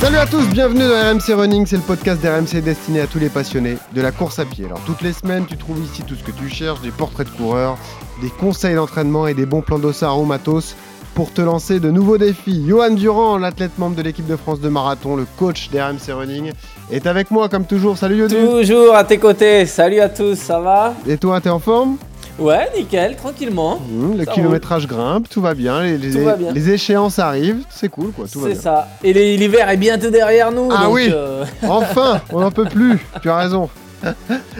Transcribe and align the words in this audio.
Salut 0.00 0.16
à 0.16 0.26
tous, 0.26 0.46
bienvenue 0.50 0.86
dans 0.86 1.12
RMC 1.12 1.34
Running, 1.34 1.66
c'est 1.66 1.76
le 1.76 1.82
podcast 1.82 2.22
d'RMC 2.22 2.62
destiné 2.62 3.00
à 3.00 3.08
tous 3.08 3.18
les 3.18 3.28
passionnés 3.28 3.76
de 3.92 4.00
la 4.00 4.12
course 4.12 4.38
à 4.38 4.44
pied. 4.44 4.64
Alors 4.66 4.80
toutes 4.86 5.02
les 5.02 5.12
semaines, 5.12 5.44
tu 5.44 5.56
trouves 5.56 5.82
ici 5.82 6.02
tout 6.04 6.14
ce 6.14 6.22
que 6.22 6.30
tu 6.30 6.48
cherches, 6.48 6.80
des 6.82 6.92
portraits 6.92 7.26
de 7.26 7.36
coureurs, 7.36 7.76
des 8.22 8.30
conseils 8.30 8.76
d'entraînement 8.76 9.26
et 9.26 9.34
des 9.34 9.44
bons 9.44 9.60
plans 9.60 9.80
d'ossard 9.80 10.16
au 10.18 10.24
matos 10.24 10.76
pour 11.16 11.32
te 11.32 11.40
lancer 11.40 11.80
de 11.80 11.90
nouveaux 11.90 12.16
défis. 12.16 12.64
Johan 12.68 12.90
Durand, 12.90 13.38
l'athlète 13.38 13.76
membre 13.76 13.96
de 13.96 14.02
l'équipe 14.02 14.26
de 14.26 14.36
France 14.36 14.60
de 14.60 14.68
marathon, 14.68 15.16
le 15.16 15.26
coach 15.36 15.68
d'RMC 15.70 16.12
Running, 16.12 16.52
est 16.92 17.08
avec 17.08 17.32
moi 17.32 17.48
comme 17.48 17.64
toujours. 17.64 17.98
Salut 17.98 18.18
Yodu 18.18 18.36
Toujours 18.36 18.94
à 18.94 19.02
tes 19.02 19.18
côtés, 19.18 19.66
salut 19.66 19.98
à 19.98 20.08
tous, 20.08 20.36
ça 20.36 20.60
va? 20.60 20.94
Et 21.08 21.16
toi, 21.16 21.40
t'es 21.40 21.50
en 21.50 21.58
forme? 21.58 21.96
Ouais, 22.38 22.68
nickel, 22.76 23.16
tranquillement. 23.16 23.80
Mmh, 23.90 24.18
Le 24.18 24.24
Ça 24.24 24.32
kilométrage 24.32 24.86
grimpe, 24.86 25.28
tout 25.28 25.40
va 25.40 25.54
bien, 25.54 25.82
les, 25.82 25.98
les- 25.98 26.12
Tout 26.12 26.24
va 26.24 26.36
bien. 26.36 26.52
les 26.52 26.70
échéances 26.70 27.18
arrivent, 27.18 27.64
c'est 27.68 27.88
cool 27.88 28.12
quoi, 28.12 28.26
tout 28.32 28.40
va 28.40 28.48
C'est 28.48 28.52
bien. 28.54 28.62
ça. 28.62 28.88
Et 29.02 29.12
l'hiver 29.36 29.68
est 29.68 29.76
bientôt 29.76 30.10
derrière 30.10 30.52
nous. 30.52 30.68
Ah 30.72 30.84
donc, 30.84 30.94
oui. 30.94 31.10
euh, 31.12 31.44
Enfin, 31.68 32.20
on 32.30 32.40
n'en 32.40 32.50
peut 32.52 32.66
plus, 32.66 32.98
tu 33.22 33.28
as 33.30 33.36
raison. 33.36 33.68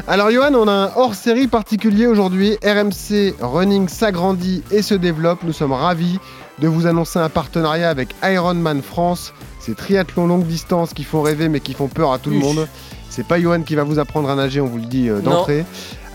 Alors 0.08 0.30
Johan, 0.32 0.52
on 0.54 0.66
a 0.66 0.72
un 0.72 0.90
hors-série 0.96 1.46
particulier 1.46 2.06
aujourd'hui. 2.08 2.56
RMC 2.64 3.34
Running 3.40 3.86
s'agrandit 3.88 4.64
et 4.72 4.82
se 4.82 4.94
développe. 4.94 5.44
Nous 5.44 5.52
sommes 5.52 5.72
ravis 5.72 6.18
de 6.58 6.66
vous 6.66 6.88
annoncer 6.88 7.20
un 7.20 7.28
partenariat 7.28 7.88
avec 7.88 8.08
Ironman 8.24 8.82
France. 8.82 9.32
Ces 9.60 9.74
triathlons 9.74 10.26
longue 10.26 10.44
distance 10.46 10.92
qui 10.92 11.04
font 11.04 11.22
rêver 11.22 11.48
mais 11.48 11.60
qui 11.60 11.74
font 11.74 11.86
peur 11.86 12.12
à 12.12 12.18
tout 12.18 12.30
le 12.30 12.36
monde. 12.38 12.66
C'est 13.10 13.26
pas 13.26 13.40
Johan 13.40 13.62
qui 13.62 13.76
va 13.76 13.84
vous 13.84 14.00
apprendre 14.00 14.28
à 14.28 14.34
nager, 14.34 14.60
on 14.60 14.66
vous 14.66 14.78
le 14.78 14.84
dit 14.86 15.08
euh, 15.08 15.20
d'entrée. 15.20 15.64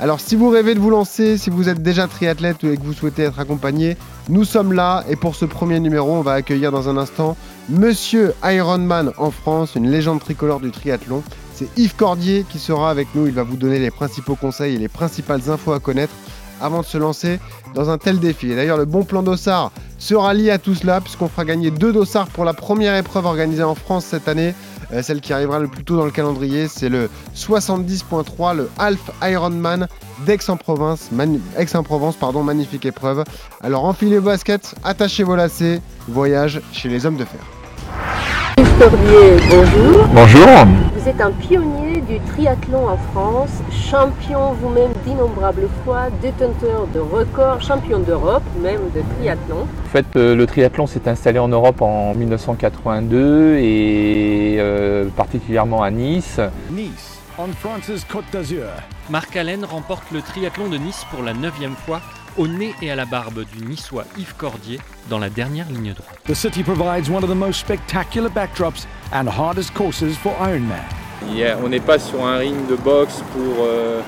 Alors 0.03 0.19
si 0.19 0.35
vous 0.35 0.49
rêvez 0.49 0.75
de 0.75 0.81
vous 0.81 0.89
lancer, 0.89 1.37
si 1.37 1.49
vous 1.49 1.69
êtes 1.69 1.81
déjà 1.81 2.09
triathlète 2.09 2.61
et 2.65 2.75
que 2.75 2.83
vous 2.83 2.91
souhaitez 2.91 3.21
être 3.23 3.39
accompagné, 3.39 3.95
nous 4.27 4.43
sommes 4.43 4.73
là 4.73 5.05
et 5.07 5.15
pour 5.15 5.33
ce 5.33 5.45
premier 5.45 5.79
numéro, 5.79 6.11
on 6.11 6.21
va 6.21 6.33
accueillir 6.33 6.73
dans 6.73 6.89
un 6.89 6.97
instant 6.97 7.37
Monsieur 7.69 8.33
Ironman 8.43 9.13
en 9.17 9.31
France, 9.31 9.75
une 9.75 9.89
légende 9.89 10.19
tricolore 10.19 10.59
du 10.59 10.71
triathlon. 10.71 11.23
C'est 11.53 11.69
Yves 11.79 11.95
Cordier 11.95 12.45
qui 12.49 12.59
sera 12.59 12.91
avec 12.91 13.15
nous. 13.15 13.27
Il 13.27 13.33
va 13.33 13.43
vous 13.43 13.55
donner 13.55 13.79
les 13.79 13.91
principaux 13.91 14.35
conseils 14.35 14.75
et 14.75 14.77
les 14.77 14.89
principales 14.89 15.49
infos 15.49 15.71
à 15.71 15.79
connaître 15.79 16.13
avant 16.59 16.81
de 16.81 16.85
se 16.85 16.97
lancer 16.97 17.39
dans 17.73 17.89
un 17.89 17.97
tel 17.97 18.19
défi. 18.19 18.51
Et 18.51 18.55
d'ailleurs, 18.57 18.77
le 18.77 18.83
bon 18.83 19.05
plan 19.05 19.23
d'Ossard 19.23 19.71
sera 19.99 20.33
lié 20.33 20.51
à 20.51 20.57
tout 20.57 20.75
cela, 20.75 20.99
puisqu'on 20.99 21.29
fera 21.29 21.45
gagner 21.45 21.71
deux 21.71 21.93
dossards 21.93 22.27
pour 22.27 22.43
la 22.43 22.53
première 22.53 22.97
épreuve 22.97 23.25
organisée 23.25 23.63
en 23.63 23.75
France 23.75 24.03
cette 24.03 24.27
année. 24.27 24.53
Euh, 24.93 25.01
celle 25.01 25.21
qui 25.21 25.33
arrivera 25.33 25.59
le 25.59 25.67
plus 25.67 25.83
tôt 25.83 25.97
dans 25.97 26.05
le 26.05 26.11
calendrier, 26.11 26.67
c'est 26.67 26.89
le 26.89 27.09
70.3, 27.35 28.55
le 28.55 28.69
Half 28.77 29.11
Ironman 29.23 29.87
d'Aix-en-Provence. 30.25 31.09
Aix-en-Provence, 31.57 32.15
pardon, 32.15 32.43
magnifique 32.43 32.85
épreuve. 32.85 33.23
Alors 33.61 33.85
enfilez 33.85 34.19
vos 34.19 34.25
baskets, 34.25 34.75
attachez 34.83 35.23
vos 35.23 35.35
lacets, 35.35 35.81
voyage 36.07 36.61
chez 36.71 36.89
les 36.89 37.05
hommes 37.05 37.17
de 37.17 37.25
fer. 37.25 38.42
Yves 38.57 38.77
Cordier, 38.77 39.37
bonjour. 39.49 40.07
Bonjour. 40.13 40.47
Vous 40.95 41.09
êtes 41.09 41.21
un 41.21 41.31
pionnier 41.31 42.01
du 42.01 42.19
triathlon 42.19 42.87
en 42.87 42.97
France, 42.97 43.49
champion 43.71 44.53
vous-même 44.53 44.91
d'innombrables 45.05 45.67
fois, 45.83 46.09
détenteur 46.21 46.87
de 46.93 46.99
records, 46.99 47.61
champion 47.61 47.99
d'Europe 47.99 48.43
même 48.61 48.81
de 48.93 49.01
triathlon. 49.15 49.61
En 49.85 49.89
fait, 49.89 50.05
euh, 50.15 50.35
le 50.35 50.45
triathlon 50.45 50.87
s'est 50.87 51.07
installé 51.07 51.39
en 51.39 51.47
Europe 51.47 51.81
en 51.81 52.13
1982 52.13 53.57
et 53.57 54.57
euh, 54.59 55.05
particulièrement 55.15 55.81
à 55.81 55.89
Nice. 55.89 56.39
Nice, 56.71 57.19
on 57.37 57.47
France's 57.47 58.03
Côte 58.05 58.25
d'Azur. 58.31 58.65
Marc 59.09 59.35
Allen 59.35 59.65
remporte 59.65 60.11
le 60.11 60.21
triathlon 60.21 60.67
de 60.67 60.77
Nice 60.77 61.05
pour 61.11 61.23
la 61.23 61.33
neuvième 61.33 61.75
fois 61.75 62.01
au 62.37 62.47
nez 62.47 62.73
et 62.81 62.91
à 62.91 62.95
la 62.95 63.05
barbe 63.05 63.43
du 63.55 63.65
niçois 63.65 64.05
Yves 64.17 64.35
Cordier 64.37 64.79
dans 65.09 65.19
la 65.19 65.29
dernière 65.29 65.67
ligne 65.69 65.93
droite. 65.93 66.17
The 66.25 66.33
city 66.33 66.63
provides 66.63 67.09
one 67.09 67.23
of 67.23 67.29
the 67.29 67.35
most 67.35 67.59
spectacular 67.59 68.29
backdrops 68.29 68.87
and 69.13 69.27
hardest 69.27 69.73
courses 69.73 70.15
for 70.17 70.33
Ironman. 70.41 70.81
On 71.63 71.69
n'est 71.69 71.79
pas 71.79 71.99
sur 71.99 72.25
un 72.25 72.37
ring 72.37 72.67
de 72.69 72.75
boxe 72.75 73.21
pour, 73.33 73.65
euh, 73.65 74.01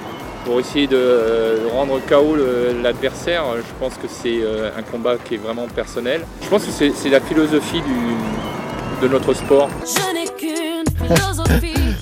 pour 0.43 0.59
essayer 0.59 0.85
de 0.87 0.97
euh, 0.97 1.67
rendre 1.71 1.99
KO 2.07 2.35
l'adversaire. 2.83 3.43
Je 3.57 3.73
pense 3.79 3.93
que 3.95 4.07
c'est 4.09 4.39
euh, 4.43 4.69
un 4.77 4.81
combat 4.83 5.15
qui 5.23 5.35
est 5.35 5.37
vraiment 5.37 5.67
personnel. 5.67 6.25
Je 6.41 6.47
pense 6.49 6.65
que 6.65 6.71
c'est 6.71 7.09
la 7.09 7.21
philosophie 7.21 7.81
du- 7.81 9.01
de 9.01 9.07
notre 9.11 9.33
sport. 9.33 9.69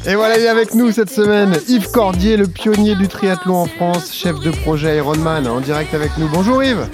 Et 0.06 0.16
voilà, 0.16 0.38
il 0.38 0.44
est 0.44 0.50
avec 0.50 0.74
nous 0.76 0.92
cette 0.92 1.10
semaine 1.10 1.54
Yves 1.70 1.90
Cordier, 1.90 2.36
le 2.36 2.48
pionnier 2.48 2.96
du 2.96 3.08
triathlon 3.08 3.56
en 3.56 3.66
France, 3.66 4.14
chef 4.14 4.38
de 4.42 4.52
projet 4.52 4.98
Ironman, 4.98 5.48
en 5.48 5.62
direct 5.62 5.94
avec 5.94 6.18
nous. 6.18 6.28
Bonjour 6.28 6.62
Yves, 6.62 6.90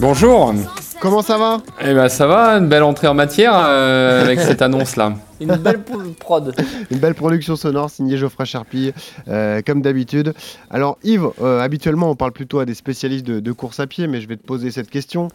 Bonjour. 0.00 0.52
comment 1.00 1.22
ça 1.22 1.38
va? 1.38 1.58
Eh 1.80 1.94
ben 1.94 2.08
ça 2.08 2.26
va, 2.26 2.56
une 2.58 2.68
belle 2.68 2.82
entrée 2.82 3.06
en 3.06 3.14
matière 3.14 3.52
euh, 3.54 4.22
avec 4.22 4.40
cette 4.40 4.62
annonce 4.62 4.96
là. 4.96 5.14
Une 5.40 5.56
belle 5.56 5.80
prod. 6.18 6.54
Une 6.90 6.98
belle 6.98 7.14
production 7.14 7.54
sonore 7.54 7.90
signée 7.90 8.16
Geoffrey 8.16 8.46
Charpie, 8.46 8.92
euh, 9.28 9.60
comme 9.64 9.82
d'habitude. 9.82 10.32
Alors 10.70 10.96
Yves, 11.04 11.28
euh, 11.42 11.60
habituellement 11.60 12.10
on 12.10 12.16
parle 12.16 12.32
plutôt 12.32 12.58
à 12.60 12.64
des 12.64 12.74
spécialistes 12.74 13.26
de, 13.26 13.40
de 13.40 13.52
course 13.52 13.78
à 13.78 13.86
pied, 13.86 14.06
mais 14.06 14.20
je 14.20 14.28
vais 14.28 14.36
te 14.36 14.46
poser 14.46 14.70
cette 14.72 14.90
question. 14.90 15.28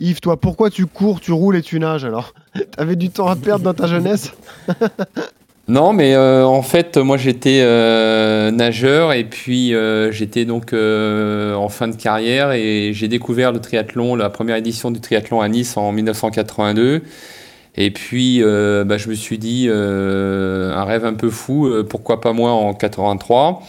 Yves, 0.00 0.20
toi, 0.20 0.36
pourquoi 0.38 0.70
tu 0.70 0.86
cours, 0.86 1.20
tu 1.20 1.30
roules 1.32 1.56
et 1.56 1.62
tu 1.62 1.78
nages 1.78 2.04
alors? 2.04 2.32
T'avais 2.76 2.96
du 2.96 3.10
temps 3.10 3.28
à 3.28 3.36
perdre 3.36 3.64
dans 3.64 3.74
ta 3.74 3.86
jeunesse? 3.86 4.32
Non, 5.70 5.92
mais 5.92 6.16
euh, 6.16 6.44
en 6.44 6.62
fait, 6.62 6.96
moi 6.96 7.16
j'étais 7.16 7.60
euh, 7.62 8.50
nageur 8.50 9.12
et 9.12 9.22
puis 9.22 9.72
euh, 9.72 10.10
j'étais 10.10 10.44
donc 10.44 10.72
en 10.72 11.68
fin 11.68 11.86
de 11.86 11.94
carrière 11.94 12.50
et 12.50 12.90
j'ai 12.92 13.06
découvert 13.06 13.52
le 13.52 13.60
triathlon, 13.60 14.16
la 14.16 14.30
première 14.30 14.56
édition 14.56 14.90
du 14.90 14.98
triathlon 14.98 15.40
à 15.40 15.48
Nice 15.48 15.76
en 15.76 15.92
1982. 15.92 17.02
Et 17.76 17.92
puis 17.92 18.40
bah, 18.40 18.98
je 18.98 19.08
me 19.08 19.14
suis 19.14 19.38
dit, 19.38 19.68
un 19.70 20.84
rêve 20.84 21.04
un 21.04 21.14
peu 21.14 21.30
fou, 21.30 21.70
pourquoi 21.88 22.20
pas 22.20 22.32
moi 22.32 22.50
en 22.50 22.74
83 22.74 23.62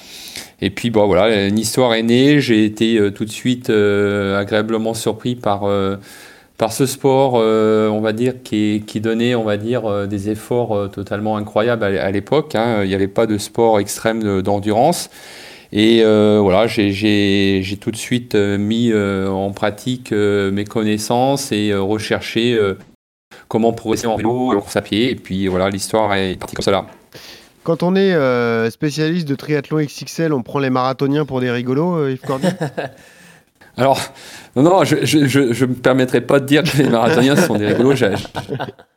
Et 0.61 0.71
puis 0.71 0.89
bon, 0.89 1.05
voilà, 1.05 1.45
une 1.45 1.59
histoire 1.59 1.93
est 1.93 2.01
née, 2.01 2.41
j'ai 2.41 2.65
été 2.65 3.11
tout 3.13 3.25
de 3.25 3.31
suite 3.31 3.69
agréablement 3.69 4.95
surpris 4.95 5.35
par 5.35 5.69
par 6.61 6.71
ce 6.71 6.85
sport, 6.85 7.33
euh, 7.37 7.89
on 7.89 8.01
va 8.01 8.13
dire, 8.13 8.35
qui, 8.43 8.83
qui 8.85 9.01
donnait, 9.01 9.33
on 9.33 9.43
va 9.43 9.57
dire, 9.57 9.85
euh, 9.89 10.05
des 10.05 10.29
efforts 10.29 10.75
euh, 10.77 10.87
totalement 10.87 11.35
incroyables 11.35 11.83
à, 11.83 11.87
à 12.05 12.11
l'époque. 12.11 12.53
hein. 12.53 12.83
Il 12.83 12.87
n'y 12.89 12.93
avait 12.93 13.07
pas 13.07 13.25
de 13.25 13.39
sport 13.39 13.79
extrême 13.79 14.21
de- 14.21 14.41
d'endurance. 14.41 15.09
Et 15.73 16.01
euh, 16.03 16.37
voilà, 16.39 16.67
j'ai- 16.67 17.77
tout 17.81 17.89
de 17.89 17.95
suite 17.97 18.35
mis 18.35 18.91
euh, 18.91 19.27
en 19.27 19.49
pratique 19.49 20.11
euh, 20.11 20.51
mes 20.51 20.65
connaissances 20.65 21.51
et 21.51 21.71
euh, 21.71 21.81
recherché 21.81 22.53
euh, 22.53 22.75
comment 23.47 23.73
progresser 23.73 24.05
en 24.05 24.17
vélo, 24.17 24.51
en 24.51 24.59
course 24.59 24.75
à 24.75 24.83
pied. 24.83 25.09
Et 25.09 25.15
puis 25.15 25.47
voilà, 25.47 25.67
l'histoire 25.71 26.13
est 26.13 26.35
partie 26.39 26.55
comme 26.55 26.63
cela. 26.63 26.85
Quand 27.63 27.81
on 27.81 27.95
est 27.95 28.13
euh, 28.13 28.69
spécialiste 28.69 29.27
de 29.27 29.33
triathlon 29.33 29.79
XXL, 29.81 30.31
on 30.31 30.43
prend 30.43 30.59
les 30.59 30.69
marathoniens 30.69 31.25
pour 31.25 31.41
des 31.41 31.49
rigolos, 31.49 31.95
euh, 31.95 32.11
Yves 32.11 32.21
Cordier? 32.21 32.49
Alors, 33.77 33.99
non, 34.55 34.63
non, 34.63 34.83
je 34.83 34.95
ne 34.97 35.65
me 35.67 35.73
permettrai 35.73 36.21
pas 36.21 36.39
de 36.39 36.45
dire 36.45 36.63
que 36.63 36.77
les 36.77 36.89
marathoniens 36.89 37.35
sont 37.35 37.55
des 37.57 37.67
rigolos. 37.67 37.95
J'a- 37.95 38.11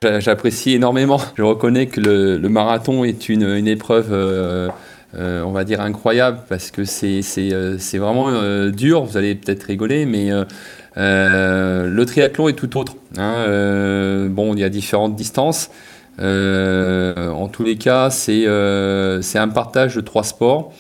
j'a- 0.03 0.21
J'apprécie 0.21 0.73
énormément. 0.73 1.21
Je 1.37 1.43
reconnais 1.43 1.87
que 1.87 2.01
le, 2.01 2.49
marathon 2.49 3.05
est 3.05 3.29
une, 3.29 3.67
épreuve, 3.69 4.09
euh, 4.13 4.69
euh, 5.17 5.43
on 5.45 5.53
va 5.53 5.65
dire, 5.65 5.81
incroyable 5.81 6.41
parce 6.49 6.71
que 6.71 6.85
c'est 6.85 7.23
euh, 7.53 7.79
vraiment 7.95 8.31
dur. 8.71 9.05
Vous 9.05 9.17
allez 9.17 9.35
peut-être 9.37 9.63
rigoler, 9.65 10.07
mais 10.07 10.31
le 10.97 12.03
triathlon 12.05 12.49
est 12.49 12.55
tout 12.55 12.77
autre. 12.77 12.97
hein. 13.17 14.27
Bon, 14.29 14.55
il 14.55 14.61
y 14.61 14.65
a 14.65 14.69
différentes 14.69 15.15
distances. 15.17 15.71
En 16.19 17.49
tous 17.53 17.63
les 17.65 17.77
cas, 17.77 18.11
c'est 18.11 18.47
un 18.47 19.49
partage 19.49 19.95
de 19.95 20.01
trois 20.01 20.25
sports 20.25 20.73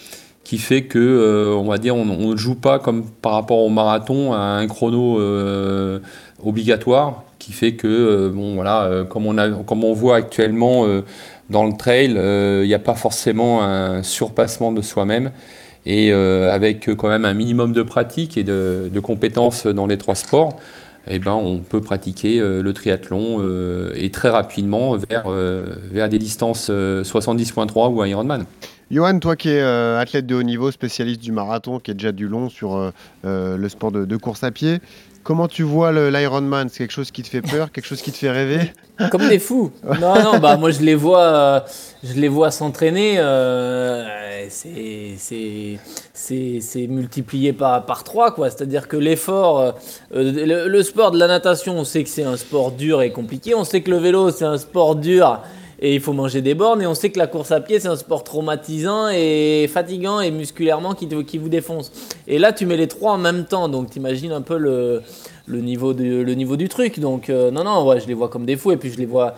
fait 0.58 0.82
que, 0.82 0.98
euh, 0.98 1.54
on 1.54 1.64
va 1.64 1.78
dire, 1.78 1.96
on 1.96 2.04
ne 2.04 2.36
joue 2.36 2.54
pas 2.54 2.78
comme 2.78 3.04
par 3.04 3.32
rapport 3.32 3.58
au 3.58 3.68
marathon 3.68 4.32
à 4.32 4.38
un 4.38 4.66
chrono 4.66 5.18
euh, 5.20 6.00
obligatoire, 6.44 7.24
qui 7.38 7.52
fait 7.52 7.74
que, 7.74 7.86
euh, 7.86 8.30
bon, 8.30 8.54
voilà, 8.54 9.04
comme, 9.08 9.26
on 9.84 9.92
voit 9.92 10.16
actuellement 10.16 10.86
dans 11.50 11.64
le 11.64 11.76
trail, 11.76 12.10
il 12.10 12.66
n'y 12.66 12.74
a 12.74 12.78
pas 12.78 12.94
forcément 12.94 13.62
un 13.62 14.02
surpassement 14.02 14.72
de 14.72 14.82
soi-même. 14.82 15.30
Et 15.86 16.12
avec 16.12 16.88
quand 16.96 17.08
même 17.08 17.26
un 17.26 17.34
minimum 17.34 17.72
de 17.72 17.82
pratique 17.82 18.38
et 18.38 18.44
de, 18.44 19.00
compétences 19.02 19.66
dans 19.66 19.86
les 19.86 19.98
trois 19.98 20.14
sports, 20.14 20.58
eh 21.06 21.18
ben, 21.18 21.32
on 21.32 21.58
peut 21.58 21.82
pratiquer 21.82 22.40
le 22.40 22.72
triathlon 22.72 23.42
et 23.94 24.10
très 24.10 24.30
rapidement 24.30 24.96
vers, 24.96 25.28
vers 25.28 26.08
des 26.08 26.18
distances 26.18 26.68
euh, 26.70 27.02
70.3 27.02 27.92
ou 27.92 28.04
Ironman. 28.04 28.46
Johan, 28.90 29.18
toi 29.18 29.34
qui 29.34 29.48
es 29.48 29.60
euh, 29.60 29.98
athlète 29.98 30.26
de 30.26 30.34
haut 30.34 30.42
niveau, 30.42 30.70
spécialiste 30.70 31.20
du 31.20 31.32
marathon, 31.32 31.78
qui 31.78 31.90
est 31.90 31.94
déjà 31.94 32.12
du 32.12 32.28
long 32.28 32.50
sur 32.50 32.76
euh, 32.76 32.90
euh, 33.24 33.56
le 33.56 33.68
sport 33.68 33.90
de, 33.90 34.16
course 34.16 34.44
à 34.44 34.50
pied, 34.50 34.80
comment 35.22 35.48
tu 35.48 35.62
vois 35.62 35.90
l'Ironman? 36.10 36.68
C'est 36.68 36.78
quelque 36.78 36.92
chose 36.92 37.10
qui 37.10 37.22
te 37.22 37.28
fait 37.28 37.40
peur, 37.40 37.72
quelque 37.72 37.86
chose 37.86 38.02
qui 38.02 38.12
te 38.12 38.18
fait 38.18 38.30
rêver? 38.30 38.72
Comme 39.10 39.26
des 39.28 39.38
fous. 39.38 39.72
Non, 40.00 40.22
non, 40.22 40.38
bah 40.38 40.56
moi 40.56 40.70
je 40.70 40.82
les 40.82 40.94
vois, 40.94 41.64
je 42.04 42.12
les 42.12 42.28
vois 42.28 42.50
s'entraîner. 42.50 43.16
c'est, 44.50 45.78
multiplié 46.86 47.54
par 47.54 47.86
par 47.86 48.04
trois 48.04 48.34
quoi. 48.34 48.50
C'est-à-dire 48.50 48.86
que 48.86 48.98
l'effort, 48.98 49.74
le, 50.14 50.68
le 50.68 50.82
sport 50.82 51.10
de 51.10 51.18
la 51.18 51.26
natation, 51.26 51.78
on 51.78 51.84
sait 51.84 52.04
que 52.04 52.10
c'est 52.10 52.24
un 52.24 52.36
sport 52.36 52.70
dur 52.70 53.00
et 53.00 53.10
compliqué. 53.10 53.54
On 53.54 53.64
sait 53.64 53.80
que 53.80 53.90
le 53.90 53.96
vélo 53.96 54.30
c'est 54.30 54.44
un 54.44 54.58
sport 54.58 54.94
dur 54.94 55.40
et 55.80 55.94
il 55.94 56.00
faut 56.00 56.12
manger 56.12 56.40
des 56.42 56.54
bornes. 56.54 56.82
Et 56.82 56.86
on 56.86 56.94
sait 56.94 57.10
que 57.10 57.18
la 57.18 57.26
course 57.26 57.52
à 57.52 57.60
pied 57.60 57.80
c'est 57.80 57.88
un 57.88 57.96
sport 57.96 58.24
traumatisant 58.24 59.08
et 59.12 59.68
fatigant 59.72 60.20
et 60.20 60.30
musculairement 60.30 60.94
qui, 60.94 61.08
te- 61.08 61.22
qui 61.22 61.38
vous 61.38 61.48
défonce. 61.48 61.92
Et 62.26 62.38
là 62.38 62.52
tu 62.52 62.66
mets 62.66 62.76
les 62.76 62.88
trois 62.88 63.12
en 63.12 63.18
même 63.18 63.44
temps, 63.44 63.68
donc 63.68 63.90
t'imagines 63.90 64.32
un 64.32 64.42
peu 64.42 64.56
le 64.58 65.02
le 65.46 65.60
niveau, 65.60 65.92
de, 65.92 66.04
le 66.22 66.34
niveau 66.34 66.56
du 66.56 66.70
truc. 66.70 66.98
Donc, 67.00 67.28
euh, 67.28 67.50
non, 67.50 67.64
non, 67.64 67.86
ouais, 67.86 68.00
je 68.00 68.06
les 68.06 68.14
vois 68.14 68.30
comme 68.30 68.46
des 68.46 68.56
fous. 68.56 68.72
Et 68.72 68.78
puis, 68.78 68.90
je 68.90 68.96
les 68.96 69.04
vois, 69.04 69.34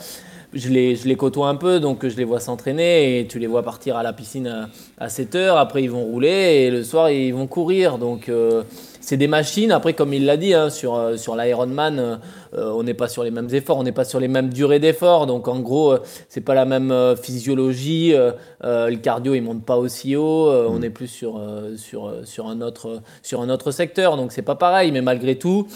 je 0.52 0.68
les, 0.68 0.94
je 0.94 1.08
les 1.08 1.16
côtoie 1.16 1.48
un 1.48 1.56
peu. 1.56 1.80
Donc, 1.80 2.06
je 2.06 2.16
les 2.16 2.22
vois 2.22 2.38
s'entraîner. 2.38 3.18
Et 3.18 3.26
tu 3.26 3.40
les 3.40 3.48
vois 3.48 3.64
partir 3.64 3.96
à 3.96 4.04
la 4.04 4.12
piscine 4.12 4.46
à, 4.46 4.68
à 4.98 5.08
7 5.08 5.34
heures. 5.34 5.56
Après, 5.56 5.82
ils 5.82 5.90
vont 5.90 6.04
rouler. 6.04 6.28
Et 6.28 6.70
le 6.70 6.84
soir, 6.84 7.10
ils 7.10 7.32
vont 7.34 7.48
courir. 7.48 7.98
Donc, 7.98 8.28
euh, 8.28 8.62
c'est 9.06 9.16
des 9.16 9.28
machines. 9.28 9.70
Après, 9.70 9.94
comme 9.94 10.12
il 10.12 10.26
l'a 10.26 10.36
dit, 10.36 10.52
hein, 10.52 10.68
sur, 10.68 10.96
euh, 10.96 11.16
sur 11.16 11.36
l'Ironman, 11.36 11.98
euh, 12.00 12.16
euh, 12.58 12.72
on 12.72 12.82
n'est 12.82 12.92
pas 12.92 13.06
sur 13.06 13.22
les 13.22 13.30
mêmes 13.30 13.48
efforts. 13.52 13.78
On 13.78 13.84
n'est 13.84 13.92
pas 13.92 14.04
sur 14.04 14.18
les 14.18 14.26
mêmes 14.26 14.52
durées 14.52 14.80
d'efforts. 14.80 15.28
Donc, 15.28 15.46
en 15.46 15.60
gros, 15.60 15.92
euh, 15.92 15.98
c'est 16.28 16.40
pas 16.40 16.54
la 16.54 16.64
même 16.64 16.90
euh, 16.90 17.14
physiologie. 17.14 18.14
euh, 18.14 18.32
euh, 18.64 18.90
le 18.90 18.96
cardio, 18.96 19.36
il 19.36 19.42
monte 19.42 19.64
pas 19.64 19.76
aussi 19.76 20.16
haut. 20.16 20.48
euh, 20.48 20.66
On 20.68 20.82
est 20.82 20.90
plus 20.90 21.06
sur, 21.06 21.38
euh, 21.38 21.76
sur, 21.76 22.12
sur, 22.24 22.48
un 22.48 22.60
autre, 22.60 23.00
sur 23.22 23.40
un 23.42 23.48
autre 23.48 23.70
secteur. 23.70 24.16
Donc, 24.16 24.32
c'est 24.32 24.42
pas 24.42 24.56
pareil. 24.56 24.90
Mais 24.90 25.02
malgré 25.02 25.36
tout, 25.36 25.68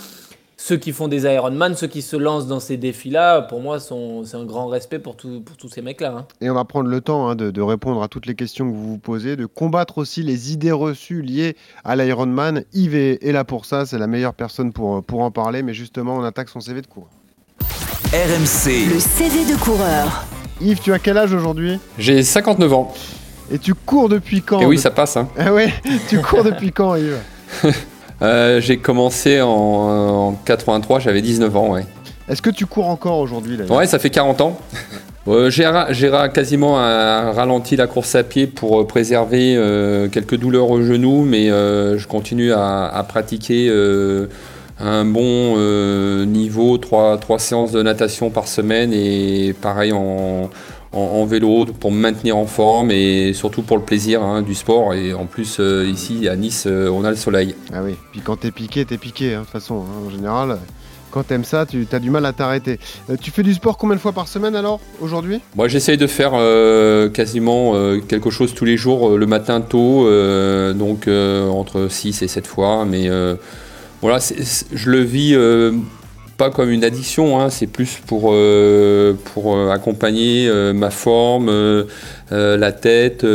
ceux 0.63 0.77
qui 0.77 0.93
font 0.93 1.09
des 1.09 1.23
Ironman, 1.23 1.75
ceux 1.75 1.87
qui 1.87 2.03
se 2.03 2.17
lancent 2.17 2.47
dans 2.47 2.61
ces 2.61 2.77
défis-là, 2.77 3.41
pour 3.41 3.61
moi, 3.61 3.79
c'est 3.81 4.37
un 4.37 4.45
grand 4.45 4.67
respect 4.67 4.99
pour, 4.99 5.17
tout- 5.17 5.41
pour 5.41 5.57
tous 5.57 5.71
ces 5.71 5.81
mecs-là. 5.81 6.15
hein. 6.19 6.27
Et 6.43 6.51
on 6.51 6.55
va 6.55 6.67
prendre 6.67 6.91
le 6.91 7.01
temps 7.01 7.29
hein, 7.29 7.35
de, 7.35 7.51
de 7.51 7.63
répondre 7.63 8.03
à 8.03 8.09
toutes 8.09 8.27
les 8.27 8.35
questions 8.35 8.71
que 8.71 8.75
vous 8.77 8.87
vous 8.91 8.99
posez, 8.99 9.37
de 9.37 9.47
combattre 9.47 9.97
aussi 9.97 10.23
les 10.23 10.53
idées 10.53 10.71
reçues 10.71 11.23
liées 11.23 11.57
à 11.83 11.97
l'Ironman. 11.97 12.65
Yves 12.75 12.95
est, 12.95 13.25
est 13.27 13.33
là 13.33 13.45
pour 13.45 13.65
ça, 13.65 13.87
c'est 13.87 13.97
la 13.99 14.07
meilleure 14.07 14.35
personne 14.35 14.73
pour, 14.75 15.03
pour 15.03 15.23
en 15.23 15.31
parler, 15.31 15.63
mais 15.63 15.73
justement, 15.73 16.17
on 16.17 16.25
attaque 16.25 16.51
son 16.51 16.61
CV 16.61 16.83
de 16.83 16.87
cours. 16.87 17.09
RMC. 18.13 18.93
Le 18.93 19.01
CV 19.01 19.51
de 19.51 19.59
coureur. 19.59 20.27
Yves, 20.61 20.81
tu 20.81 20.93
as 20.93 20.99
quel 20.99 21.17
âge 21.17 21.33
aujourd'hui? 21.33 21.79
J'ai 21.97 22.23
59 22.23 22.73
ans. 22.75 22.93
Et 23.51 23.59
tu 23.59 23.73
cours 23.75 24.11
depuis 24.11 24.43
quand? 24.43 24.61
Et 24.61 24.67
oui, 24.67 24.77
ça 24.77 24.91
passe. 24.91 25.17
hein. 25.17 25.27
Ah 25.39 25.55
ouais, 25.55 25.73
tu 26.11 26.21
cours 26.21 26.45
depuis 26.45 26.71
quand, 26.71 26.97
Yves? 26.97 27.17
Euh, 28.23 28.61
j'ai 28.61 28.77
commencé 28.77 29.41
en, 29.41 29.49
en 29.49 30.33
83, 30.45 31.01
j'avais 31.01 31.23
19 31.23 31.57
ans, 31.57 31.71
ouais. 31.73 31.87
Est-ce 32.29 32.43
que 32.43 32.51
tu 32.51 32.67
cours 32.67 32.89
encore 32.89 33.19
aujourd'hui 33.19 33.59
Ouais, 33.69 33.87
ça 33.87 33.99
fait 33.99 34.11
40 34.11 34.41
ans. 34.41 34.59
Euh, 35.29 35.51
j'ai 35.51 36.11
quasiment 36.33 36.81
euh, 36.81 37.31
ralenti 37.33 37.77
la 37.77 37.87
course 37.87 38.15
à 38.15 38.23
pied 38.23 38.47
pour 38.47 38.81
euh, 38.81 38.87
préserver 38.87 39.55
euh, 39.55 40.09
quelques 40.09 40.37
douleurs 40.37 40.71
au 40.71 40.83
genou, 40.83 41.25
mais 41.25 41.51
euh, 41.51 41.99
je 41.99 42.09
continue 42.09 42.53
à, 42.53 42.87
à 42.87 43.03
pratiquer 43.05 43.69
euh, 43.69 44.27
un 44.81 45.05
bon 45.05 45.55
euh, 45.59 46.25
niveau, 46.25 46.79
trois, 46.79 47.19
trois 47.19 47.39
séances 47.39 47.71
de 47.71 47.83
natation 47.83 48.31
par 48.31 48.49
semaine 48.49 48.93
et 48.95 49.55
pareil 49.61 49.93
en, 49.93 50.49
en- 50.93 50.99
en 50.99 51.25
vélo 51.25 51.67
pour 51.79 51.93
me 51.93 51.99
maintenir 52.01 52.37
en 52.37 52.47
forme 52.47 52.91
et 52.91 53.33
surtout 53.33 53.63
pour 53.63 53.77
le 53.79 53.83
plaisir 53.85 54.23
hein, 54.23 54.43
du 54.43 54.55
sport. 54.55 54.95
Et 54.95 55.13
en 55.15 55.27
plus, 55.27 55.59
euh, 55.61 55.87
ici 55.87 56.29
à 56.29 56.37
Nice, 56.37 56.65
euh, 56.67 56.89
on 56.91 57.05
a 57.05 57.11
le 57.11 57.17
soleil. 57.17 57.55
Ah 57.73 57.83
oui, 57.85 57.95
puis 58.13 58.21
quand 58.21 58.37
t'es 58.37 58.51
piqué, 58.51 58.85
t'es 58.85 58.99
piqué, 58.99 59.35
hein, 59.35 59.41
de 59.41 59.45
toute 59.45 59.53
façon, 59.53 59.85
hein, 59.87 60.07
en 60.07 60.11
général. 60.11 60.59
Quand 61.13 61.25
t'aimes 61.25 61.43
ça, 61.45 61.67
tu 61.67 61.87
as 61.91 61.99
du 61.99 62.09
mal 62.09 62.25
à 62.25 62.33
t'arrêter. 62.33 62.79
Euh, 63.11 63.17
tu 63.21 63.33
fais 63.33 63.43
du 63.43 63.53
sport 63.53 63.77
combien 63.77 63.97
de 63.97 64.01
fois 64.01 64.13
par 64.13 64.29
semaine 64.29 64.55
alors, 64.55 64.79
aujourd'hui? 65.01 65.41
Moi, 65.57 65.67
j'essaye 65.67 65.97
de 65.97 66.07
faire 66.07 66.31
quasiment 67.13 67.75
quelque 68.07 68.31
chose 68.31 68.55
tous 68.55 68.65
les 68.65 68.77
jours, 68.77 69.17
le 69.19 69.27
matin 69.27 69.61
tôt, 69.61 70.09
donc 70.75 71.09
entre 71.09 71.89
6 71.89 72.23
et 72.23 72.29
7 72.29 72.47
fois. 72.47 72.85
Mais 72.85 73.11
voilà, 74.03 74.19
je 74.73 74.89
le 74.91 75.01
vis 75.01 75.35
pas 76.41 76.49
comme 76.49 76.71
une 76.71 76.85
addiction, 76.85 77.39
hein, 77.39 77.51
c'est 77.51 77.67
plus 77.67 78.01
pour, 78.07 78.31
euh, 78.33 79.13
pour 79.35 79.55
euh, 79.55 79.69
accompagner 79.69 80.49
euh, 80.49 80.73
ma 80.73 80.89
forme, 80.89 81.51
euh, 81.51 81.85
la 82.31 82.73
tête, 82.73 83.27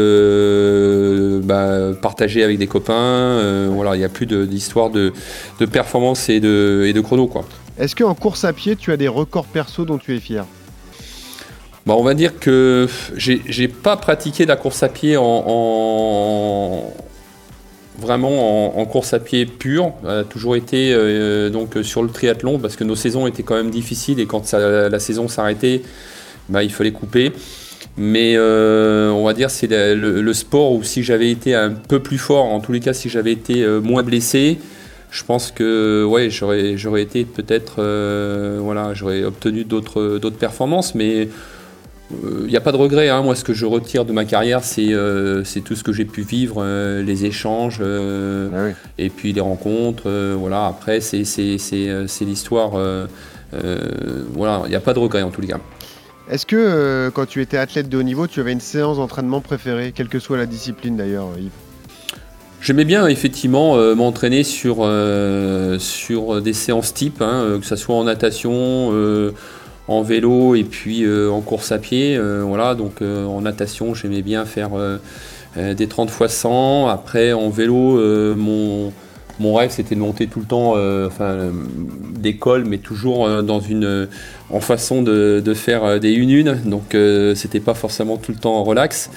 bah, 1.46 1.92
partager 2.02 2.44
avec 2.44 2.58
des 2.58 2.66
copains. 2.66 3.68
voilà, 3.70 3.96
il 3.96 4.00
n'y 4.00 4.06
a 4.06 4.10
plus 4.10 4.26
d'histoire 4.26 4.90
de, 4.90 5.14
de 5.60 5.66
performance 5.68 6.30
et 6.30 6.40
de, 6.40 6.86
et 6.88 6.94
de 6.94 7.02
chrono, 7.02 7.28
quoi. 7.28 7.46
Est-ce 7.78 7.96
qu'en 7.96 8.16
course 8.16 8.44
à 8.44 8.54
pied, 8.54 8.76
tu 8.76 8.92
as 8.92 8.98
des 8.98 9.08
records 9.08 9.46
perso 9.46 9.86
dont 9.86 10.00
tu 10.00 10.16
es 10.16 10.20
fier? 10.20 10.46
Bah, 11.86 11.94
on 11.96 12.04
va 12.04 12.16
dire 12.16 12.40
que 12.40 12.88
j'ai 13.16 13.44
j'ai 13.48 13.68
pas 13.68 13.98
pratiqué 13.98 14.48
la 14.48 14.56
course 14.56 14.82
à 14.82 14.90
pied 14.90 15.16
en, 15.16 15.44
en- 15.46 16.94
vraiment 18.00 18.78
en, 18.80 18.86
course 18.86 19.14
à 19.14 19.20
pied 19.20 19.46
pure. 19.46 19.94
A 20.08 20.24
toujours 20.24 20.56
été 20.56 20.94
euh, 20.94 21.50
donc 21.50 21.78
sur 21.84 22.04
le 22.04 22.10
triathlon 22.10 22.60
parce 22.60 22.76
que 22.76 22.84
nos 22.84 22.96
saisons 22.96 23.28
étaient 23.28 23.44
quand 23.44 23.56
même 23.56 23.70
difficiles 23.70 24.20
et 24.20 24.26
quand 24.26 24.54
la 24.54 25.00
saison 25.00 25.28
s'arrêtait, 25.28 25.82
bah, 26.50 26.64
il 26.64 26.72
fallait 26.72 26.92
couper. 26.92 27.32
Mais 27.98 28.34
euh, 28.36 29.10
on 29.12 29.24
va 29.24 29.34
dire 29.34 29.50
c'est 29.50 29.68
le, 29.70 30.34
sport 30.34 30.74
où 30.74 30.84
si 30.84 31.02
j'avais 31.02 31.32
été 31.32 31.56
un 31.56 31.72
peu 31.72 32.00
plus 32.02 32.18
fort, 32.18 32.46
en 32.46 32.60
tous 32.60 32.74
les 32.74 32.82
cas 32.82 32.94
si 32.94 33.08
j'avais 33.08 33.32
été 33.32 33.64
euh, 33.64 33.80
moins 33.80 34.04
blessé, 34.04 34.58
je 35.12 35.24
pense 35.24 35.52
que 35.52 36.04
ouais 36.04 36.30
j'aurais 36.30 36.76
j'aurais 36.76 37.02
été 37.02 37.24
peut-être 37.24 37.76
voilà 38.60 38.94
j'aurais 38.94 39.24
obtenu 39.24 39.64
d'autres 39.64 40.18
d'autres 40.18 40.38
performances, 40.38 40.94
mais 40.94 41.30
il 42.12 42.48
n'y 42.48 42.56
a 42.56 42.62
pas 42.62 42.72
de 42.72 42.78
regret. 42.78 43.10
hein. 43.10 43.22
Moi, 43.24 43.36
ce 43.36 43.44
que 43.44 43.54
je 43.54 43.66
retire 43.66 44.06
de 44.06 44.12
ma 44.12 44.26
carrière, 44.26 44.64
c'est 44.64 44.94
euh, 44.94 45.44
tout 45.64 45.76
ce 45.76 45.84
que 45.84 45.92
j'ai 45.94 46.06
pu 46.06 46.22
vivre, 46.22 46.58
euh, 46.60 47.02
les 47.02 47.26
échanges, 47.26 47.80
euh, 47.82 48.50
Ah 48.76 48.78
et 48.98 49.10
puis 49.10 49.34
les 49.34 49.42
rencontres. 49.42 50.04
euh, 50.08 50.36
voilà. 50.38 50.68
Après, 50.68 51.02
c'est 51.02 51.24
euh, 51.74 52.08
l'histoire. 52.22 52.72
euh, 52.76 53.08
euh, 53.54 54.24
voilà, 54.34 54.64
il 54.66 54.70
n'y 54.70 54.76
a 54.76 54.80
pas 54.82 54.94
de 54.94 55.00
regret 55.00 55.22
en 55.22 55.30
tous 55.30 55.42
les 55.42 55.48
cas. 55.48 55.60
Est-ce 56.30 56.46
que 56.46 56.56
euh, 56.58 57.12
quand 57.12 57.26
tu 57.28 57.42
étais 57.42 57.58
athlète 57.58 57.88
de 57.88 57.98
haut 57.98 58.04
niveau, 58.04 58.28
tu 58.28 58.40
avais 58.40 58.52
une 58.52 58.60
séance 58.60 58.98
d'entraînement 58.98 59.42
préférée, 59.42 59.94
quelle 59.96 60.08
que 60.10 60.20
soit 60.20 60.38
la 60.38 60.46
discipline 60.48 60.98
d'ailleurs, 60.98 61.28
Yves? 61.38 61.52
J'aimais 62.62 62.86
bien 62.86 63.06
effectivement 63.08 63.78
euh, 63.78 63.94
m'entraîner 63.94 64.44
sur, 64.44 64.78
euh, 64.82 65.78
sur 65.78 66.42
des 66.42 66.54
séances 66.54 66.96
type, 66.96 67.22
hein, 67.22 67.44
euh, 67.44 67.60
que 67.60 67.66
ce 67.66 67.76
soit 67.76 67.96
en 67.96 68.04
natation, 68.06 68.90
euh, 68.92 69.34
en 69.88 70.02
vélo 70.02 70.56
et 70.56 70.64
puis 70.64 71.04
euh, 71.04 71.30
en 71.30 71.42
course 71.42 71.72
à 71.72 71.78
pied. 71.78 72.16
euh, 72.18 72.44
voilà, 72.46 72.76
donc 72.76 73.02
euh, 73.02 73.26
en 73.26 73.42
natation, 73.42 73.94
j'aimais 73.94 74.22
bien 74.22 74.46
faire 74.46 74.72
des 75.56 75.88
30 75.88 76.10
x 76.10 76.34
100. 76.34 76.88
Après, 76.88 77.34
en 77.34 77.50
vélo, 77.50 77.98
mon, 78.36 78.92
mon 79.40 79.54
rêve 79.54 79.72
c'était 79.72 79.96
de 79.96 80.02
monter 80.02 80.28
tout 80.28 80.40
le 80.40 80.46
temps, 80.46 80.72
enfin, 81.06 81.38
d'école, 82.18 82.66
mais 82.66 82.78
toujours 82.78 83.44
dans 83.44 83.60
une, 83.60 84.08
en 84.50 84.60
façon 84.60 85.02
de, 85.02 85.54
faire 85.56 86.00
des 86.00 86.18
1-1. 86.18 86.64
Donc, 86.68 86.94
euh, 86.94 87.36
c'était 87.36 87.60
pas 87.62 87.74
forcément 87.74 88.18
tout 88.18 88.32
le 88.32 88.38
temps 88.38 88.64
relax. 88.64 89.10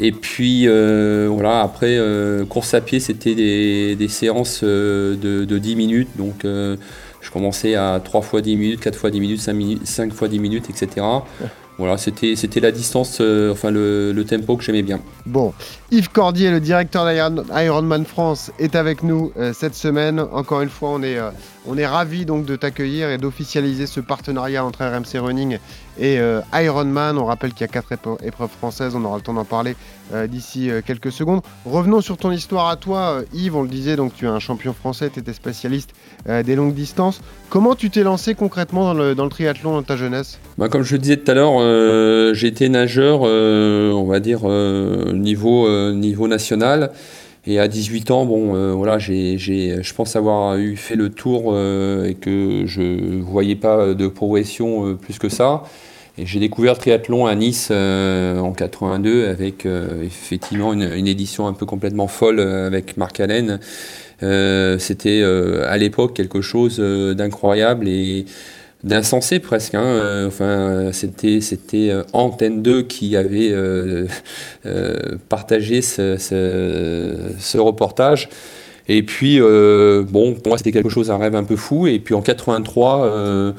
Et 0.00 0.12
puis 0.12 0.66
voilà, 0.66 1.60
après, 1.60 1.98
course 2.48 2.74
à 2.74 2.80
pied, 2.80 2.98
c'était 2.98 3.36
des, 3.36 3.94
des 3.94 4.08
séances 4.08 4.64
de, 4.64 5.16
de 5.44 5.58
10 5.58 5.76
minutes. 5.76 6.08
Donc 6.16 6.44
je 7.20 7.30
commençais 7.30 7.74
à 7.74 8.00
3 8.02 8.22
fois 8.22 8.40
10 8.40 8.56
minutes, 8.56 8.80
4 8.80 8.96
fois 8.96 9.10
10 9.10 9.20
minutes, 9.20 9.40
5, 9.40 9.52
minutes, 9.52 9.86
5 9.86 10.12
fois 10.12 10.28
10 10.28 10.38
minutes, 10.38 10.70
etc. 10.70 11.04
Voilà, 11.78 11.96
c'était 11.96 12.34
la 12.60 12.72
distance, 12.72 13.18
euh, 13.20 13.52
enfin 13.52 13.70
le, 13.70 14.24
tempo 14.28 14.56
que 14.56 14.64
j'aimais 14.64 14.82
bien. 14.82 14.98
Bon, 15.26 15.52
Yves 15.92 16.10
Cordier, 16.10 16.50
le 16.50 16.58
directeur 16.58 17.04
d'Iron- 17.06 17.44
Ironman 17.56 18.04
France, 18.04 18.50
est 18.58 18.74
avec 18.74 19.04
nous 19.04 19.32
euh, 19.36 19.52
cette 19.52 19.76
semaine. 19.76 20.18
Encore 20.32 20.60
une 20.62 20.70
fois, 20.70 20.90
on 20.90 21.02
est, 21.04 21.18
euh, 21.18 21.30
on 21.68 21.76
est 21.76 21.86
ravis 21.86 22.24
donc 22.24 22.46
de 22.46 22.56
t'accueillir 22.56 23.10
et 23.10 23.18
d'officialiser 23.18 23.86
ce 23.86 24.00
partenariat 24.00 24.64
entre 24.64 24.84
RMC 24.84 25.20
Running 25.20 25.58
et 25.98 26.18
euh, 26.18 26.40
Ironman. 26.54 27.18
On 27.18 27.26
rappelle 27.26 27.52
qu'il 27.52 27.60
y 27.60 27.64
a 27.64 27.68
quatre 27.68 27.92
épreuves 28.22 28.50
françaises, 28.50 28.94
on 28.96 29.04
aura 29.04 29.16
le 29.16 29.22
temps 29.22 29.34
d'en 29.34 29.44
parler 29.44 29.76
euh, 30.14 30.26
d'ici 30.26 30.70
euh, 30.70 30.80
quelques 30.84 31.12
secondes. 31.12 31.42
Revenons 31.66 32.00
sur 32.00 32.16
ton 32.16 32.30
histoire 32.32 32.68
à 32.68 32.76
toi, 32.76 33.20
Yves. 33.34 33.54
On 33.54 33.62
le 33.62 33.68
disait, 33.68 33.96
donc 33.96 34.14
tu 34.14 34.24
es 34.24 34.28
un 34.28 34.38
champion 34.38 34.72
français, 34.72 35.10
tu 35.12 35.20
étais 35.20 35.34
spécialiste 35.34 35.90
des 36.26 36.54
longues 36.54 36.74
distances. 36.74 37.20
Comment 37.50 37.74
tu 37.74 37.90
t'es 37.90 38.02
lancé 38.02 38.34
concrètement 38.34 38.94
dans 38.94 39.24
le, 39.24 39.30
triathlon 39.30 39.72
dans 39.72 39.82
ta 39.82 39.96
jeunesse? 39.96 40.38
Bah, 40.56 40.68
comme 40.68 40.82
je 40.82 40.94
le 40.94 40.98
disais 40.98 41.16
tout 41.16 41.30
à 41.30 41.34
l'heure, 41.34 42.34
été 42.42 42.68
nageur, 42.68 43.22
on 43.22 44.06
va 44.06 44.20
dire, 44.20 44.48
niveau 44.48 46.28
national. 46.28 46.92
Et 47.50 47.58
à 47.58 47.66
18 47.66 48.10
ans, 48.10 48.26
bon, 48.26 48.54
euh, 48.54 48.74
voilà, 48.74 48.98
je 48.98 49.94
pense 49.94 50.16
avoir 50.16 50.58
eu 50.58 50.76
fait 50.76 50.96
le 50.96 51.08
tour 51.08 51.44
euh, 51.46 52.04
et 52.04 52.12
que 52.12 52.64
je 52.66 53.22
voyais 53.22 53.56
pas 53.56 53.94
de 53.94 54.06
progression 54.06 54.86
euh, 54.86 54.94
plus 54.94 55.18
que 55.18 55.30
ça. 55.30 55.62
Et 56.18 56.26
j'ai 56.26 56.40
découvert 56.40 56.76
triathlon 56.76 57.24
à 57.24 57.34
Nice 57.34 57.70
en 57.70 58.52
82 58.52 59.28
avec 59.28 59.66
effectivement 60.02 60.72
une, 60.72 60.92
une, 60.92 61.06
édition 61.06 61.46
un 61.46 61.52
peu 61.52 61.64
complètement 61.64 62.08
folle 62.08 62.40
avec 62.40 62.96
Marc 62.96 63.20
Allen. 63.20 63.60
C'était 64.20 65.22
à 65.22 65.76
l'époque 65.78 66.14
quelque 66.14 66.40
chose 66.40 66.80
d'incroyable 66.80 67.86
et 67.86 68.24
d'insensé 68.84 69.40
presque. 69.40 69.74
Hein. 69.74 69.84
Euh, 69.84 70.28
enfin, 70.28 70.90
c'était 70.92 71.40
c'était 71.40 71.90
euh, 71.90 72.04
Antenne 72.12 72.62
2 72.62 72.82
qui 72.82 73.16
avait 73.16 73.50
euh, 73.52 74.06
partagé 75.28 75.82
ce, 75.82 76.16
ce, 76.18 77.58
reportage. 77.58 78.28
Et 78.88 79.02
puis, 79.02 79.38
bon, 79.38 80.34
pour 80.34 80.48
moi, 80.48 80.56
c'était 80.56 80.72
quelque 80.72 80.88
chose, 80.88 81.10
un 81.10 81.18
rêve 81.18 81.34
un 81.34 81.44
peu 81.44 81.56
fou. 81.56 81.86
Et 81.86 81.98
puis 81.98 82.14
en 82.14 82.22
83, 82.22 83.54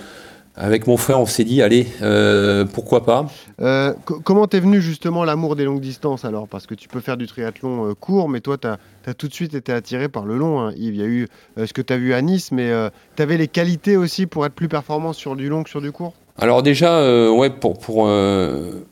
avec 0.60 0.88
mon 0.88 0.98
frère, 0.98 1.22
on 1.22 1.26
s'est 1.26 1.46
dit, 1.46 1.62
allez, 1.62 1.88
euh, 2.02 2.66
pourquoi 2.66 3.06
pas 3.06 3.28
euh, 3.62 3.94
Comment 4.26 4.46
t'es 4.46 4.60
venu 4.60 4.82
justement 4.82 5.24
l'amour 5.24 5.56
des 5.56 5.64
longues 5.64 5.80
distances 5.80 6.26
alors? 6.26 6.50
Parce 6.50 6.68
que 6.68 6.76
tu 6.76 6.90
peux 6.90 7.00
faire 7.00 7.16
du 7.16 7.28
triathlon 7.28 7.90
euh, 7.90 7.94
court, 7.94 8.28
mais 8.28 8.42
toi, 8.42 8.58
tu 8.58 8.68
as, 8.68 9.14
tout 9.14 9.30
de 9.30 9.34
suite 9.34 9.54
été 9.54 9.72
attiré 9.72 10.10
par 10.10 10.26
le 10.26 10.38
long. 10.38 10.60
Hein. 10.60 10.74
Il 10.76 10.98
y 10.98 11.02
a 11.02 11.06
eu 11.06 11.30
ce 11.58 11.72
que 11.72 11.82
tu 11.82 11.94
as 11.94 11.98
vu 11.98 12.14
à 12.14 12.22
Nice, 12.22 12.52
mais 12.52 12.72
tu 13.16 13.24
avais 13.24 13.38
les 13.38 13.48
qualités 13.48 13.96
aussi 13.96 14.28
pour 14.28 14.46
être 14.46 14.54
plus 14.54 14.68
performant 14.68 15.14
sur 15.14 15.38
du 15.38 15.48
long 15.48 15.64
que 15.64 15.70
sur 15.70 15.82
du 15.82 15.94
court? 15.94 16.14
Alors 16.38 16.62
déjà, 16.62 17.32
ouais, 17.32 17.50
pour, 17.50 17.80
pour 17.80 18.08
le, 18.08 18.86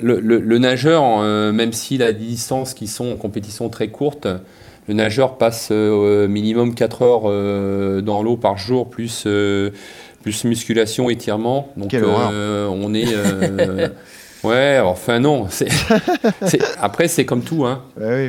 le, 0.00 0.58
nageur, 0.58 1.22
même 1.52 1.72
s'il 1.72 2.02
a 2.02 2.12
des 2.12 2.24
distances 2.24 2.74
qui 2.74 2.88
sont 2.88 3.12
en 3.12 3.16
compétition 3.16 3.68
très 3.68 3.88
courtes, 3.88 4.26
le 4.88 4.94
nageur 4.94 5.38
passe 5.38 5.70
minimum 5.70 6.74
4 6.74 7.02
heures 7.02 8.02
dans 8.02 8.22
l'eau 8.22 8.36
par 8.36 8.58
jour, 8.58 8.90
plus 8.90 9.26
plus 10.24 10.44
musculation, 10.44 11.10
étirement. 11.10 11.70
Donc 11.76 11.92
euh, 11.92 12.66
on 12.66 12.94
est. 12.94 13.12
Euh, 13.12 13.88
ouais, 14.42 14.80
enfin 14.82 15.20
non. 15.20 15.46
Après, 16.80 17.08
c'est 17.08 17.26
comme 17.26 17.42
tout. 17.42 17.66
Hein. 17.66 17.82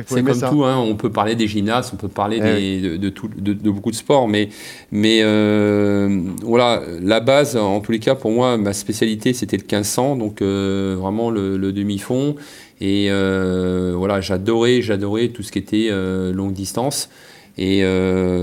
c'est 0.06 0.22
comme 0.22 0.38
tout. 0.38 0.64
Hein. 0.66 0.76
On 0.76 0.94
peut 0.94 1.08
parler 1.08 1.34
des 1.36 1.48
gymnastes, 1.48 1.92
on 1.94 1.96
peut 1.96 2.08
parler 2.08 2.38
des, 2.38 2.98
de, 2.98 3.08
tout, 3.08 3.30
de, 3.34 3.54
beaucoup 3.70 3.90
de 3.90 3.96
sports, 3.96 4.28
mais, 4.28 4.50
mais 4.92 5.20
euh, 5.22 6.20
voilà, 6.42 6.82
la 7.00 7.20
base, 7.20 7.56
en 7.56 7.80
tous 7.80 7.92
les 7.92 7.98
cas, 7.98 8.14
pour 8.14 8.30
moi, 8.30 8.58
ma 8.58 8.74
spécialité, 8.74 9.32
c'était 9.32 9.56
le 9.56 9.62
1500, 9.62 10.16
donc 10.16 10.42
vraiment 10.42 11.30
le, 11.30 11.56
le 11.56 11.72
demi-fond. 11.72 12.36
Et 12.82 13.08
voilà, 13.08 14.20
j'adorais, 14.20 14.82
j'adorais 14.82 15.28
tout 15.28 15.42
ce 15.42 15.50
qui 15.50 15.60
était 15.60 15.88
longue 15.90 16.52
distance. 16.52 17.08
Et 17.56 17.82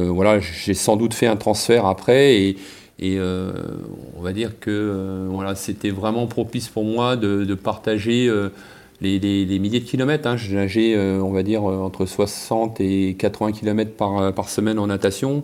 voilà, 0.09 0.39
j'ai 0.39 0.73
sans 0.73 0.95
doute 0.95 1.13
fait 1.13 1.27
un 1.27 1.35
transfert 1.35 1.85
après. 1.85 2.33
Et, 2.41 2.57
et 2.99 3.17
euh, 3.17 3.51
on 4.17 4.21
va 4.21 4.33
dire 4.33 4.59
que 4.59 4.69
euh, 4.69 5.27
voilà, 5.29 5.55
c'était 5.55 5.89
vraiment 5.89 6.27
propice 6.27 6.69
pour 6.69 6.85
moi 6.85 7.15
de, 7.15 7.55
partager 7.55 8.27
euh, 8.27 8.49
les, 9.01 9.19
milliers 9.59 9.79
de 9.79 9.85
kilomètres. 9.85 10.27
Hein. 10.27 10.37
J'ai 10.37 10.55
nagé, 10.55 10.97
on 10.97 11.31
va 11.31 11.43
dire, 11.43 11.63
entre 11.63 12.05
60 12.05 12.79
et 12.81 13.15
80 13.17 13.51
kilomètres 13.53 13.93
par, 13.93 14.49
semaine 14.49 14.79
en 14.79 14.87
natation. 14.87 15.43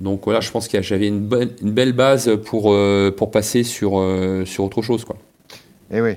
Donc 0.00 0.22
voilà, 0.24 0.40
je 0.40 0.50
pense 0.50 0.68
que 0.68 0.80
j'avais 0.82 1.08
une, 1.08 1.26
belle 1.26 1.92
base 1.92 2.36
pour, 2.44 2.74
pour 3.16 3.30
passer 3.30 3.62
sur, 3.62 4.02
sur 4.44 4.64
autre 4.64 4.82
chose. 4.82 5.04
Quoi. 5.04 5.16
Et 5.88 5.98
eh 5.98 6.00
oui, 6.00 6.16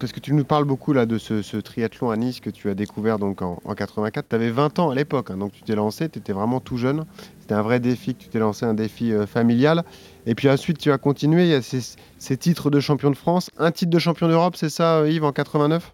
parce 0.00 0.12
que 0.12 0.18
tu 0.18 0.34
nous 0.34 0.44
parles 0.44 0.64
beaucoup 0.64 0.92
là 0.92 1.06
de 1.06 1.16
ce, 1.16 1.56
triathlon 1.58 2.10
à 2.10 2.16
Nice 2.16 2.40
que 2.40 2.50
tu 2.50 2.68
as 2.68 2.74
découvert 2.74 3.18
donc 3.18 3.40
en, 3.42 3.56
84. 3.76 4.26
Tu 4.28 4.34
avais 4.34 4.50
20 4.50 4.78
ans 4.78 4.90
à 4.90 4.94
l'époque, 4.94 5.30
hein, 5.30 5.36
donc 5.36 5.52
tu 5.52 5.62
t'es 5.62 5.74
lancé, 5.74 6.08
tu 6.08 6.18
étais 6.18 6.32
vraiment 6.32 6.60
tout 6.60 6.78
jeune 6.78 7.04
un 7.52 7.62
vrai 7.62 7.80
défi 7.80 8.14
que 8.14 8.22
tu 8.22 8.28
t'es 8.28 8.38
lancé, 8.38 8.64
un 8.66 8.74
défi 8.74 9.12
euh, 9.12 9.26
familial. 9.26 9.84
Et 10.26 10.34
puis 10.34 10.48
ensuite, 10.48 10.78
tu 10.78 10.92
as 10.92 10.98
continué. 10.98 11.44
Il 11.44 11.50
y 11.50 11.54
a 11.54 11.62
ces, 11.62 12.36
titres 12.36 12.70
de 12.70 12.80
champion 12.80 13.10
de 13.10 13.16
France, 13.16 13.50
un 13.58 13.70
titre 13.70 13.90
de 13.90 13.98
champion 13.98 14.28
d'Europe, 14.28 14.56
c'est 14.56 14.68
ça, 14.68 14.98
euh, 14.98 15.10
Yves, 15.10 15.24
en 15.24 15.32
89 15.32 15.92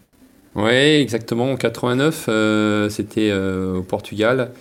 Oui, 0.55 0.71
exactement. 0.71 1.51
En 1.51 1.55
89, 1.55 2.25
euh, 2.27 2.89
c'était 2.89 3.33
au 3.33 3.81
Portugal. 3.83 4.51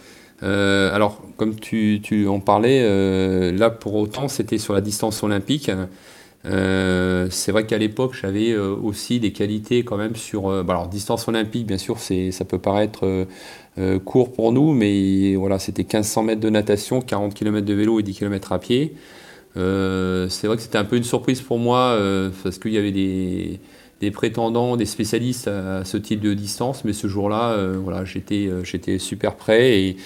alors, 0.43 1.23
comme 1.37 1.57
tu, 1.57 2.27
en 2.29 2.41
parlais, 2.41 3.53
là 3.53 3.71
pour 3.71 3.95
autant, 3.95 4.29
c'était 4.29 4.59
sur 4.59 4.75
la 4.75 4.81
distance 4.81 5.23
olympique. 5.23 5.71
C'est 6.45 7.53
vrai 7.53 7.67
qu'à 7.67 7.79
l'époque, 7.79 8.15
j'avais 8.21 8.57
aussi 8.57 9.21
des 9.21 9.33
qualités 9.33 9.85
quand 9.85 9.97
même 9.97 10.17
sur. 10.17 10.65
Bah, 10.65 10.75
alors, 10.75 10.89
distance 10.89 11.29
olympique, 11.29 11.67
bien 11.67 11.79
sûr, 11.79 11.99
ça 11.99 12.45
peut 12.45 12.59
paraître 12.59 13.27
euh, 13.79 14.01
court 14.01 14.33
pour 14.33 14.51
nous, 14.51 14.73
mais 14.73 15.37
voilà, 15.37 15.59
c'était 15.61 15.85
1500 15.85 16.23
mètres 16.25 16.41
de 16.41 16.51
natation, 16.51 17.01
40 17.01 17.33
km 17.33 17.65
de 17.65 17.75
vélo 17.75 18.01
et 18.01 18.03
10 18.03 18.15
km 18.15 18.53
à 18.53 18.59
pied. 18.59 18.95
Euh, 19.57 20.29
c'est 20.29 20.49
vrai 20.49 20.57
que 20.57 20.63
c'était 20.63 20.79
un 20.79 20.85
peu 20.85 20.97
une 20.97 21.05
surprise 21.05 21.41
pour 21.41 21.59
moi 21.59 21.91
euh, 21.93 22.31
parce 22.43 22.59
qu'il 22.59 22.73
y 22.73 22.79
avait 22.79 22.91
des, 22.91 24.11
prétendants, 24.11 24.77
des 24.77 24.87
spécialistes 24.87 25.47
à, 25.47 25.85
ce 25.85 25.97
type 25.97 26.21
de 26.21 26.35
distance, 26.35 26.85
mais 26.85 26.93
ce 26.93 27.07
jour-là, 27.07 27.57
voilà, 27.77 28.05
j'étais, 28.05 28.51
j'étais 28.65 28.99
super 28.99 29.37
prêt 29.37 29.81
et, 29.81 29.97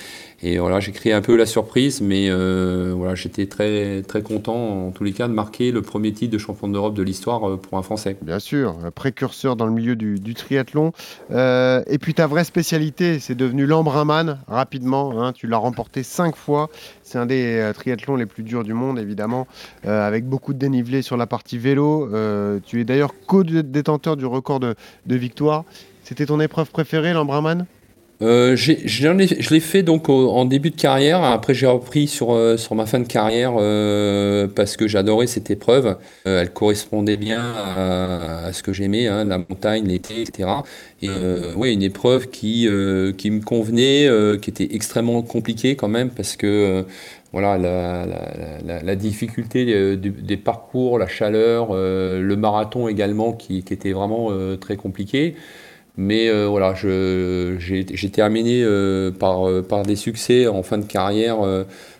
et 0.44 0.58
voilà, 0.58 0.80
j'ai 0.80 0.90
créé 0.90 1.12
un 1.12 1.20
peu 1.20 1.36
la 1.36 1.46
surprise, 1.46 2.00
mais 2.00 2.26
euh, 2.28 2.92
voilà, 2.96 3.14
j'étais 3.14 3.46
très, 3.46 4.02
très 4.02 4.22
content 4.22 4.86
en 4.88 4.90
tous 4.90 5.04
les 5.04 5.12
cas 5.12 5.28
de 5.28 5.32
marquer 5.32 5.70
le 5.70 5.82
premier 5.82 6.12
titre 6.12 6.32
de 6.32 6.38
champion 6.38 6.66
d'Europe 6.66 6.94
de 6.94 7.02
l'histoire 7.02 7.48
euh, 7.48 7.56
pour 7.56 7.78
un 7.78 7.82
Français. 7.82 8.16
Bien 8.22 8.40
sûr, 8.40 8.74
précurseur 8.92 9.54
dans 9.54 9.66
le 9.66 9.72
milieu 9.72 9.94
du, 9.94 10.34
triathlon. 10.34 10.92
Euh, 11.30 11.84
et 11.86 11.98
puis 11.98 12.14
ta 12.14 12.26
vraie 12.26 12.42
spécialité, 12.42 13.20
c'est 13.20 13.36
devenu 13.36 13.66
l'embrunman 13.66 14.40
rapidement. 14.48 15.22
Hein, 15.22 15.32
tu 15.32 15.46
l'as 15.46 15.58
remporté 15.58 16.02
cinq 16.02 16.34
fois. 16.34 16.70
C'est 17.04 17.18
un 17.18 17.26
des 17.26 17.70
triathlons 17.74 18.16
les 18.16 18.26
plus 18.26 18.42
durs 18.42 18.64
du 18.64 18.74
monde, 18.74 18.98
évidemment, 18.98 19.46
avec 19.84 20.24
beaucoup 20.24 20.54
de 20.54 20.58
dénivelé 20.58 21.02
sur 21.02 21.16
la 21.16 21.26
partie 21.26 21.58
vélo. 21.58 22.08
tu 22.64 22.80
es 22.80 22.84
d'ailleurs 22.84 23.12
co-détenteur 23.26 24.16
du 24.16 24.24
record 24.24 24.60
de, 24.60 24.74
de 25.06 25.16
victoire. 25.16 25.64
C'était 26.02 26.26
ton 26.26 26.40
épreuve 26.40 26.70
préférée, 26.70 27.12
l'embrunman 27.12 27.66
euh, 28.22 28.54
je 28.56 29.52
l'ai 29.52 29.60
fait 29.60 29.82
donc 29.82 30.08
en 30.08 30.44
début 30.44 30.70
de 30.70 30.76
carrière. 30.76 31.22
Après, 31.22 31.54
j'ai 31.54 31.66
repris 31.66 32.06
sur, 32.06 32.32
euh, 32.32 32.56
sur 32.56 32.74
ma 32.76 32.86
fin 32.86 33.00
de 33.00 33.06
carrière 33.06 33.54
euh, 33.58 34.46
parce 34.46 34.76
que 34.76 34.86
j'adorais 34.86 35.26
cette 35.26 35.50
épreuve. 35.50 35.96
elle 36.24 36.52
correspondait 36.52 37.16
bien 37.16 37.42
à, 37.76 38.52
ce 38.52 38.62
que 38.62 38.72
j'aimais, 38.72 39.08
hein, 39.08 39.24
la 39.24 39.38
montagne, 39.38 39.86
l'été, 39.86 40.22
etc. 40.22 40.48
Et 41.02 41.08
oui, 41.56 41.72
une 41.72 41.82
épreuve 41.82 42.28
qui, 42.28 42.68
qui 43.18 43.30
me 43.30 43.40
convenait, 43.40 44.08
qui 44.40 44.50
était 44.50 44.68
extrêmement 44.74 45.22
compliquée 45.22 45.74
quand 45.74 45.88
même 45.88 46.10
parce 46.10 46.36
que 46.36 46.84
voilà, 47.32 47.58
la, 47.58 48.94
difficulté 48.94 49.96
des, 49.96 50.36
parcours, 50.36 50.98
la 50.98 51.08
chaleur, 51.08 51.74
le 51.74 52.34
marathon 52.36 52.86
également 52.86 53.32
qui 53.32 53.58
était 53.58 53.92
vraiment 53.92 54.30
très 54.60 54.76
compliqué. 54.76 55.34
Mais 55.96 56.28
euh, 56.28 56.46
voilà, 56.46 56.74
j'ai 56.74 58.10
terminé 58.10 58.62
euh, 58.62 59.10
par, 59.10 59.46
euh, 59.46 59.62
par 59.62 59.82
des 59.82 59.96
succès 59.96 60.46
en 60.46 60.62
fin 60.62 60.78
de 60.78 60.84
carrière 60.84 61.38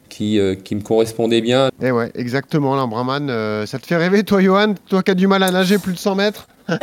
qui, 0.09 0.39
qui, 0.65 0.75
me 0.75 0.81
correspondaient 0.81 1.41
bien. 1.41 1.69
Et 1.81 1.87
eh 1.87 1.91
ouais, 1.91 2.11
exactement, 2.15 2.75
l'Ambraman. 2.75 3.29
ça 3.67 3.79
te 3.79 3.87
fait 3.87 3.97
rêver, 3.97 4.25
toi, 4.25 4.41
Johan? 4.41 4.75
Toi 4.89 5.03
qui 5.03 5.11
as 5.11 5.15
du 5.15 5.27
mal 5.27 5.43
à 5.43 5.51
nager 5.51 5.79
plus 5.79 5.93
de 5.93 5.99
100 5.99 6.15
mètres? 6.15 6.49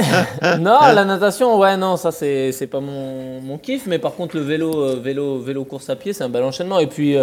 Non, 0.60 0.78
la 0.82 1.06
natation, 1.06 1.58
ouais, 1.58 1.78
non, 1.78 1.96
ça, 1.96 2.12
c'est 2.12 2.70
pas 2.70 2.80
mon, 2.80 3.42
mon, 3.42 3.58
kiff. 3.58 3.88
Mais 3.88 3.98
par 3.98 4.13
contre, 4.13 4.36
le 4.36 4.44
vélo, 4.44 5.00
vélo, 5.00 5.39
vélo 5.39 5.63
course 5.63 5.89
à 5.89 5.96
pied, 5.96 6.13
c'est 6.13 6.24
un 6.24 6.30
bel 6.30 6.44
enchaînement. 6.44 6.80
Et 6.80 6.88
puis, 6.88 7.16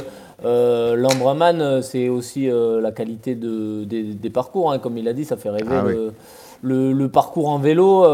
l'Ambraman, 0.43 1.83
c'est 1.83 2.09
aussi 2.09 2.49
la 2.49 2.91
qualité 2.93 3.35
de, 3.35 3.85
des, 3.85 4.31
parcours. 4.31 4.73
Hein. 4.73 4.79
Comme 4.79 4.99
il 4.99 5.07
a 5.07 5.13
dit, 5.13 5.25
ça 5.25 5.37
fait 5.37 5.51
rêver. 5.51 5.69
Ah 5.71 5.85
le, 6.63 6.93
le, 6.93 7.09
parcours 7.09 7.51
en 7.51 7.59
vélo 7.59 8.05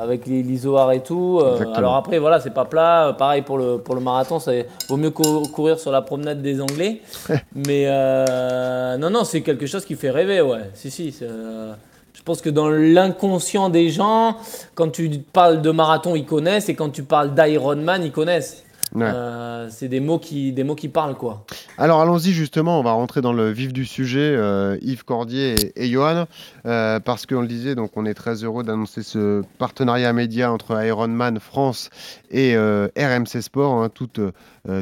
avec 0.00 0.26
l'isoar 0.26 0.92
et 0.92 1.02
tout. 1.02 1.40
Euh, 1.42 1.62
alors 1.74 1.94
après, 1.94 2.18
voilà, 2.18 2.40
c'est 2.40 2.54
pas 2.54 2.64
plat. 2.64 3.14
Pareil 3.18 3.42
pour 3.42 3.58
le, 3.58 3.78
pour 3.78 3.94
le 3.94 4.00
marathon, 4.00 4.38
ça 4.38 4.52
vaut 4.88 4.96
mieux 4.96 5.10
courir 5.10 5.78
sur 5.78 5.92
la 5.92 6.00
promenade 6.00 6.40
des 6.40 6.60
Anglais. 6.60 7.02
Mais 7.54 7.84
euh, 7.86 8.96
non, 8.96 9.10
non, 9.10 9.24
c'est 9.24 9.42
quelque 9.42 9.66
chose 9.66 9.84
qui 9.84 9.96
fait 9.96 10.10
rêver, 10.10 10.40
ouais. 10.40 10.70
Si, 10.74 10.90
si. 10.90 11.14
Euh, 11.22 11.74
je 12.14 12.22
pense 12.22 12.40
que 12.40 12.50
dans 12.50 12.68
l'inconscient 12.68 13.68
des 13.68 13.90
gens, 13.90 14.36
quand 14.74 14.90
tu 14.90 15.08
parles 15.32 15.62
de 15.62 15.70
marathon, 15.70 16.14
ils 16.14 16.26
connaissent, 16.26 16.68
et 16.68 16.74
quand 16.74 16.90
tu 16.90 17.02
parles 17.02 17.34
d'Ironman, 17.34 18.02
ils 18.02 18.12
connaissent. 18.12 18.64
Euh, 18.96 19.68
c'est 19.70 19.88
des 19.88 20.00
mots 20.00 20.18
qui 20.18 20.52
des 20.52 20.64
mots 20.64 20.74
qui 20.74 20.88
parlent 20.88 21.14
quoi. 21.14 21.44
Alors 21.78 22.00
allons-y 22.00 22.32
justement, 22.32 22.80
on 22.80 22.82
va 22.82 22.92
rentrer 22.92 23.20
dans 23.20 23.32
le 23.32 23.50
vif 23.50 23.72
du 23.72 23.84
sujet, 23.84 24.34
euh, 24.36 24.76
Yves 24.82 25.04
Cordier 25.04 25.54
et, 25.76 25.88
Johan, 25.88 26.26
euh, 26.66 26.98
parce 26.98 27.26
qu'on 27.26 27.40
le 27.40 27.46
disait, 27.46 27.74
donc 27.74 27.92
on 27.96 28.04
est 28.04 28.14
très 28.14 28.42
heureux 28.42 28.64
d'annoncer 28.64 29.02
ce 29.02 29.42
partenariat 29.58 30.12
média 30.12 30.50
entre 30.50 30.82
Ironman 30.84 31.38
France 31.38 31.90
et 32.30 32.56
RMC 32.56 33.40
Sport, 33.42 33.82
hein, 33.82 33.88
toute 33.92 34.20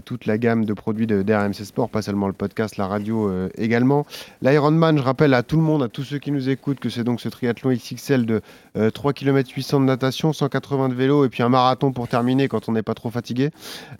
toute 0.04 0.26
la 0.26 0.38
gamme 0.38 0.64
de 0.64 0.72
produits 0.72 1.06
d'RMC 1.06 1.64
Sport, 1.64 1.88
pas 1.88 2.02
seulement 2.02 2.26
le 2.26 2.32
podcast, 2.32 2.76
la 2.76 2.86
radio 2.86 3.30
également. 3.56 4.06
L'Ironman, 4.42 4.98
je 4.98 5.02
rappelle 5.02 5.34
à 5.34 5.42
tout 5.42 5.56
le 5.56 5.62
monde, 5.62 5.82
à 5.82 5.88
tous 5.88 6.02
ceux 6.02 6.18
qui 6.18 6.32
nous 6.32 6.48
écoutent, 6.48 6.80
que 6.80 6.90
c'est 6.90 7.04
donc 7.04 7.20
ce 7.20 7.28
triathlon 7.28 7.70
XXL 7.70 8.26
de 8.26 8.42
3 8.92 9.12
km 9.12 9.50
800 9.54 9.80
de 9.80 9.84
natation, 9.84 10.32
180 10.32 10.88
de 10.88 10.94
vélo 10.94 11.24
et 11.24 11.28
puis 11.28 11.42
un 11.42 11.48
marathon 11.48 11.92
pour 11.92 12.08
terminer 12.08 12.48
quand 12.48 12.68
on 12.68 12.72
n'est 12.72 12.82
pas 12.82 12.94
trop 12.94 13.10
fatigué. 13.10 13.50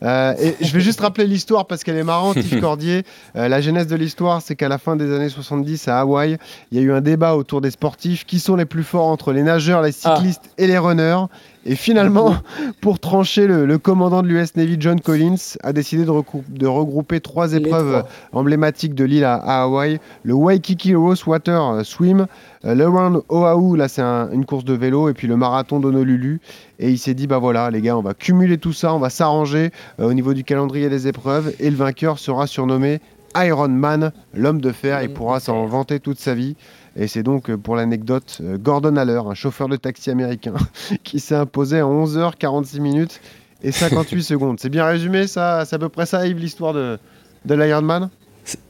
Euh, 0.03 0.33
et 0.39 0.55
je 0.63 0.71
vais 0.73 0.81
juste 0.81 0.99
rappeler 0.99 1.27
l'histoire 1.27 1.65
parce 1.67 1.83
qu'elle 1.83 1.97
est 1.97 2.03
marrante, 2.03 2.37
Yves 2.37 2.59
Cordier. 2.61 3.03
Euh, 3.35 3.47
la 3.47 3.61
genèse 3.61 3.87
de 3.87 3.95
l'histoire, 3.95 4.41
c'est 4.41 4.55
qu'à 4.55 4.69
la 4.69 4.77
fin 4.77 4.95
des 4.95 5.13
années 5.13 5.29
70 5.29 5.87
à 5.87 5.99
Hawaï, 5.99 6.37
il 6.71 6.77
y 6.77 6.81
a 6.81 6.83
eu 6.83 6.91
un 6.91 7.01
débat 7.01 7.35
autour 7.35 7.61
des 7.61 7.71
sportifs. 7.71 8.25
Qui 8.25 8.39
sont 8.39 8.55
les 8.55 8.65
plus 8.65 8.83
forts 8.83 9.07
entre 9.07 9.33
les 9.33 9.43
nageurs, 9.43 9.81
les 9.81 9.91
cyclistes 9.91 10.49
et 10.57 10.67
les 10.67 10.77
runners 10.77 11.25
et 11.65 11.75
finalement, 11.75 12.35
pour 12.81 12.99
trancher, 12.99 13.47
le, 13.47 13.77
commandant 13.77 14.21
de 14.21 14.27
l'US 14.27 14.55
Navy, 14.55 14.77
John 14.79 14.99
Collins, 15.01 15.57
a 15.61 15.73
décidé 15.73 16.05
de, 16.05 16.67
regrouper 16.67 17.19
trois 17.19 17.53
épreuves 17.53 18.03
emblématiques 18.31 18.95
de 18.95 19.03
l'île 19.03 19.25
à, 19.25 19.35
Hawaï. 19.63 19.99
Le 20.23 20.33
Waikiki 20.33 20.95
Rose 20.95 21.25
Water 21.25 21.81
Swim, 21.83 22.27
euh, 22.65 22.75
le 22.75 22.87
Round 22.87 23.21
Oahu, 23.29 23.77
là 23.77 23.87
c'est 23.87 24.01
une 24.01 24.45
course 24.45 24.65
de 24.65 24.73
vélo, 24.73 25.09
et 25.09 25.13
puis 25.13 25.27
le 25.27 25.35
marathon 25.35 25.79
d'Honolulu. 25.79 26.39
Et 26.79 26.89
il 26.89 26.97
s'est 26.97 27.13
dit, 27.13 27.27
bah 27.27 27.39
voilà 27.39 27.69
les 27.69 27.81
gars, 27.81 27.97
on 27.97 28.01
va 28.01 28.13
cumuler 28.13 28.57
tout 28.57 28.73
ça, 28.73 28.93
on 28.93 28.99
va 28.99 29.09
s'arranger 29.09 29.71
euh, 29.99 30.05
au 30.05 30.13
niveau 30.13 30.33
du 30.33 30.43
calendrier 30.43 30.89
des 30.89 31.07
épreuves, 31.07 31.53
et 31.59 31.69
le 31.69 31.75
vainqueur 31.75 32.19
sera 32.19 32.47
surnommé 32.47 33.01
Iron 33.35 33.69
Man, 33.69 34.11
l'homme 34.33 34.61
de 34.61 34.71
fer. 34.71 35.01
Il 35.03 35.13
pourra 35.13 35.39
s'en 35.39 35.65
vanter 35.65 35.99
toute 35.99 36.19
sa 36.19 36.33
vie. 36.33 36.55
Et 36.95 37.07
c'est 37.07 37.23
donc, 37.23 37.49
euh, 37.49 37.57
pour 37.57 37.75
l'anecdote, 37.75 38.39
euh, 38.41 38.57
Gordon 38.57 38.95
Haller, 38.95 39.21
un 39.25 39.33
chauffeur 39.33 39.67
de 39.67 39.75
taxi 39.75 40.09
américain, 40.09 40.53
qui 41.03 41.19
s'est 41.19 41.35
imposé 41.35 41.81
en 41.81 42.05
11h46 42.05 42.79
minutes 42.79 43.21
et 43.63 43.71
58 43.71 44.23
secondes. 44.23 44.59
C'est 44.59 44.69
bien 44.69 44.85
résumé, 44.85 45.27
ça 45.27 45.65
C'est 45.65 45.75
à 45.75 45.79
peu 45.79 45.89
près 45.89 46.05
ça, 46.05 46.25
Yves, 46.25 46.37
l'histoire 46.37 46.73
de, 46.73 46.97
de 47.45 47.55
l'Ironman 47.55 48.09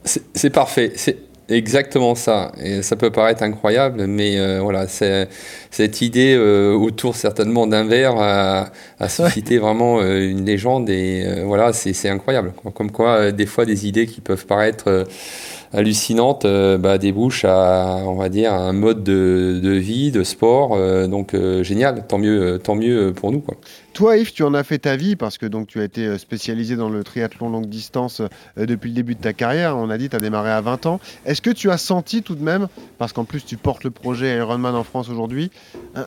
C'est 0.04 0.50
parfait. 0.50 0.92
C'est 0.96 1.18
exactement 1.48 2.14
ça. 2.14 2.52
Et 2.62 2.82
ça 2.82 2.94
peut 2.94 3.10
paraître 3.10 3.42
incroyable, 3.42 4.06
mais 4.06 4.38
euh, 4.38 4.60
voilà, 4.60 4.86
cette 4.86 6.00
idée 6.02 6.36
autour 6.36 7.16
certainement 7.16 7.66
d'un 7.66 7.84
verre 7.84 8.16
a, 8.18 9.08
suscité 9.08 9.58
vraiment 9.58 10.02
une 10.02 10.44
légende. 10.44 10.90
Et 10.90 11.42
voilà, 11.44 11.72
c'est 11.72 12.08
incroyable. 12.08 12.52
Comme 12.74 12.92
quoi, 12.92 13.32
des 13.32 13.46
fois, 13.46 13.64
des 13.64 13.88
idées 13.88 14.06
qui 14.06 14.20
peuvent 14.20 14.46
paraître 14.46 15.06
hallucinante 15.72 16.44
euh, 16.44 16.78
bah, 16.78 16.98
débouche 16.98 17.44
à, 17.44 17.98
on 18.06 18.16
va 18.16 18.28
dire, 18.28 18.52
un 18.52 18.72
mode 18.72 19.02
de, 19.04 19.60
de 19.62 19.70
vie, 19.70 20.10
de 20.10 20.24
sport. 20.24 20.74
Euh, 20.74 21.06
donc 21.06 21.34
euh, 21.34 21.62
génial, 21.62 22.06
tant 22.06 22.18
mieux, 22.18 22.58
tant 22.62 22.74
mieux 22.74 23.12
pour 23.14 23.32
nous. 23.32 23.44
Toi, 24.00 24.16
Yves, 24.16 24.32
tu 24.32 24.44
en 24.44 24.54
as 24.54 24.64
fait 24.64 24.78
ta 24.78 24.96
vie 24.96 25.14
parce 25.14 25.36
que 25.36 25.44
donc 25.44 25.66
tu 25.66 25.78
as 25.78 25.84
été 25.84 26.16
spécialisé 26.16 26.74
dans 26.74 26.88
le 26.88 27.04
triathlon 27.04 27.50
longue 27.50 27.68
distance 27.68 28.22
depuis 28.56 28.88
le 28.88 28.94
début 28.94 29.14
de 29.14 29.20
ta 29.20 29.34
carrière. 29.34 29.76
On 29.76 29.90
a 29.90 29.98
dit 29.98 30.08
tu 30.08 30.16
as 30.16 30.20
démarré 30.20 30.50
à 30.50 30.62
20 30.62 30.86
ans. 30.86 31.00
Est-ce 31.26 31.42
que 31.42 31.50
tu 31.50 31.70
as 31.70 31.76
senti 31.76 32.22
tout 32.22 32.34
de 32.34 32.42
même, 32.42 32.68
parce 32.96 33.12
qu'en 33.12 33.24
plus 33.24 33.44
tu 33.44 33.58
portes 33.58 33.84
le 33.84 33.90
projet 33.90 34.38
Ironman 34.38 34.74
en 34.74 34.84
France 34.84 35.10
aujourd'hui, 35.10 35.50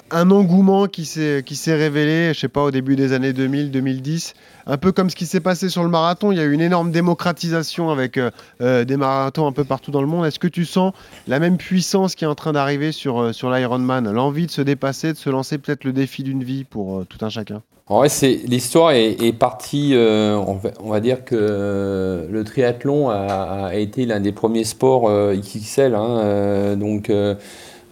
un, 0.10 0.32
engouement 0.32 0.88
qui 0.88 1.06
s'est 1.06 1.44
révélé, 1.68 2.34
je 2.34 2.40
sais 2.40 2.48
pas, 2.48 2.64
au 2.64 2.72
début 2.72 2.96
des 2.96 3.14
années 3.14 3.32
2000, 3.32 3.70
2010 3.70 4.34
un 4.66 4.78
peu 4.78 4.92
comme 4.92 5.10
ce 5.10 5.16
qui 5.16 5.26
s'est 5.26 5.42
passé 5.42 5.68
sur 5.70 5.84
le 5.84 5.90
marathon, 5.90 6.32
il 6.32 6.38
y 6.38 6.42
a 6.42 6.46
eu 6.46 6.54
une 6.54 6.62
énorme 6.62 6.90
démocratisation 6.90 7.92
avec 7.92 8.20
des 8.60 8.98
marathons 8.98 9.52
peu 9.52 9.64
partout 9.64 9.92
dans 9.92 10.02
le 10.02 10.08
monde. 10.08 10.26
Est-ce 10.26 10.40
que 10.40 10.48
tu 10.48 10.66
sens 10.66 10.94
la 11.28 11.40
même 11.40 11.58
puissance 11.58 12.16
qui 12.16 12.26
est 12.26 12.28
en 12.28 12.36
train 12.36 12.54
d'arriver 12.54 12.92
sur, 12.92 13.22
euh, 13.22 13.34
sur 13.34 13.52
l'Ironman? 13.52 14.12
L'envie 14.12 14.48
de 14.48 14.52
se 14.52 14.62
dépasser, 14.62 15.14
de 15.14 15.18
se 15.18 15.30
lancer 15.30 15.58
peut-être 15.58 15.84
le 15.84 15.94
défi 15.94 16.24
d'une 16.24 16.44
vie 16.44 16.64
pour 16.64 17.00
euh, 17.00 17.06
tout 17.08 17.24
un 17.24 17.30
chacun? 17.30 17.62
En 17.88 17.98
vrai, 17.98 18.10
c'est 18.10 18.40
l'histoire 18.48 18.92
est, 18.92 19.38
partie. 19.38 19.92
Euh, 19.94 20.38
on, 20.38 20.90
va, 20.90 21.00
dire 21.00 21.26
que 21.26 22.28
le 22.30 22.44
triathlon 22.44 23.10
a, 23.10 23.72
été 23.74 24.06
l'un 24.06 24.20
des 24.20 24.32
premiers 24.32 24.64
sports 24.64 25.10
XXL. 25.10 25.94
Hein, 25.96 26.76
donc 26.78 27.12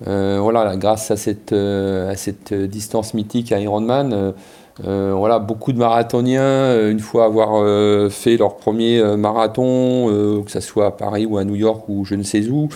voilà, 0.05 0.75
grâce 0.77 1.11
à 1.11 1.17
cette, 1.17 1.53
à 1.53 2.15
cette 2.15 2.53
distance 2.53 3.13
mythique 3.13 3.51
à 3.51 3.59
Ironman, 3.59 4.33
euh, 4.85 5.13
voilà, 5.15 5.39
beaucoup 5.39 5.73
de 5.73 5.77
marathoniens, 5.77 6.41
euh, 6.41 6.91
une 6.91 6.99
fois 6.99 7.25
avoir 7.25 7.61
euh, 7.61 8.09
fait 8.09 8.37
leur 8.37 8.55
premier 8.55 9.01
marathon, 9.17 10.07
que 10.45 10.51
ce 10.51 10.59
soit 10.59 10.87
à 10.87 10.91
Paris 10.91 11.25
ou 11.25 11.37
à 11.37 11.43
New 11.43 11.55
York 11.55 11.83
ou 11.89 12.05
je 12.05 12.15
ne 12.15 12.23
sais 12.23 12.47
où, 12.47 12.69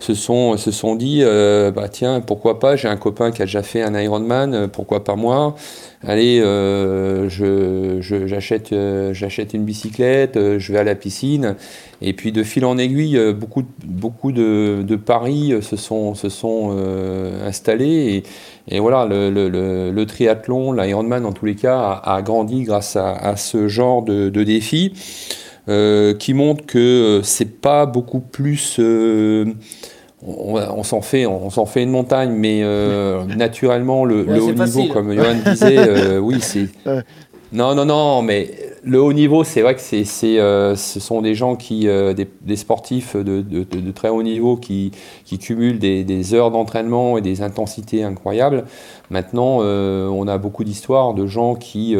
se 0.00 0.14
sont, 0.14 0.56
se 0.56 0.70
sont 0.70 0.96
dit 0.96 1.22
bah 1.22 1.88
tiens, 1.90 2.20
pourquoi 2.20 2.58
pas, 2.58 2.76
j'ai 2.76 2.88
un 2.88 2.96
copain 2.96 3.30
qui 3.30 3.42
a 3.42 3.44
déjà 3.44 3.62
fait 3.62 3.82
un 3.82 3.98
Ironman, 3.98 4.68
pourquoi 4.68 5.04
pas 5.04 5.14
moi 5.14 5.54
Allez, 6.02 6.40
je, 6.40 7.98
j'achète, 8.00 8.74
j'achète 9.12 9.52
une 9.52 9.64
bicyclette, 9.64 10.58
je 10.58 10.72
vais 10.72 10.78
à 10.78 10.84
la 10.84 10.94
piscine. 10.94 11.56
Et 12.00 12.14
puis 12.14 12.32
de 12.32 12.42
fil 12.42 12.64
en 12.64 12.78
aiguille, 12.78 13.20
beaucoup, 13.34 13.62
beaucoup 13.84 14.32
de, 14.32 14.82
de 14.82 14.96
paris 14.96 15.52
se 15.60 15.76
sont, 15.76 16.14
se 16.14 16.30
sont 16.30 16.74
installés. 17.44 18.22
Et, 18.68 18.80
voilà, 18.80 19.04
le, 19.04 19.30
le, 19.30 19.90
le, 19.90 20.06
triathlon, 20.06 20.72
l'Ironman 20.72 21.26
en 21.26 21.32
tous 21.32 21.44
les 21.44 21.56
cas, 21.56 22.00
a, 22.02 22.22
grandi 22.22 22.62
grâce 22.62 22.96
à, 22.96 23.36
ce 23.36 23.68
genre 23.68 24.02
de, 24.02 24.28
de 24.28 24.44
défi 24.44 24.92
euh, 25.68 26.14
qui 26.14 26.34
montre 26.34 26.64
que 26.66 26.78
euh, 26.78 27.22
c'est 27.22 27.60
pas 27.60 27.86
beaucoup 27.86 28.20
plus. 28.20 28.76
Euh, 28.78 29.46
on, 30.22 30.82
s'en 30.82 31.00
fait, 31.00 31.26
on 31.26 31.48
s'en 31.50 31.66
fait 31.66 31.82
une 31.82 31.90
montagne, 31.90 32.32
mais 32.32 32.60
naturellement 33.36 34.04
le, 34.04 34.26
haut 34.40 34.52
niveau, 34.52 34.84
comme 34.92 35.14
Johan 35.14 35.36
disait, 35.44 36.18
oui, 36.18 36.38
c'est. 36.40 36.68
Non, 37.52 37.74
non, 37.74 37.84
non, 37.84 38.22
mais 38.22 38.48
le 38.82 39.00
haut 39.00 39.12
niveau, 39.12 39.44
c'est 39.44 39.62
vrai 39.62 39.74
que 39.74 39.80
c'est, 39.80 40.38
euh, 40.38 40.74
ce 40.76 41.00
sont 41.00 41.20
des 41.20 41.34
gens 41.34 41.56
qui, 41.56 41.88
euh, 41.88 42.14
des, 42.14 42.56
sportifs 42.56 43.16
de, 43.16 43.90
très 43.92 44.08
haut 44.08 44.22
niveau 44.22 44.56
qui, 44.56 44.92
qui 45.24 45.38
cumulent 45.38 45.78
des, 45.78 46.34
heures 46.34 46.50
d'entraînement 46.50 47.18
et 47.18 47.20
des 47.20 47.42
intensités 47.42 48.02
incroyables. 48.04 48.64
Maintenant, 49.10 49.58
euh, 49.60 50.08
on 50.08 50.28
a 50.28 50.38
beaucoup 50.38 50.64
d'histoires 50.64 51.14
de 51.14 51.26
gens 51.26 51.54
qui, 51.54 51.96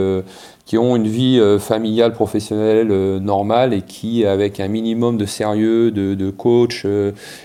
qui 0.65 0.79
ont 0.79 0.97
une 0.97 1.09
vie 1.09 1.41
familiale, 1.59 2.13
professionnelle 2.13 2.89
normale 3.19 3.75
et 3.75 3.83
qui, 3.83 4.25
avec 4.25 4.61
un 4.61 4.69
minimum 4.69 5.17
de 5.17 5.27
sérieux, 5.27 5.91
de, 5.91 6.31
coach 6.31 6.87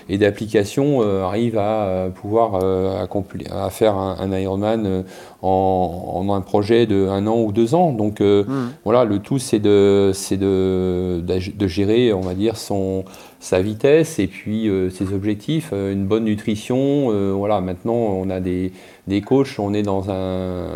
et 0.08 0.18
d'application, 0.18 1.02
arrivent 1.24 1.58
à 1.58 2.08
pouvoir 2.14 2.56
accomplir, 3.02 3.56
à 3.56 3.70
faire 3.70 3.96
un, 3.96 4.16
un 4.20 4.38
Ironman 4.38 5.04
en, 5.42 6.34
un 6.34 6.40
projet 6.40 6.86
de 6.86 7.06
un 7.08 7.26
an 7.26 7.40
ou 7.40 7.52
deux 7.52 7.74
ans. 7.74 7.92
Donc 7.92 8.20
euh, 8.20 8.44
hmm. 8.44 8.72
voilà, 8.84 9.04
le 9.04 9.18
tout 9.18 9.38
c'est 9.38 9.58
de, 9.58 10.12
de, 10.30 11.20
de, 11.56 11.66
gérer, 11.66 12.12
on 12.12 12.20
va 12.20 12.34
dire, 12.34 12.56
son, 12.56 13.04
sa 13.40 13.60
vitesse 13.60 14.18
et 14.18 14.26
puis 14.26 14.68
euh, 14.68 14.90
ses 14.90 15.12
objectifs, 15.12 15.70
euh, 15.72 15.92
une 15.92 16.06
bonne 16.06 16.24
nutrition. 16.24 17.10
voilà, 17.36 17.60
maintenant 17.60 17.94
on 17.94 18.30
a 18.30 18.40
des, 18.40 18.72
des 19.06 19.20
coachs, 19.20 19.58
on 19.58 19.72
est 19.72 19.82
dans 19.82 20.10
un, 20.10 20.66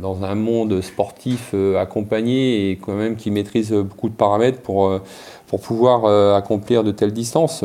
dans 0.00 0.24
un 0.24 0.34
monde 0.34 0.80
sportif 0.80 1.54
accompagné 1.78 2.70
et 2.70 2.76
quand 2.76 2.94
même 2.94 3.16
qui 3.16 3.30
maîtrise 3.30 3.72
beaucoup 3.72 4.08
de 4.08 4.14
paramètres 4.14 4.60
pour 4.60 4.90
pour 5.46 5.60
pouvoir 5.60 6.34
accomplir 6.34 6.84
de 6.84 6.90
telles 6.92 7.12
distances. 7.12 7.60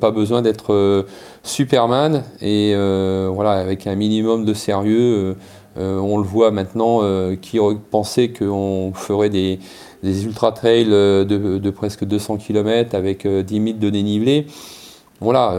pas 0.00 0.10
besoin 0.10 0.42
d'être 0.42 1.06
Superman 1.42 2.22
et 2.40 2.74
voilà 2.74 3.52
avec 3.52 3.86
un 3.86 3.94
minimum 3.94 4.44
de 4.44 4.54
sérieux. 4.54 5.36
Euh, 5.78 5.98
on 5.98 6.18
le 6.18 6.24
voit 6.24 6.50
maintenant, 6.50 7.00
euh, 7.02 7.36
qui 7.36 7.58
pensait 7.90 8.28
qu'on 8.28 8.92
ferait 8.94 9.28
des, 9.28 9.58
ultra-trails 10.02 10.86
euh, 10.90 11.24
de, 11.24 11.70
presque 11.70 12.04
200 12.04 12.38
km 12.38 12.94
avec 12.94 13.26
10 13.26 13.54
000 13.54 13.78
de 13.78 13.90
dénivelé. 13.90 14.46
Voilà, 15.20 15.54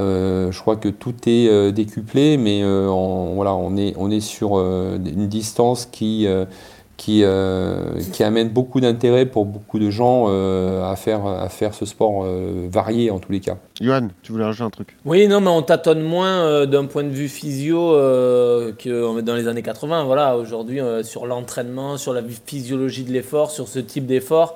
je 0.52 0.60
crois 0.60 0.76
que 0.76 0.89
tout 0.89 1.15
est 1.26 1.72
décuplé, 1.72 2.38
mais 2.38 2.62
voilà, 2.63 3.56
on, 3.56 3.76
est, 3.76 3.93
on 3.98 4.12
est 4.12 4.20
sur 4.20 4.58
une 4.58 5.28
distance 5.28 5.86
qui 5.86 6.28
qui, 6.98 7.22
euh, 7.24 8.00
qui 8.12 8.24
amène 8.24 8.50
beaucoup 8.50 8.82
d'intérêt 8.82 9.28
pour 9.28 9.46
beaucoup 9.46 9.78
de 9.78 9.91
gens 9.91 10.26
euh, 10.28 10.84
à, 10.84 10.96
faire, 10.96 11.26
à 11.26 11.48
faire 11.48 11.76
ce 11.76 11.86
sport 11.86 12.24
euh, 12.26 12.67
varié 12.70 13.12
en 13.12 13.20
tous 13.20 13.32
les 13.32 13.39
cas. 13.39 13.58
Johan, 13.80 14.08
tu 14.24 14.32
voulais 14.32 14.43
rajouter 14.43 14.63
un 14.63 14.70
truc? 14.72 14.98
Oui, 15.06 15.28
non, 15.28 15.39
mais 15.39 15.50
on 15.50 15.62
tâtonne 15.62 16.02
moins 16.02 16.65
d'un 16.65 16.86
point 16.86 17.04
de 17.04 17.10
vue 17.10 17.30
physio 17.30 17.91
que 17.91 19.22
dans 19.22 19.36
les 19.36 19.48
années 19.48 19.62
80. 19.62 20.06
Voilà, 20.06 20.36
aujourd'hui, 20.36 20.80
sur 21.04 21.28
l'entraînement, 21.28 21.98
sur 21.98 22.13
la 22.13 22.22
physiologie 22.46 23.04
de 23.04 23.13
l'effort, 23.13 23.52
sur 23.52 23.67
ce 23.67 23.80
type 23.80 24.08
d'effort, 24.08 24.56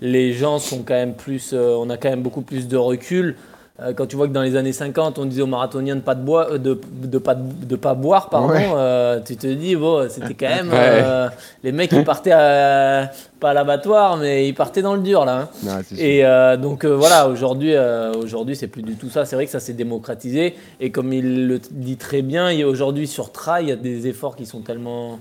les 0.00 0.32
gens 0.32 0.58
sont 0.58 0.82
quand 0.82 0.94
même 0.94 1.14
plus. 1.14 1.54
on 1.54 1.88
a 1.88 1.96
quand 1.96 2.10
même 2.10 2.22
beaucoup 2.22 2.42
plus 2.42 2.66
de 2.66 2.76
recul. 2.76 3.36
Euh, 3.78 3.92
quand 3.92 4.06
tu 4.06 4.16
vois 4.16 4.26
que 4.26 4.32
dans 4.32 4.42
les 4.42 4.56
années 4.56 4.72
50, 4.72 5.18
on 5.18 5.26
disait 5.26 5.42
aux 5.42 5.46
marathoniens 5.46 5.96
de 5.96 6.00
pas 6.00 6.14
de 6.14 6.22
boire, 6.22 6.48
euh, 6.52 6.58
de, 6.58 6.80
de, 7.02 7.18
pas 7.18 7.34
de, 7.34 7.76
pas 7.76 7.92
boire, 7.92 8.30
pardon, 8.30 8.54
euh, 8.54 9.20
tu 9.22 9.36
te 9.36 9.46
dis 9.46 9.76
bon, 9.76 10.08
c'était 10.08 10.32
quand 10.32 10.48
même 10.48 11.30
les 11.62 11.72
mecs 11.72 11.92
ils 11.92 12.04
partaient 12.04 12.32
à, 12.32 13.10
pas 13.38 13.50
à 13.50 13.54
l'abattoir, 13.54 14.16
mais 14.16 14.48
ils 14.48 14.54
partaient 14.54 14.80
dans 14.80 14.94
le 14.94 15.02
dur 15.02 15.26
là. 15.26 15.50
Hein. 15.66 15.80
et 15.98 16.22
donc 16.58 16.86
voilà, 16.86 17.28
aujourd'hui, 17.28 17.74
aujourd'hui 18.22 18.56
c'est 18.56 18.68
plus 18.68 18.82
du 18.82 18.94
tout 18.94 19.10
ça. 19.10 19.26
C'est 19.26 19.36
vrai 19.36 19.44
que 19.44 19.52
ça 19.52 19.60
s'est 19.60 19.74
démocratisé 19.74 20.54
et 20.80 20.90
comme 20.90 21.12
il 21.12 21.46
le 21.46 21.60
dit 21.70 21.98
très 21.98 22.22
bien, 22.22 22.66
aujourd'hui 22.66 23.06
sur 23.06 23.30
trail, 23.30 23.64
il 23.64 23.68
y 23.68 23.72
a 23.72 23.76
des 23.76 24.06
efforts 24.06 24.36
qui 24.36 24.46
sont 24.46 24.60
tellement 24.60 25.18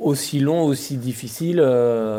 aussi 0.00 0.40
longs, 0.40 0.64
aussi 0.64 0.96
difficiles. 0.96 1.64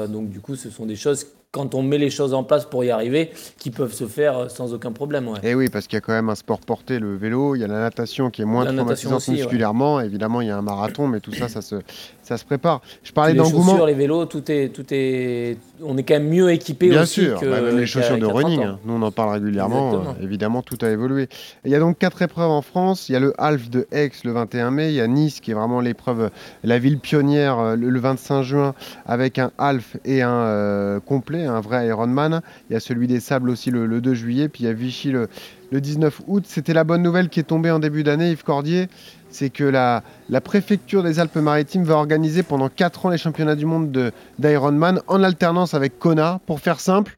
donc 0.09 0.29
du 0.29 0.39
coup, 0.39 0.55
ce 0.55 0.69
sont 0.69 0.85
des 0.85 0.95
choses 0.95 1.27
quand 1.55 1.73
on 1.73 1.81
met 1.81 1.97
les 1.97 2.09
choses 2.09 2.33
en 2.33 2.43
place 2.43 2.65
pour 2.65 2.83
y 2.83 2.91
arriver, 2.91 3.31
qui 3.57 3.71
peuvent 3.71 3.93
se 3.93 4.07
faire 4.07 4.37
euh, 4.37 4.49
sans 4.49 4.73
aucun 4.73 4.91
problème. 4.91 5.29
Ouais. 5.29 5.39
Et 5.41 5.55
oui, 5.55 5.69
parce 5.69 5.87
qu'il 5.87 5.95
y 5.95 5.99
a 5.99 6.01
quand 6.01 6.11
même 6.11 6.27
un 6.27 6.35
sport 6.35 6.59
porté, 6.59 6.99
le 6.99 7.15
vélo, 7.15 7.55
il 7.55 7.61
y 7.61 7.63
a 7.63 7.67
la 7.67 7.79
natation 7.79 8.29
qui 8.29 8.41
est 8.41 8.45
moins 8.45 8.65
La 8.65 8.73
traumatisante 8.73 9.19
aussi, 9.19 9.31
ouais. 9.31 9.37
musculairement, 9.37 10.01
évidemment 10.01 10.41
il 10.41 10.49
y 10.49 10.51
a 10.51 10.57
un 10.57 10.61
marathon, 10.61 11.07
mais 11.07 11.21
tout 11.21 11.31
ça, 11.33 11.47
ça 11.47 11.61
se, 11.61 11.75
ça 12.23 12.37
se 12.37 12.43
prépare. 12.43 12.81
Je 13.03 13.13
parlais 13.13 13.31
les 13.31 13.37
d'engouement. 13.37 13.71
chaussures, 13.71 13.85
les 13.85 13.93
vélos, 13.93 14.25
tout 14.25 14.51
est, 14.51 14.67
tout 14.67 14.85
est, 14.91 15.57
on 15.81 15.97
est 15.97 16.03
quand 16.03 16.15
même 16.15 16.27
mieux 16.27 16.51
équipé 16.51 16.89
Bien 16.89 17.03
aussi 17.03 17.21
sûr, 17.21 17.39
que 17.39 17.45
bah, 17.45 17.61
même 17.61 17.77
les 17.77 17.85
chaussures 17.85 18.17
de 18.17 18.25
qu'à 18.25 18.33
30 18.33 18.43
running, 18.43 18.63
hein. 18.63 18.79
nous 18.83 18.95
on 18.95 19.01
en 19.01 19.11
parle 19.11 19.35
régulièrement, 19.35 19.93
euh, 19.93 20.23
évidemment 20.23 20.61
tout 20.61 20.77
a 20.81 20.89
évolué. 20.89 21.29
Il 21.63 21.71
y 21.71 21.75
a 21.75 21.79
donc 21.79 21.97
quatre 21.97 22.21
épreuves 22.21 22.51
en 22.51 22.61
France, 22.61 23.07
il 23.07 23.13
y 23.13 23.15
a 23.15 23.21
le 23.21 23.33
Half 23.37 23.69
de 23.69 23.87
Aix 23.93 24.11
le 24.25 24.33
21 24.33 24.71
mai, 24.71 24.89
il 24.89 24.95
y 24.95 25.01
a 25.01 25.07
Nice 25.07 25.39
qui 25.39 25.51
est 25.51 25.53
vraiment 25.53 25.79
l'épreuve, 25.79 26.31
la 26.65 26.79
ville 26.79 26.99
pionnière 26.99 27.59
euh, 27.59 27.75
le, 27.77 27.89
le 27.89 27.99
25 28.01 28.41
juin 28.41 28.75
avec 29.05 29.39
un 29.39 29.51
Half 29.57 29.95
et 30.03 30.21
un 30.21 30.29
euh, 30.31 30.99
complet, 30.99 31.44
un 31.45 31.61
vrai 31.61 31.87
Ironman. 31.87 32.41
Il 32.69 32.73
y 32.73 32.75
a 32.75 32.79
celui 32.79 33.07
des 33.07 33.19
Sables 33.19 33.49
aussi 33.49 33.71
le, 33.71 33.85
le 33.85 34.01
2 34.01 34.13
juillet, 34.13 34.49
puis 34.49 34.63
il 34.63 34.67
y 34.67 34.69
a 34.69 34.73
Vichy 34.73 35.11
le, 35.11 35.29
le 35.71 35.81
19 35.81 36.21
août. 36.27 36.45
C'était 36.47 36.73
la 36.73 36.83
bonne 36.83 37.03
nouvelle 37.03 37.29
qui 37.29 37.39
est 37.39 37.43
tombée 37.43 37.71
en 37.71 37.79
début 37.79 38.03
d'année, 38.03 38.31
Yves 38.31 38.43
Cordier, 38.43 38.87
c'est 39.29 39.49
que 39.49 39.63
la, 39.63 40.01
préfecture 40.43 41.03
des 41.03 41.19
Alpes-Maritimes 41.19 41.83
va 41.83 41.95
organiser 41.95 42.43
pendant 42.43 42.69
4 42.69 43.05
ans 43.05 43.09
les 43.09 43.17
championnats 43.17 43.55
du 43.55 43.65
monde 43.65 43.91
de- 43.91 44.11
d'Ironman 44.39 45.01
en 45.07 45.23
alternance 45.23 45.73
avec 45.73 45.99
Kona. 45.99 46.39
Pour 46.45 46.59
faire 46.59 46.79
simple, 46.79 47.15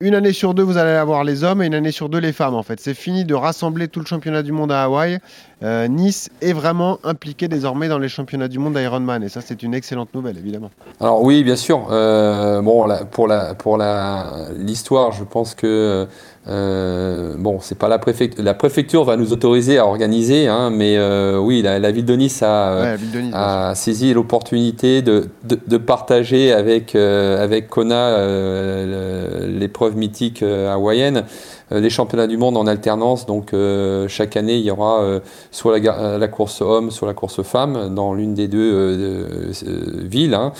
une 0.00 0.14
année 0.14 0.32
sur 0.32 0.54
deux, 0.54 0.62
vous 0.62 0.78
allez 0.78 0.92
avoir 0.92 1.24
les 1.24 1.44
hommes 1.44 1.62
et 1.62 1.66
une 1.66 1.74
année 1.74 1.92
sur 1.92 2.08
deux, 2.08 2.18
les 2.20 2.32
femmes. 2.32 2.54
En 2.54 2.62
fait, 2.62 2.80
c'est 2.80 2.94
fini 2.94 3.26
de 3.26 3.34
rassembler 3.34 3.88
tout 3.88 4.00
le 4.00 4.06
championnat 4.06 4.42
du 4.42 4.52
monde 4.52 4.72
à 4.72 4.84
Hawaï. 4.84 5.18
Euh, 5.62 5.88
nice 5.88 6.30
est 6.40 6.54
vraiment 6.54 6.98
impliqué 7.04 7.46
désormais 7.46 7.88
dans 7.88 7.98
les 7.98 8.08
championnats 8.08 8.48
du 8.48 8.58
monde 8.58 8.74
d'Ironman. 8.78 9.22
Et 9.22 9.28
ça, 9.28 9.40
c'est 9.44 9.62
une 9.62 9.74
excellente 9.74 10.14
nouvelle, 10.14 10.38
évidemment. 10.38 10.70
Alors 11.00 11.22
oui, 11.22 11.44
bien 11.44 11.56
sûr. 11.56 11.88
Euh, 11.90 12.62
bon, 12.62 12.86
la- 12.86 13.04
pour 13.04 13.28
la 13.28 13.54
pour 13.54 13.76
la 13.76 14.26
l'histoire, 14.56 15.12
je 15.12 15.22
pense 15.24 15.54
que 15.54 16.06
euh, 16.48 17.34
bon, 17.38 17.58
c'est 17.60 17.76
pas 17.76 17.88
la 17.88 17.98
préfecture. 17.98 18.42
La 18.42 18.54
préfecture 18.54 19.04
va 19.04 19.18
nous 19.18 19.34
autoriser 19.34 19.76
à 19.76 19.84
organiser, 19.86 20.48
hein, 20.48 20.70
mais 20.70 20.98
oui, 21.36 21.60
la, 21.60 21.78
la 21.78 21.90
ville 21.90 22.06
de 22.06 22.14
Nice 22.16 22.42
a, 22.42 22.76
Ouais, 22.76 22.82
la 22.84 22.96
ville 22.96 23.10
de 23.12 23.20
Nice, 23.20 23.34
a 23.34 23.74
saisi 23.74 24.14
l'opportunité 24.14 25.02
de, 25.02 25.28
de, 25.44 25.58
de 25.66 25.76
partager 25.76 26.52
avec 26.52 26.94
avec 26.94 27.68
Kona 27.68 28.16
l'épreuve 29.46 29.96
mythique 29.96 30.42
hawaïenne. 30.42 31.24
Euh, 31.72 31.80
Les 31.80 31.90
championnats 31.90 32.26
du 32.26 32.36
monde 32.36 32.56
en 32.56 32.66
alternance, 32.66 33.26
donc 33.26 33.52
euh, 33.52 34.08
chaque 34.08 34.36
année 34.36 34.56
il 34.56 34.64
y 34.64 34.70
aura 34.70 35.02
euh, 35.02 35.20
soit 35.50 35.78
la, 35.78 36.28
course 36.28 36.60
homme, 36.60 36.90
soit 36.90 37.08
la 37.08 37.14
course 37.14 37.42
femme 37.42 37.94
dans 37.94 38.14
l'une 38.14 38.34
des 38.34 38.48
deux 38.48 38.72
euh, 38.72 39.52
euh, 39.66 39.84
villes. 40.04 40.34
hein. 40.34 40.52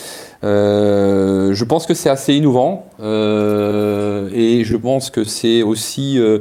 Euh, 0.42 1.52
je 1.52 1.64
pense 1.64 1.86
que 1.86 1.94
c'est 1.94 2.10
assez 2.10 2.34
innovant 2.34 2.86
euh, 3.02 4.28
et 4.32 4.64
je 4.64 4.76
pense 4.76 5.10
que 5.10 5.24
c'est 5.24 5.62
aussi 5.62 6.18
euh, 6.18 6.38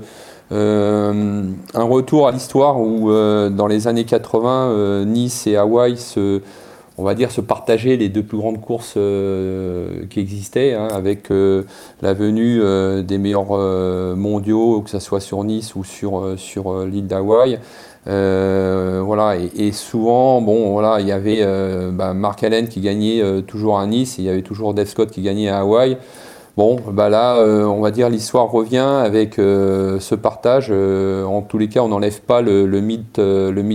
euh, 0.51 1.43
un 1.73 1.83
retour 1.83 2.27
à 2.27 2.31
l'histoire 2.31 2.79
où 2.79 3.11
euh, 3.11 3.49
dans 3.49 3.67
les 3.67 3.87
années 3.87 4.05
80, 4.05 4.71
euh, 4.71 5.05
Nice 5.05 5.45
et 5.47 5.57
Hawaï 5.57 5.97
se, 5.97 6.41
on 6.99 7.03
va 7.03 7.15
dire, 7.15 7.31
se 7.31 7.39
partageaient 7.39 7.95
les 7.95 8.09
deux 8.09 8.23
plus 8.23 8.37
grandes 8.37 8.59
courses 8.59 8.95
euh, 8.97 10.05
qui 10.09 10.19
existaient, 10.19 10.73
hein, 10.73 10.89
avec 10.91 11.31
euh, 11.31 11.63
la 12.01 12.13
venue 12.13 12.59
euh, 12.61 13.03
des 13.03 13.17
meilleurs 13.17 13.57
mondiaux, 14.17 14.81
que 14.81 14.89
ce 14.89 14.99
soit 14.99 15.21
sur 15.21 15.43
Nice 15.45 15.75
ou 15.75 15.85
sur, 15.85 16.25
l'île 16.85 17.07
d'Hawaï. 17.07 17.59
Voilà, 18.05 19.37
et, 19.37 19.71
souvent, 19.71 20.41
bon, 20.41 20.73
voilà, 20.73 20.99
il 20.99 21.07
y 21.07 21.13
avait 21.13 21.45
bah, 21.93 22.13
Mark 22.13 22.43
Allen 22.43 22.67
qui 22.67 22.81
gagnait 22.81 23.23
toujours 23.43 23.79
à 23.79 23.85
Nice, 23.85 24.19
et 24.19 24.23
il 24.23 24.25
y 24.25 24.29
avait 24.29 24.41
toujours 24.41 24.73
Dave 24.73 24.87
Scott 24.87 25.09
qui 25.09 25.21
gagnait 25.21 25.49
à 25.49 25.59
Hawaï. 25.59 25.97
Bon, 26.57 26.77
bah 26.91 27.07
là, 27.07 27.41
on 27.41 27.79
va 27.79 27.91
dire 27.91 28.09
l'histoire 28.09 28.51
revient 28.51 28.79
avec 28.79 29.35
ce 29.35 30.15
partage. 30.15 30.71
En 30.71 31.41
tous 31.43 31.57
les 31.57 31.69
cas, 31.69 31.81
on 31.81 31.87
n'enlève 31.89 32.19
pas 32.21 32.41
le 32.41 32.81
mythe 32.81 33.21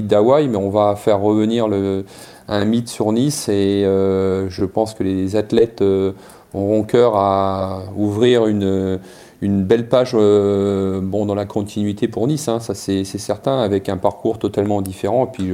d'Hawaï, 0.07 0.49
mais 0.49 0.59
on 0.59 0.69
va 0.69 0.95
faire 0.97 1.21
revenir 1.21 1.69
le, 1.69 2.05
un 2.49 2.65
mythe 2.65 2.89
sur 2.89 3.13
Nice. 3.13 3.49
Et 3.49 3.85
euh, 3.85 4.49
je 4.51 4.65
pense 4.65 4.95
que 4.95 5.03
les 5.03 5.37
athlètes 5.37 5.83
euh, 5.83 6.13
auront 6.53 6.83
cœur 6.83 7.17
à 7.17 7.85
ouvrir 7.97 8.47
une, 8.47 9.01
une 9.41 9.65
belle 9.65 9.89
page 9.89 10.13
euh, 10.15 11.01
bon, 11.03 11.27
dans 11.27 11.35
la 11.35 11.47
continuité 11.47 12.09
pour 12.09 12.27
Nice, 12.27 12.49
hein, 12.49 12.61
ça 12.61 12.75
c'est 12.75 13.05
certain, 13.05 13.61
avec 13.61 13.89
un 13.89 13.97
parcours 13.97 14.39
totalement 14.39 14.81
différent. 14.83 15.27
Et 15.27 15.31
puis 15.33 15.53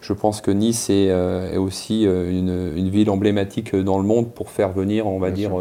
je 0.00 0.12
pense 0.12 0.40
que 0.40 0.50
Nice 0.50 0.88
est, 0.90 1.10
euh, 1.10 1.52
est 1.52 1.58
aussi 1.58 2.06
euh, 2.06 2.30
une, 2.30 2.72
une 2.76 2.88
ville 2.88 3.10
emblématique 3.10 3.76
dans 3.76 3.98
le 3.98 4.04
monde 4.04 4.32
pour 4.32 4.50
faire 4.50 4.72
venir, 4.72 5.06
on 5.06 5.18
va 5.18 5.30
Bien 5.30 5.48
dire, 5.48 5.58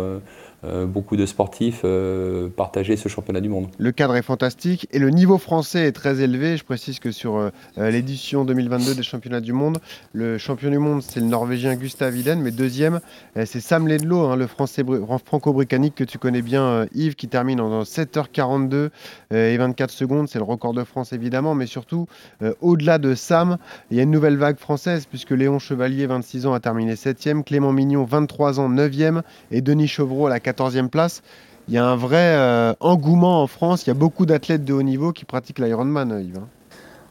beaucoup 0.64 1.16
de 1.16 1.26
sportifs 1.26 1.82
euh, 1.86 2.50
partager 2.50 2.98
ce 2.98 3.08
championnat 3.10 3.42
du 3.42 3.50
monde. 3.50 3.68
Le 3.78 3.92
cadre 3.92 4.16
est 4.16 4.22
fantastique 4.22 4.88
et 4.92 5.00
le 5.00 5.10
niveau 5.10 5.38
français 5.38 5.88
est 5.88 5.92
très 5.94 6.22
élevé. 6.22 6.58
Je 6.58 6.64
précise 6.64 7.00
que 7.00 7.12
sur 7.12 7.38
euh, 7.38 7.50
euh, 7.78 7.90
l'édition 7.92 8.44
2022 8.46 8.96
des 8.96 9.04
championnats 9.04 9.40
du 9.42 9.54
monde, 9.54 9.78
le 10.14 10.38
champion 10.38 10.70
du 10.70 10.78
monde, 10.80 11.02
c'est 11.02 11.20
le 11.22 11.26
Norvégien 11.28 11.76
Gustav 11.76 12.16
Iden, 12.18 12.42
mais 12.42 12.52
deuxième, 12.52 13.00
euh, 13.38 13.46
c'est 13.46 13.60
Sam 13.62 13.88
Ledlow, 13.88 14.26
hein, 14.26 14.36
le 14.36 14.48
français 14.48 14.84
bri- 14.84 15.02
franco-britannique 15.26 15.96
que 15.96 16.04
tu 16.04 16.18
connais 16.18 16.42
bien, 16.42 16.64
euh, 16.64 16.86
Yves, 16.94 17.16
qui 17.16 17.28
termine 17.28 17.62
en 17.62 17.84
7h42 17.84 18.74
euh, 18.76 19.54
et 19.54 19.58
24 19.58 19.90
secondes. 19.92 20.28
C'est 20.28 20.40
le 20.40 20.44
record 20.46 20.74
de 20.74 20.84
France, 20.84 21.14
évidemment, 21.14 21.56
mais 21.56 21.66
surtout, 21.68 22.08
euh, 22.42 22.54
au-delà 22.62 22.98
de 22.98 23.16
Sam, 23.16 23.58
il 23.92 23.98
y 23.98 24.00
a 24.00 24.04
une 24.04 24.12
nouvelle 24.12 24.38
vague 24.38 24.58
française, 24.58 25.06
puisque 25.10 25.32
Léon 25.32 25.60
Chevalier, 25.60 26.06
26 26.08 26.46
ans, 26.48 26.54
a 26.54 26.60
terminé 26.60 26.96
7e, 26.96 27.44
Clément 27.44 27.72
Mignon, 27.72 28.04
23 28.04 28.60
ans, 28.60 28.70
9e, 28.70 29.22
et 29.52 29.62
Denis 29.62 29.88
Chevreau 29.88 30.28
à 30.28 30.30
la 30.30 30.40
14e 30.52 30.90
place. 30.90 31.22
Il 31.68 31.74
y 31.76 31.78
a 31.78 31.86
un 31.86 31.96
vrai 31.96 32.18
euh, 32.36 32.74
engouement 32.80 33.44
en 33.44 33.48
France. 33.48 33.86
Il 33.86 33.90
y 33.90 33.92
a 33.92 33.96
beaucoup 33.96 34.26
d'athlètes 34.26 34.66
de 34.66 34.74
haut 34.74 34.82
niveau 34.84 35.12
qui 35.12 35.26
pratiquent 35.26 35.60
l'Ironman, 35.60 36.20
Yves. 36.22 36.38
hein. 36.38 36.48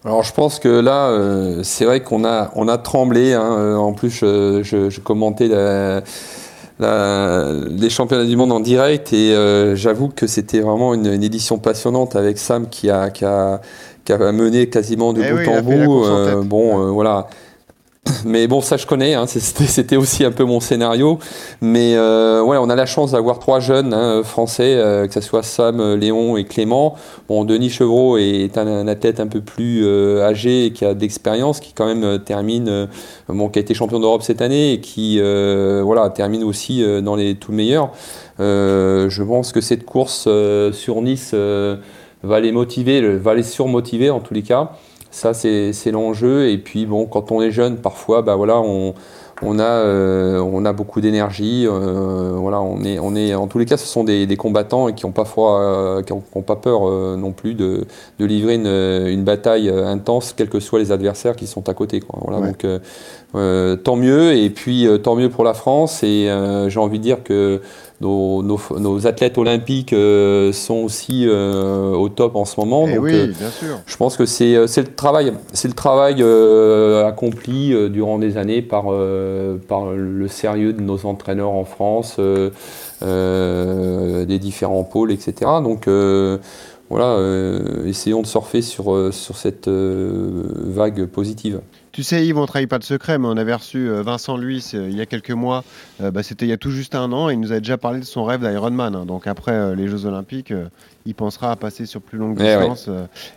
Alors 0.04 0.22
je 0.22 0.32
pense 0.32 0.58
que 0.60 0.68
là, 0.68 1.08
euh, 1.10 1.62
c'est 1.64 1.84
vrai 1.84 2.00
qu'on 2.02 2.24
a, 2.24 2.50
on 2.54 2.68
a 2.68 2.78
tremblé. 2.78 3.34
hein. 3.34 3.56
Euh, 3.58 3.76
En 3.76 3.92
plus, 3.92 4.10
je, 4.10 4.62
je- 4.62 4.90
je 4.90 5.00
commentais 5.00 5.48
la- 5.48 6.02
la- 6.78 7.52
les 7.68 7.90
championnats 7.90 8.24
du 8.24 8.36
monde 8.36 8.52
en 8.52 8.60
direct 8.60 9.12
et 9.12 9.34
euh, 9.34 9.74
j'avoue 9.76 10.08
que 10.08 10.26
c'était 10.26 10.60
vraiment 10.60 10.94
une, 10.94 11.06
une 11.06 11.22
édition 11.24 11.58
passionnante 11.58 12.14
avec 12.16 12.38
Sam 12.38 12.68
qui 12.68 12.90
a, 12.90 13.10
qui 13.10 13.24
a, 13.24 13.60
qui 14.04 14.12
a 14.12 14.32
mené 14.32 14.68
quasiment 14.68 15.12
de 15.12 15.22
Eh 15.22 15.30
bout 15.32 15.38
oui, 15.38 15.48
en 15.48 15.62
bout. 15.62 16.44
bon, 16.44 16.92
voilà. 16.92 17.26
Mais 18.24 18.46
bon, 18.46 18.60
ça 18.60 18.76
je 18.76 18.86
connais, 18.86 19.14
hein, 19.14 19.26
c'était 19.26 19.96
aussi 19.96 20.24
un 20.24 20.30
peu 20.30 20.44
mon 20.44 20.60
scénario. 20.60 21.18
Mais 21.60 21.94
euh, 21.96 22.42
ouais, 22.42 22.56
on 22.56 22.70
a 22.70 22.74
la 22.74 22.86
chance 22.86 23.12
d'avoir 23.12 23.38
trois 23.38 23.60
jeunes 23.60 23.92
hein, 23.92 24.22
français, 24.22 24.74
euh, 24.76 25.06
que 25.06 25.14
ce 25.14 25.20
soit 25.20 25.42
Sam, 25.42 25.80
euh, 25.80 25.96
Léon 25.96 26.36
et 26.36 26.44
Clément. 26.44 26.94
Bon, 27.28 27.44
Denis 27.44 27.70
Chevreau 27.70 28.16
est 28.18 28.56
un, 28.56 28.66
un 28.66 28.88
athlète 28.88 29.20
un 29.20 29.26
peu 29.26 29.40
plus 29.40 29.84
euh, 29.84 30.26
âgé 30.26 30.66
et 30.66 30.72
qui 30.72 30.84
a 30.84 30.94
d'expérience, 30.94 31.60
qui 31.60 31.72
quand 31.72 31.86
même 31.86 32.04
euh, 32.04 32.18
termine, 32.18 32.68
euh, 32.68 32.86
bon, 33.28 33.48
qui 33.48 33.58
a 33.58 33.62
été 33.62 33.74
champion 33.74 34.00
d'Europe 34.00 34.22
cette 34.22 34.42
année 34.42 34.74
et 34.74 34.80
qui 34.80 35.20
voilà, 35.20 36.10
termine 36.10 36.44
aussi 36.44 36.84
dans 37.02 37.16
les 37.16 37.34
tout 37.34 37.52
meilleurs. 37.52 37.90
Je 38.38 39.22
pense 39.22 39.52
que 39.52 39.60
cette 39.60 39.84
course 39.84 40.28
sur 40.72 41.02
Nice 41.02 41.34
va 42.22 42.40
les 42.40 42.52
motiver, 42.52 43.16
va 43.16 43.34
les 43.34 43.42
surmotiver 43.42 44.10
en 44.10 44.20
tous 44.20 44.34
les 44.34 44.42
cas. 44.42 44.72
Ça, 45.18 45.34
c'est 45.34 45.90
l'enjeu. 45.90 46.48
Et 46.48 46.58
puis, 46.58 46.86
bon, 46.86 47.06
quand 47.06 47.32
on 47.32 47.42
est 47.42 47.50
jeune, 47.50 47.78
parfois, 47.78 48.22
bah 48.22 48.36
voilà, 48.36 48.60
on, 48.60 48.94
on, 49.42 49.58
a, 49.58 49.64
euh, 49.64 50.38
on 50.38 50.64
a 50.64 50.72
beaucoup 50.72 51.00
d'énergie. 51.00 51.66
euh, 51.66 52.34
voilà, 52.36 52.60
on 52.60 52.84
est, 52.84 53.00
on 53.00 53.16
est, 53.16 53.34
en 53.34 53.48
tous 53.48 53.58
les 53.58 53.64
cas, 53.66 53.76
ce 53.76 53.86
sont 53.86 54.04
des, 54.04 54.26
des 54.26 54.36
combattants 54.36 54.86
et 54.86 54.94
qui 54.94 55.06
n'ont 55.06 55.12
pas, 55.12 55.24
froid, 55.24 55.58
euh, 55.60 56.02
qui 56.02 56.12
ont, 56.12 56.20
qui 56.20 56.36
ont 56.38 56.42
pas 56.42 56.54
peur 56.54 56.88
euh, 56.88 57.16
non 57.16 57.32
plus 57.32 57.54
de, 57.54 57.84
de 58.20 58.24
livrer 58.24 58.54
une, 58.54 58.68
une 58.68 59.24
bataille 59.24 59.68
intense, 59.68 60.32
quels 60.36 60.48
que 60.50 60.60
soient 60.60 60.78
les 60.78 60.92
adversaires 60.92 61.34
qui 61.34 61.48
sont 61.48 61.68
à 61.68 61.74
côté. 61.74 61.98
Quoi. 62.00 62.20
Voilà, 62.22 62.38
Ouais. 62.40 62.52
donc, 62.52 63.82
tant 63.82 63.96
mieux. 63.96 64.34
Et 64.34 64.50
puis, 64.50 64.86
tant 65.02 65.16
mieux 65.16 65.30
pour 65.30 65.42
la 65.42 65.54
France. 65.54 66.02
Et 66.04 66.28
j'ai 66.68 66.78
envie 66.80 66.98
de 66.98 67.02
dire 67.04 67.24
que 67.24 67.60
nos, 68.00 68.42
nos, 68.42 68.60
nos 68.78 69.06
athlètes 69.06 69.38
olympiques 69.38 69.92
euh, 69.92 70.52
sont 70.52 70.76
aussi 70.76 71.24
euh, 71.26 71.92
au 71.92 72.08
top 72.08 72.36
en 72.36 72.44
ce 72.44 72.60
moment. 72.60 72.86
Eh 72.88 72.94
donc, 72.94 73.04
oui, 73.04 73.14
euh, 73.14 73.26
bien 73.26 73.50
sûr. 73.50 73.80
je 73.86 73.96
pense 73.96 74.16
que 74.16 74.24
c'est 74.24 74.54
le 74.54 74.94
travail, 74.94 75.32
c'est 75.52 75.68
le 75.68 75.74
travail 75.74 76.22
accompli 77.04 77.74
durant 77.90 78.18
des 78.18 78.36
années 78.36 78.62
par, 78.62 78.84
par 79.66 79.92
le 79.92 80.28
sérieux 80.28 80.72
de 80.72 80.80
nos 80.80 81.06
entraîneurs 81.06 81.50
en 81.50 81.64
France, 81.64 82.20
des 83.00 84.38
différents 84.38 84.84
pôles, 84.84 85.10
etc. 85.10 85.50
Donc 85.62 85.88
voilà, 86.90 87.18
essayons 87.84 88.22
de 88.22 88.26
surfer 88.26 88.62
sur, 88.62 89.12
sur 89.12 89.36
cette 89.36 89.68
vague 89.68 91.06
positive. 91.06 91.60
Tu 91.98 92.04
sais, 92.04 92.24
Yves, 92.24 92.38
on 92.38 92.42
ne 92.42 92.46
trahit 92.46 92.68
pas 92.68 92.78
de 92.78 92.84
secret, 92.84 93.18
mais 93.18 93.26
on 93.26 93.36
avait 93.36 93.52
reçu 93.52 93.88
euh, 93.90 94.02
Vincent 94.04 94.36
Luis 94.36 94.70
euh, 94.74 94.86
il 94.88 94.96
y 94.96 95.00
a 95.00 95.06
quelques 95.06 95.32
mois. 95.32 95.64
Euh, 96.00 96.12
bah, 96.12 96.22
C'était 96.22 96.46
il 96.46 96.48
y 96.48 96.52
a 96.52 96.56
tout 96.56 96.70
juste 96.70 96.94
un 96.94 97.10
an 97.10 97.28
et 97.28 97.32
il 97.32 97.40
nous 97.40 97.52
a 97.52 97.58
déjà 97.58 97.76
parlé 97.76 97.98
de 97.98 98.04
son 98.04 98.22
rêve 98.22 98.40
d'Ironman. 98.40 98.94
hein. 98.94 99.04
Donc 99.04 99.26
après 99.26 99.74
les 99.74 99.88
Jeux 99.88 100.06
Olympiques, 100.06 100.54
il 101.06 101.14
pensera 101.16 101.50
à 101.50 101.56
passer 101.56 101.86
sur 101.86 102.00
plus 102.00 102.16
longue 102.16 102.36
Eh 102.38 102.44
ouais. 102.44 102.70
distance. 102.70 102.88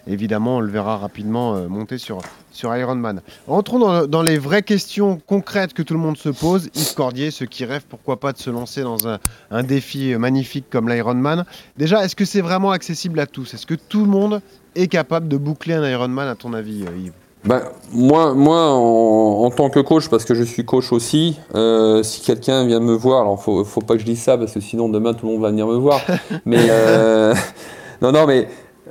Évidemment, 0.06 0.58
on 0.58 0.60
le 0.60 0.70
verra 0.70 0.98
rapidement 0.98 1.56
monter 1.70 1.98
sur, 1.98 2.20
sur 2.52 2.78
Ironman. 2.78 3.22
Rentrons 3.48 3.80
dans, 3.80 4.06
dans 4.06 4.22
les 4.22 4.38
vraies 4.38 4.62
questions 4.62 5.20
concrètes 5.26 5.74
que 5.74 5.82
tout 5.82 5.96
le 5.96 6.00
monde 6.00 6.18
se 6.18 6.30
pose. 6.30 6.70
Yves 6.76 6.94
Cordier, 6.94 7.32
ceux 7.32 7.48
qui 7.48 7.66
rêvent, 7.66 7.88
pourquoi 7.90 8.20
pas, 8.20 8.32
de 8.32 8.38
se 8.38 8.52
lancer 8.52 8.84
dans 8.84 9.08
un, 9.08 9.18
un 9.50 9.64
défi 9.64 10.14
magnifique 10.18 10.66
comme 10.70 10.88
l'Ironman? 10.88 11.46
Déjà, 11.78 12.06
est-ce 12.06 12.16
que 12.16 12.26
c'est 12.26 12.42
vraiment 12.42 12.70
accessible 12.70 13.20
à 13.22 13.26
tous? 13.26 13.56
Est-ce 13.56 13.66
que 13.66 13.74
tout 13.74 14.02
le 14.02 14.12
monde 14.12 14.40
est 14.76 14.88
capable 14.88 15.28
de 15.30 15.38
boucler 15.38 15.74
un 15.74 15.90
Ironman, 15.90 16.28
à 16.28 16.36
ton 16.36 16.54
avis, 16.54 16.82
Yves? 16.82 17.14
Ben, 17.44 17.62
moi, 17.92 18.34
moi 18.36 18.70
en, 18.72 19.44
en 19.46 19.50
tant 19.50 19.70
que 19.72 19.80
coach, 19.80 20.10
parce 20.10 20.26
que 20.26 20.36
je 20.36 20.44
suis 20.44 20.64
coach 20.64 20.92
aussi, 20.92 21.40
euh, 21.56 22.04
si 22.04 22.22
quelqu'un 22.22 22.66
vient 22.68 22.80
me 22.80 22.94
voir, 22.94 23.22
alors 23.22 23.42
faut, 23.42 23.64
faut 23.66 23.82
pas 23.82 23.96
que 23.96 24.00
je 24.02 24.06
dise 24.06 24.22
ça 24.22 24.38
parce 24.38 24.54
que 24.54 24.60
sinon 24.60 24.90
demain 24.90 25.14
tout 25.16 25.26
le 25.26 25.34
monde 25.34 25.42
va 25.42 25.50
venir 25.50 25.66
me 25.66 25.76
voir. 25.76 26.00
mais 26.46 26.68
euh, 26.70 27.34
non, 28.02 28.12
non, 28.12 28.28
mais 28.28 28.48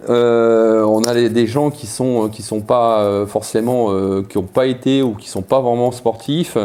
euh, 0.09 0.83
on 0.83 1.03
a 1.05 1.15
des- 1.15 1.29
des 1.31 1.47
gens 1.47 1.71
qui 1.71 1.87
sont 1.87 2.29
qui 2.29 2.43
sont 2.43 2.61
pas 2.61 3.03
euh, 3.03 3.25
forcément, 3.27 3.93
euh, 3.93 4.23
qui 4.29 4.37
ont 4.39 4.43
pas 4.43 4.67
été 4.67 5.03
ou 5.03 5.15
qui 5.15 5.29
sont 5.29 5.43
pas 5.43 5.61
vraiment 5.61 5.93
sportifs. 5.93 6.57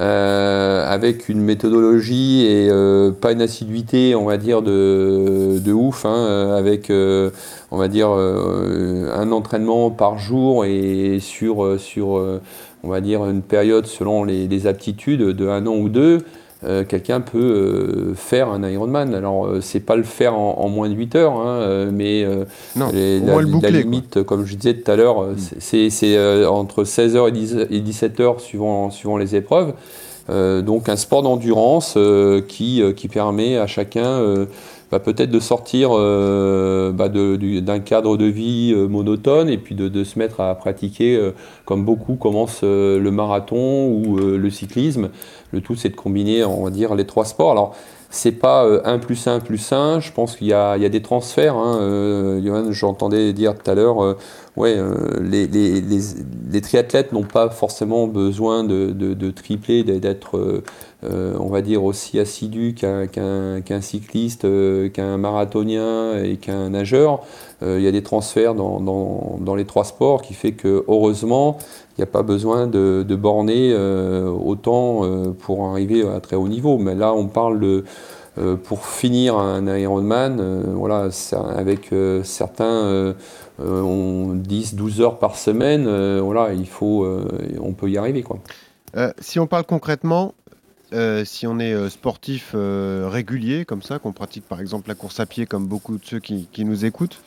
Euh, 0.00 0.86
avec 0.86 1.28
une 1.28 1.40
méthodologie 1.42 2.46
et 2.46 2.68
euh, 2.70 3.12
pas 3.12 3.32
une 3.32 3.42
assiduité, 3.42 4.14
on 4.14 4.24
va 4.24 4.38
dire, 4.38 4.62
de, 4.62 5.58
de 5.58 5.72
ouf, 5.72 6.06
hein, 6.06 6.14
euh, 6.16 6.56
avec 6.56 6.90
euh, 6.90 7.30
on 7.70 7.76
va 7.76 7.88
dire, 7.88 8.08
euh, 8.10 9.12
un 9.14 9.30
entraînement 9.32 9.90
par 9.90 10.18
jour 10.18 10.64
et 10.64 11.18
sur, 11.20 11.64
euh, 11.64 11.78
sur 11.78 12.40
on 12.82 12.88
va 12.88 13.00
dire, 13.00 13.26
une 13.26 13.42
période 13.42 13.86
selon 13.86 14.24
les, 14.24 14.48
les 14.48 14.66
aptitudes 14.66 15.20
de 15.20 15.48
un 15.48 15.66
an 15.66 15.76
ou 15.76 15.88
deux, 15.88 16.24
euh, 16.64 16.84
quelqu'un 16.84 17.20
peut 17.20 17.38
euh, 17.38 18.14
faire 18.14 18.48
un 18.50 18.62
Ironman. 18.68 19.14
Alors, 19.14 19.46
euh, 19.46 19.60
c'est 19.60 19.80
pas 19.80 19.96
le 19.96 20.02
faire 20.02 20.34
en, 20.34 20.58
en 20.58 20.68
moins 20.68 20.88
de 20.88 20.94
8 20.94 21.14
heures, 21.16 21.32
hein, 21.34 21.60
euh, 21.60 21.90
mais 21.92 22.22
euh, 22.24 22.44
Non, 22.76 22.90
les- 22.92 23.20
la, 23.20 23.36
le 23.36 23.40
la 23.46 23.46
boucler, 23.52 23.70
quoi. 23.70 23.80
limite, 23.80 24.22
comme 24.24 24.44
je 24.44 24.54
disais 24.56 24.74
tout 24.74 24.90
à 24.90 24.96
l'heure, 24.96 25.22
euh, 25.22 25.34
c'est 25.58 25.88
c'est, 25.90 26.16
euh, 26.16 26.48
entre 26.48 26.84
16h 26.84 27.28
et, 27.28 27.32
10 27.32 27.56
et 27.70 27.80
17h 27.80 28.40
suivant, 28.40 28.90
suivant 28.90 29.16
les 29.16 29.34
épreuves. 29.36 29.72
Euh, 30.28 30.62
donc 30.62 30.88
un 30.88 30.96
sport 30.96 31.22
d'endurance 31.22 31.94
euh, 31.96 32.40
qui, 32.40 32.82
euh, 32.82 32.92
qui 32.92 33.08
permet 33.08 33.56
à 33.56 33.66
chacun 33.66 34.04
euh, 34.04 34.46
bah, 34.90 34.98
peut-être 34.98 35.30
de 35.30 35.40
sortir 35.40 35.90
euh, 35.92 36.92
bah, 36.92 37.08
de- 37.08 37.36
du- 37.36 37.62
d'un 37.62 37.80
cadre 37.80 38.16
de 38.16 38.24
vie 38.26 38.72
euh, 38.74 38.88
monotone 38.88 39.48
et 39.48 39.58
puis 39.58 39.74
de, 39.74 39.88
de 39.88 40.04
se 40.04 40.18
mettre 40.18 40.40
à 40.40 40.54
pratiquer 40.54 41.16
euh, 41.16 41.32
comme 41.64 41.84
beaucoup 41.84 42.14
commencent 42.16 42.60
euh, 42.64 42.98
le 42.98 43.10
marathon 43.10 43.88
ou 43.88 44.18
euh, 44.18 44.36
le 44.38 44.50
cyclisme. 44.50 45.10
Le 45.52 45.60
tout 45.60 45.74
c'est 45.76 45.88
de 45.90 45.96
combiner 45.96 46.44
on 46.44 46.64
va 46.64 46.70
dire 46.70 46.94
les 46.94 47.06
trois 47.06 47.24
sports. 47.24 47.52
Alors 47.52 47.74
c'est 48.12 48.32
pas 48.32 48.64
euh, 48.66 48.80
1 48.84 48.98
plus 48.98 49.26
1 49.28 49.38
plus 49.40 49.72
1, 49.72 50.00
je 50.00 50.10
pense 50.12 50.36
qu'il 50.36 50.48
y 50.48 50.50
y 50.50 50.52
a 50.54 50.88
des 50.88 51.02
transferts. 51.02 51.54
Hein. 51.56 51.78
Euh, 51.80 52.40
Johan, 52.44 52.72
j'entendais 52.72 53.32
dire 53.32 53.54
tout 53.56 53.70
à 53.70 53.74
l'heure, 53.74 54.02
euh, 54.02 54.16
ouais, 54.56 54.74
euh, 54.76 54.94
les, 55.20 55.46
les, 55.46 55.80
les, 55.80 56.00
les 56.50 56.60
triathlètes 56.60 57.12
n'ont 57.12 57.22
pas 57.22 57.50
forcément 57.50 58.08
besoin 58.08 58.64
de, 58.64 58.90
de, 58.90 59.14
de 59.14 59.30
tripler, 59.30 59.84
d'être, 59.84 60.38
euh, 61.02 61.34
on 61.40 61.48
va 61.48 61.62
dire, 61.62 61.82
aussi 61.82 62.18
assidus 62.18 62.74
qu'un 62.74 63.80
cycliste, 63.80 64.44
euh, 64.44 64.90
qu'un 64.90 65.16
marathonien 65.16 66.22
et 66.22 66.36
qu'un 66.36 66.70
nageur. 66.70 67.22
Euh, 67.62 67.78
il 67.78 67.84
y 67.84 67.88
a 67.88 67.92
des 67.92 68.02
transferts 68.02 68.54
dans, 68.54 69.54
les 69.56 69.64
trois 69.64 69.84
sports 69.84 70.20
qui 70.20 70.34
fait 70.34 70.52
que, 70.52 70.84
heureusement, 70.88 71.56
il 71.96 72.00
n'y 72.00 72.04
a 72.04 72.06
pas 72.06 72.22
besoin 72.22 72.66
de, 72.66 73.04
de 73.06 73.16
borner 73.16 73.74
autant 73.74 75.02
pour 75.40 75.66
arriver 75.68 76.06
à 76.06 76.20
très 76.20 76.36
haut 76.36 76.48
niveau. 76.48 76.78
Mais 76.78 76.94
là, 76.94 77.12
on 77.12 77.26
parle 77.26 77.60
de, 77.60 77.84
pour 78.64 78.86
finir 78.86 79.36
un 79.36 79.66
Ironman, 79.76 80.64
voilà, 80.74 81.08
avec 81.54 81.90
certains 82.22 83.14
euh, 83.60 83.82
ont 83.82 84.34
10-12 84.34 85.02
heures 85.02 85.18
par 85.18 85.36
semaine, 85.36 85.84
voilà, 86.20 86.54
il 86.54 86.68
faut, 86.68 87.06
on 87.60 87.72
peut 87.72 87.90
y 87.90 87.98
arriver. 87.98 88.22
Quoi. 88.22 88.38
Si 89.18 89.38
on 89.38 89.46
parle 89.46 89.64
concrètement, 89.64 90.32
euh, 90.92 91.24
si 91.24 91.46
on 91.46 91.58
est 91.58 91.72
euh, 91.72 91.88
sportif 91.88 92.52
euh, 92.54 93.08
régulier, 93.10 93.64
comme 93.64 93.82
ça, 93.82 93.98
qu'on 93.98 94.12
pratique 94.12 94.44
par 94.46 94.60
exemple 94.60 94.88
la 94.88 94.94
course 94.94 95.20
à 95.20 95.26
pied, 95.26 95.46
comme 95.46 95.66
beaucoup 95.66 95.98
de 95.98 96.04
ceux 96.04 96.18
qui, 96.20 96.48
nous 96.64 96.84
écoutent, 96.84 97.20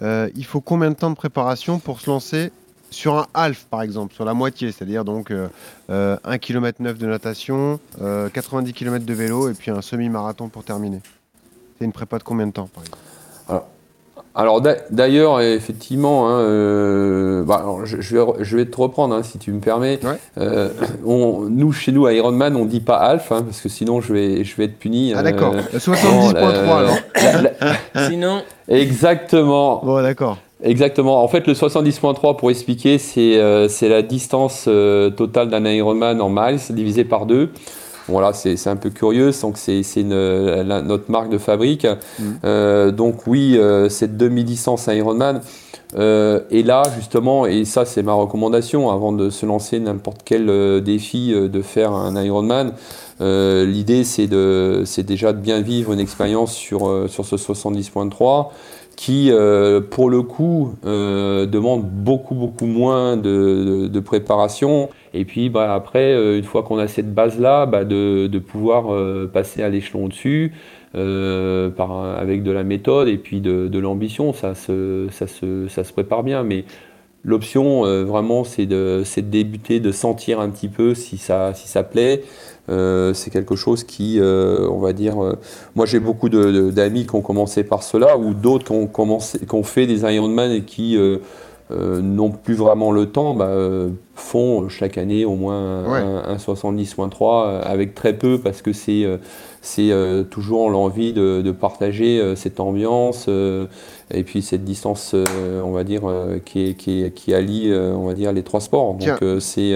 il 0.00 0.44
faut 0.44 0.60
combien 0.60 0.90
de 0.90 0.96
temps 0.96 1.10
de 1.10 1.16
préparation 1.16 1.78
pour 1.78 2.00
se 2.00 2.08
lancer 2.08 2.52
sur 2.90 3.16
un 3.16 3.26
half, 3.34 3.64
par 3.66 3.82
exemple, 3.82 4.14
sur 4.14 4.24
la 4.24 4.34
moitié, 4.34 4.72
c'est-à-dire 4.72 5.04
donc 5.04 5.30
euh, 5.30 5.48
euh, 5.90 6.16
1 6.24 6.38
km 6.38 6.82
9 6.82 6.98
de 6.98 7.06
natation, 7.06 7.80
euh, 8.00 8.28
90 8.28 8.72
km 8.72 9.04
de 9.04 9.14
vélo 9.14 9.48
et 9.48 9.54
puis 9.54 9.70
un 9.70 9.82
semi-marathon 9.82 10.48
pour 10.48 10.64
terminer. 10.64 11.00
C'est 11.78 11.84
une 11.84 11.92
prépa 11.92 12.18
de 12.18 12.24
combien 12.24 12.46
de 12.46 12.52
temps, 12.52 12.68
par 12.72 12.84
exemple? 12.84 13.68
D'a- 14.60 14.76
d'ailleurs, 14.90 15.40
effectivement, 15.40 16.28
hein, 16.28 16.38
euh, 16.40 17.42
bah, 17.44 17.56
alors, 17.62 17.84
je, 17.86 18.00
je 18.00 18.14
vais, 18.16 18.22
re- 18.22 18.36
je 18.40 18.56
vais 18.56 18.66
te 18.66 18.76
reprendre 18.80 19.14
hein, 19.14 19.22
si 19.22 19.38
tu 19.38 19.52
me 19.52 19.60
permets. 19.60 19.98
Euh, 20.38 20.68
on- 21.04 21.40
nous, 21.50 21.72
chez 21.72 21.92
nous, 21.92 22.06
à 22.06 22.12
Ironman, 22.12 22.54
on 22.56 22.64
dit 22.64 22.80
pas 22.80 22.96
half, 22.96 23.32
hein, 23.32 23.42
parce 23.42 23.60
que 23.60 23.68
sinon 23.68 24.00
je 24.00 24.12
vais, 24.12 24.44
je 24.44 24.56
vais 24.56 24.64
être 24.64 24.78
puni. 24.78 25.12
Ah, 25.16 25.22
d'accord. 25.22 25.54
Euh, 25.54 25.60
Le 25.72 25.78
70.3 25.78 26.34
non, 26.66 26.76
alors. 26.76 26.96
la- 27.16 27.42
la- 27.42 28.08
Sinon, 28.08 28.42
Exactement. 28.68 29.80
Bon, 29.84 30.02
d'accord. 30.02 30.38
Exactement. 30.62 31.22
En 31.22 31.28
fait, 31.28 31.46
le 31.46 31.54
70.3, 31.54 32.36
pour 32.36 32.50
expliquer, 32.50 32.98
c'est 32.98 33.38
euh, 33.38 33.68
la 33.82 34.02
distance 34.02 34.64
euh, 34.66 35.08
totale 35.10 35.50
d'un 35.50 35.64
Ironman 35.64 36.20
en 36.20 36.28
miles 36.30 36.58
divisé 36.70 37.04
par 37.04 37.26
deux. 37.26 37.50
Voilà, 38.08 38.32
c'est 38.32 38.66
un 38.66 38.76
peu 38.76 38.90
curieux, 38.90 39.30
donc 39.42 39.58
c'est 39.58 40.02
notre 40.04 41.10
marque 41.10 41.28
de 41.28 41.38
fabrique. 41.38 41.86
Euh, 42.44 42.90
donc 42.90 43.26
oui, 43.26 43.56
euh, 43.56 43.88
cette 43.88 44.16
demi-distance 44.16 44.88
Ironman. 44.88 45.40
Euh, 45.96 46.40
et 46.50 46.62
là, 46.62 46.82
justement, 46.96 47.46
et 47.46 47.64
ça 47.64 47.84
c'est 47.84 48.02
ma 48.02 48.12
recommandation, 48.12 48.90
avant 48.90 49.12
de 49.12 49.30
se 49.30 49.46
lancer 49.46 49.80
n'importe 49.80 50.20
quel 50.24 50.48
euh, 50.50 50.80
défi 50.80 51.32
euh, 51.32 51.48
de 51.48 51.62
faire 51.62 51.92
un 51.92 52.22
Ironman, 52.22 52.72
l'idée 53.20 54.04
c'est 54.04 54.26
déjà 54.26 55.32
de 55.32 55.38
bien 55.38 55.60
vivre 55.60 55.92
une 55.92 56.00
expérience 56.00 56.54
sur, 56.54 57.06
sur 57.08 57.24
ce 57.24 57.36
70.3 57.36 58.48
qui, 58.98 59.30
euh, 59.30 59.80
pour 59.80 60.10
le 60.10 60.22
coup, 60.22 60.74
euh, 60.84 61.46
demande 61.46 61.84
beaucoup, 61.88 62.34
beaucoup 62.34 62.66
moins 62.66 63.16
de, 63.16 63.84
de- 63.84 63.88
de 63.88 64.00
préparation. 64.00 64.90
Et 65.14 65.24
puis, 65.24 65.50
bah, 65.50 65.72
après, 65.72 66.12
euh, 66.14 66.36
une 66.36 66.42
fois 66.44 66.64
qu'on 66.64 66.78
a 66.78 66.88
cette 66.88 67.14
base-là, 67.14 67.66
bah, 67.66 67.84
de, 67.84 68.26
de 68.26 68.38
pouvoir 68.40 68.92
euh, 68.92 69.30
passer 69.32 69.62
à 69.62 69.68
l'échelon 69.68 70.06
au-dessus 70.06 70.52
euh, 70.96 71.70
avec 72.18 72.42
de 72.42 72.50
la 72.50 72.64
méthode 72.64 73.06
et 73.08 73.18
puis 73.18 73.40
de, 73.40 73.78
l'ambition, 73.78 74.32
ça 74.32 74.54
se, 74.56 75.06
ça, 75.12 75.28
se, 75.28 75.68
ça 75.68 75.84
se 75.84 75.92
prépare 75.92 76.24
bien. 76.24 76.42
Mais 76.42 76.64
l'option, 77.24 77.84
euh, 77.86 78.04
vraiment, 78.04 78.44
c'est 78.44 78.66
de, 78.66 79.02
c'est 79.04 79.22
de 79.22 79.28
débuter, 79.30 79.80
de 79.80 79.92
sentir 79.92 80.40
un 80.40 80.50
petit 80.50 80.68
peu 80.68 80.94
si 80.94 81.18
ça, 81.18 81.54
si 81.54 81.68
ça 81.68 81.82
plaît. 81.82 82.22
Euh, 82.68 83.14
c'est 83.14 83.30
quelque 83.30 83.56
chose 83.56 83.84
qui, 83.84 84.18
euh, 84.20 84.68
on 84.70 84.78
va 84.78 84.92
dire, 84.92 85.22
euh, 85.22 85.34
moi 85.74 85.86
j'ai 85.86 86.00
beaucoup 86.00 86.28
d'amis 86.28 87.06
qui 87.06 87.14
ont 87.14 87.22
commencé 87.22 87.64
par 87.64 87.82
cela 87.82 88.18
ou 88.18 88.34
d'autres 88.34 88.66
qui 88.66 88.72
ont, 88.72 88.86
commencé, 88.86 89.38
qui 89.38 89.54
ont 89.54 89.62
fait 89.62 89.86
des 89.86 90.02
Ironman 90.02 90.50
et 90.52 90.62
qui 90.62 90.96
n'ont 91.70 92.30
plus 92.30 92.54
vraiment 92.54 92.92
le 92.92 93.06
temps, 93.06 93.34
bah, 93.34 93.50
font 94.14 94.68
chaque 94.68 94.96
année 94.98 95.24
au 95.26 95.34
moins 95.34 95.84
un, 95.84 95.92
Ouais. 95.92 95.98
un- 95.98 96.32
un 96.34 96.38
70.3 96.38 97.46
euh, 97.46 97.60
avec 97.62 97.94
très 97.94 98.14
peu 98.14 98.38
parce 98.38 98.62
que 98.62 98.72
c'est 98.72 99.06
c'est 99.60 99.90
toujours 100.30 100.70
l'envie 100.70 101.12
de, 101.12 101.42
de 101.42 101.50
partager 101.50 102.34
cette 102.36 102.58
ambiance 102.60 103.28
et 103.28 104.22
puis 104.24 104.40
cette 104.40 104.64
distance, 104.64 105.14
on 105.64 105.72
va 105.72 105.84
dire, 105.84 106.02
qui, 106.46 106.68
est- 106.70 106.74
qui, 106.74 107.02
est- 107.02 107.10
qui 107.10 107.34
allie, 107.34 107.70
on 107.74 108.06
va 108.06 108.14
dire, 108.14 108.32
les 108.32 108.42
trois 108.44 108.60
sports. 108.60 108.94
Donc 108.94 109.18
c'est 109.40 109.74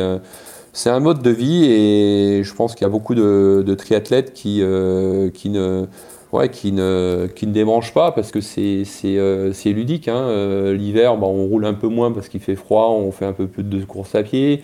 c'est 0.72 0.90
un 0.90 1.00
mode 1.00 1.22
de 1.22 1.30
vie 1.30 1.64
et 1.66 2.42
je 2.44 2.54
pense 2.54 2.74
qu'il 2.74 2.82
y 2.84 2.86
a 2.86 2.90
beaucoup 2.90 3.14
de, 3.14 3.74
triathlètes 3.78 4.32
qui, 4.32 4.60
euh, 4.62 5.30
qui, 5.30 5.50
ne, 5.50 5.86
ouais, 6.32 6.48
qui, 6.48 6.72
ne, 6.72 7.28
qui 7.34 7.46
ne 7.46 7.52
pas 7.92 8.12
parce 8.12 8.30
que 8.30 8.40
c'est 8.40 8.84
euh, 9.04 9.52
ludique. 9.66 10.08
hein. 10.08 10.16
Euh, 10.16 10.72
L'hiver, 10.74 11.16
bah, 11.18 11.26
on 11.26 11.46
roule 11.46 11.66
un 11.66 11.74
peu 11.74 11.88
moins 11.88 12.10
parce 12.10 12.28
qu'il 12.28 12.40
fait 12.40 12.56
froid, 12.56 12.88
on 12.88 13.12
fait 13.12 13.26
un 13.26 13.34
peu 13.34 13.46
plus 13.46 13.64
de 13.64 13.84
course 13.84 14.14
à 14.14 14.22
pied. 14.22 14.62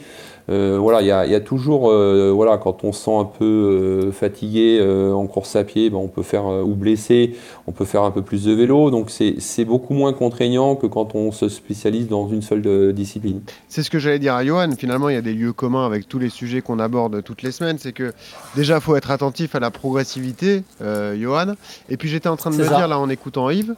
Euh, 0.50 0.78
voilà, 0.80 1.02
il 1.02 1.06
y 1.06 1.10
a, 1.10 1.26
il 1.26 1.32
y 1.32 1.34
a 1.34 1.40
toujours, 1.40 1.90
euh, 1.90 2.32
voilà, 2.34 2.56
quand 2.56 2.82
on 2.84 2.92
se 2.92 3.04
sent 3.04 3.14
un 3.14 3.24
peu 3.24 3.44
euh, 3.44 4.12
fatigué 4.12 4.78
euh, 4.80 5.12
en 5.12 5.26
course 5.26 5.54
à 5.56 5.64
pied, 5.64 5.90
ben, 5.90 5.98
on 5.98 6.08
peut 6.08 6.22
faire, 6.22 6.46
euh, 6.46 6.62
ou 6.62 6.74
blessé, 6.74 7.36
on 7.66 7.72
peut 7.72 7.84
faire 7.84 8.02
un 8.02 8.10
peu 8.10 8.22
plus 8.22 8.44
de 8.44 8.52
vélo. 8.52 8.90
Donc 8.90 9.10
c'est 9.10 9.64
beaucoup 9.64 9.92
moins 9.94 10.12
contraignant 10.12 10.74
que 10.74 10.86
quand 10.86 11.14
on 11.14 11.32
se 11.32 11.48
spécialise 11.48 12.08
dans 12.08 12.28
une 12.28 12.42
seule 12.42 12.62
euh, 12.66 12.92
discipline. 12.92 13.42
C'est 13.68 13.82
ce 13.82 13.90
que 13.90 13.98
j'allais 13.98 14.18
dire 14.18 14.34
à 14.34 14.44
Johan. 14.44 14.70
Finalement, 14.78 15.10
il 15.10 15.14
y 15.14 15.18
a 15.18 15.22
des 15.22 15.34
lieux 15.34 15.52
communs 15.52 15.84
avec 15.84 16.08
tous 16.08 16.18
les 16.18 16.30
sujets 16.30 16.62
qu'on 16.62 16.78
aborde 16.78 17.22
toutes 17.22 17.42
les 17.42 17.52
semaines. 17.52 17.76
C'est 17.78 17.92
que 17.92 18.12
déjà, 18.56 18.76
il 18.76 18.80
faut 18.80 18.96
être 18.96 19.10
attentif 19.10 19.54
à 19.54 19.60
la 19.60 19.70
progressivité, 19.70 20.62
euh, 20.80 21.14
Johan. 21.20 21.54
Et 21.90 21.96
puis, 21.98 22.08
j'étais 22.08 22.28
en 22.28 22.36
train 22.36 22.50
de 22.50 22.56
me 22.56 22.64
ça. 22.64 22.76
dire, 22.76 22.88
là, 22.88 22.98
en 22.98 23.08
écoutant 23.10 23.50
Yves, 23.50 23.74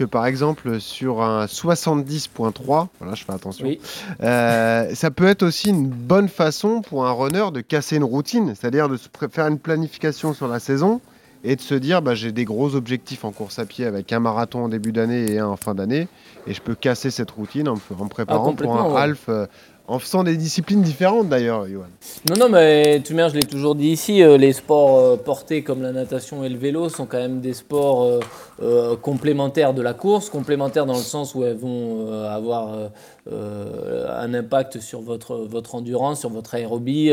que 0.00 0.04
par 0.06 0.24
exemple 0.24 0.80
sur 0.80 1.20
un 1.20 1.44
70.3, 1.44 2.86
voilà, 3.00 3.14
je 3.14 3.22
fais 3.24 3.32
attention, 3.34 3.66
Oui. 3.66 3.78
euh, 4.22 4.94
ça 4.94 5.10
peut 5.10 5.26
être 5.26 5.42
aussi 5.42 5.68
une 5.68 5.88
bonne 5.88 6.28
façon 6.28 6.80
pour 6.80 7.06
un 7.06 7.12
runner 7.12 7.50
de 7.52 7.60
casser 7.60 7.96
une 7.96 8.04
routine, 8.04 8.54
c'est-à-dire 8.58 8.88
de 8.88 8.98
faire 9.30 9.46
une 9.46 9.58
planification 9.58 10.32
sur 10.32 10.48
la 10.48 10.58
saison 10.58 11.02
et 11.44 11.54
de 11.54 11.60
se 11.60 11.74
dire 11.74 12.00
bah, 12.00 12.14
j'ai 12.14 12.32
des 12.32 12.46
gros 12.46 12.74
objectifs 12.76 13.24
en 13.26 13.30
course 13.32 13.58
à 13.58 13.66
pied 13.66 13.84
avec 13.84 14.10
un 14.14 14.20
marathon 14.20 14.64
en 14.64 14.68
début 14.70 14.92
d'année 14.92 15.32
et 15.32 15.38
un 15.38 15.48
en 15.48 15.56
fin 15.56 15.74
d'année 15.74 16.08
et 16.46 16.54
je 16.54 16.62
peux 16.62 16.74
casser 16.74 17.10
cette 17.10 17.30
routine 17.30 17.68
en, 17.68 17.74
me- 17.74 18.00
en 18.00 18.04
me 18.04 18.08
préparant 18.08 18.54
pour 18.54 18.76
un 18.78 18.90
ouais. 18.90 19.00
half 19.02 19.24
euh, 19.28 19.46
en 19.90 19.98
faisant 19.98 20.22
des 20.22 20.36
disciplines 20.36 20.82
différentes 20.82 21.28
d'ailleurs, 21.28 21.66
Johan. 21.66 21.86
Non, 22.30 22.36
non, 22.36 22.48
mais 22.48 23.00
Tumer, 23.00 23.26
je 23.28 23.34
l'ai 23.34 23.42
toujours 23.42 23.74
dit 23.74 23.88
ici, 23.88 24.22
euh, 24.22 24.36
les 24.36 24.52
sports 24.52 24.98
euh, 24.98 25.16
portés 25.16 25.62
comme 25.62 25.82
la 25.82 25.90
natation 25.90 26.44
et 26.44 26.48
le 26.48 26.56
vélo 26.56 26.88
sont 26.88 27.06
quand 27.06 27.18
même 27.18 27.40
des 27.40 27.54
sports 27.54 28.20
euh, 28.62 28.96
complémentaires 28.96 29.74
de 29.74 29.82
la 29.82 29.92
course, 29.92 30.30
complémentaires 30.30 30.86
dans 30.86 30.96
le 30.96 31.00
sens 31.00 31.34
où 31.34 31.42
elles 31.44 31.56
vont 31.56 32.12
avoir 32.12 32.90
un 33.30 34.34
impact 34.34 34.80
sur 34.80 35.00
votre, 35.00 35.36
votre 35.36 35.74
endurance, 35.74 36.20
sur 36.20 36.30
votre 36.30 36.54
aérobie 36.54 37.12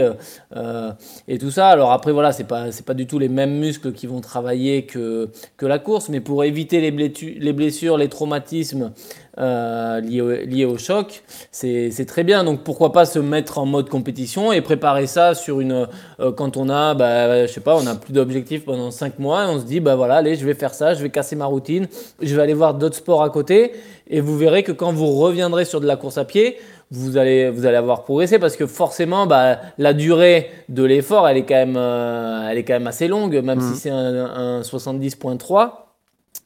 et 1.27 1.37
tout 1.37 1.51
ça. 1.51 1.69
Alors 1.69 1.93
après, 1.93 2.11
voilà, 2.11 2.33
c'est 2.33 2.43
pas, 2.43 2.71
c'est 2.71 2.85
pas 2.85 2.93
du 2.93 3.07
tout 3.07 3.17
les 3.17 3.29
mêmes 3.29 3.57
muscles 3.59 3.93
qui 3.93 4.07
vont 4.07 4.19
travailler 4.19 4.85
que, 4.85 5.29
que 5.55 5.65
la 5.65 5.79
course, 5.79 6.09
mais 6.09 6.19
pour 6.19 6.43
éviter 6.43 6.81
les 6.81 7.53
blessures, 7.53 7.97
les 7.97 8.09
traumatismes 8.09 8.91
euh, 9.39 9.99
liés, 10.01 10.21
au, 10.21 10.31
liés 10.31 10.65
au 10.65 10.77
choc, 10.77 11.23
c'est 11.51 11.91
c'est 11.91 12.05
très 12.05 12.23
bien. 12.23 12.43
Donc 12.43 12.63
pourquoi 12.63 12.91
pas 12.91 13.05
se 13.05 13.19
mettre 13.19 13.57
en 13.59 13.65
mode 13.65 13.89
compétition 13.89 14.51
et 14.51 14.61
préparer 14.61 15.07
ça 15.07 15.33
sur 15.35 15.59
une 15.59 15.87
euh, 16.19 16.31
quand 16.31 16.57
on 16.57 16.69
a, 16.69 16.93
bah, 16.93 17.45
je 17.45 17.51
sais 17.51 17.61
pas, 17.61 17.75
on 17.75 17.85
a 17.87 17.95
plus 17.95 18.13
d'objectifs 18.13 18.65
pendant 18.65 18.91
5 18.91 19.19
mois 19.19 19.45
et 19.45 19.47
on 19.47 19.59
se 19.59 19.65
dit 19.65 19.79
bah 19.79 19.95
voilà, 19.95 20.15
allez, 20.15 20.35
je 20.35 20.45
vais 20.45 20.53
faire 20.53 20.73
ça, 20.73 20.93
je 20.93 21.01
vais 21.03 21.09
casser 21.09 21.35
ma 21.35 21.45
routine, 21.45 21.87
je 22.21 22.35
vais 22.35 22.41
aller 22.41 22.53
voir 22.53 22.73
d'autres 22.73 22.95
sports 22.97 23.23
à 23.23 23.29
côté 23.29 23.73
et 24.09 24.21
vous 24.21 24.37
verrez 24.37 24.63
que 24.63 24.71
quand 24.71 24.91
vous 24.93 25.13
reviendrez 25.15 25.65
sur 25.65 25.81
de 25.81 25.85
la 25.87 25.97
course 25.97 26.17
à 26.17 26.25
pied, 26.25 26.57
vous 26.89 27.17
allez, 27.17 27.49
vous 27.49 27.65
allez 27.65 27.75
avoir 27.75 28.05
progressé 28.05 28.39
parce 28.39 28.55
que 28.55 28.65
forcément, 28.65 29.27
bah, 29.27 29.59
la 29.77 29.93
durée 29.93 30.49
de 30.69 30.83
l'effort, 30.83 31.27
elle 31.27 31.35
est 31.37 31.43
quand 31.45 31.55
même, 31.55 31.75
euh, 31.77 32.47
elle 32.49 32.57
est 32.57 32.63
quand 32.63 32.73
même 32.75 32.87
assez 32.87 33.09
longue, 33.09 33.35
même 33.43 33.59
Mhm. 33.59 33.73
si 33.73 33.79
c'est 33.81 33.89
un, 33.89 34.59
un 34.59 34.61
70.3 34.63 35.86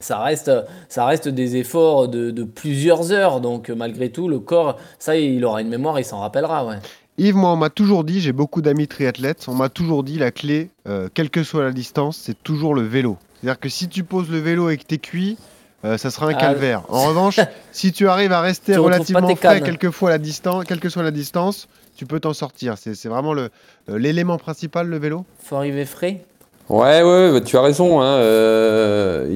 ça 0.00 0.18
reste, 0.20 0.50
ça 0.88 1.04
reste 1.06 1.28
des 1.28 1.56
efforts 1.56 2.08
de, 2.08 2.30
de 2.30 2.42
plusieurs 2.44 3.12
heures. 3.12 3.40
Donc, 3.40 3.68
malgré 3.70 4.10
tout, 4.10 4.28
le 4.28 4.38
corps, 4.38 4.78
ça, 4.98 5.16
il 5.16 5.44
aura 5.44 5.60
une 5.62 5.68
mémoire, 5.68 5.98
il 5.98 6.04
s'en 6.04 6.20
rappellera. 6.20 6.64
Ouais. 6.66 6.76
Yves, 7.18 7.36
moi, 7.36 7.52
on 7.52 7.56
m'a 7.56 7.70
toujours 7.70 8.04
dit, 8.04 8.20
j'ai 8.20 8.32
beaucoup 8.32 8.62
d'amis 8.62 8.88
triathlètes, 8.88 9.44
on 9.48 9.54
m'a 9.54 9.68
toujours 9.68 10.02
dit 10.02 10.18
la 10.18 10.30
clé, 10.30 10.70
euh, 10.88 11.08
quelle 11.12 11.30
que 11.30 11.42
soit 11.44 11.62
la 11.62 11.72
distance, 11.72 12.16
c'est 12.16 12.42
toujours 12.42 12.74
le 12.74 12.82
vélo. 12.82 13.18
C'est-à-dire 13.40 13.60
que 13.60 13.68
si 13.68 13.88
tu 13.88 14.02
poses 14.02 14.30
le 14.30 14.38
vélo 14.38 14.70
et 14.70 14.76
que 14.78 14.84
tu 14.84 14.94
es 14.94 14.98
cuit, 14.98 15.36
euh, 15.84 15.98
ça 15.98 16.10
sera 16.10 16.26
un 16.26 16.30
Ah. 16.30 16.40
calvaire. 16.40 16.82
En 16.88 17.06
revanche, 17.08 17.38
si 17.70 17.92
tu 17.92 18.08
arrives 18.08 18.32
à 18.32 18.40
rester 18.40 18.76
relativement 18.76 19.26
tes 19.28 19.36
frais, 19.36 19.56
cannes. 19.56 19.62
quelle 19.64 19.78
que, 19.78 19.90
fois 19.90 20.10
la 20.10 20.18
distance, 20.18 20.64
quelle 20.64 20.80
que 20.80 20.88
soit 20.88 21.02
la 21.02 21.10
distance, 21.10 21.68
tu 21.96 22.06
peux 22.06 22.18
t'en 22.20 22.32
sortir. 22.32 22.76
C'est 22.78 23.06
vraiment 23.06 23.36
euh, 23.36 23.48
l'élément 23.88 24.38
principal, 24.38 24.88
le 24.88 24.98
vélo? 24.98 25.26
Faut 25.40 25.56
arriver 25.56 25.84
frais. 25.84 26.24
Ouais, 26.68 27.02
ouais, 27.02 27.30
ouais, 27.32 27.40
tu 27.40 27.56
as 27.56 27.60
raison. 27.60 28.00
hein, 28.00 28.16
euh. 28.18 29.26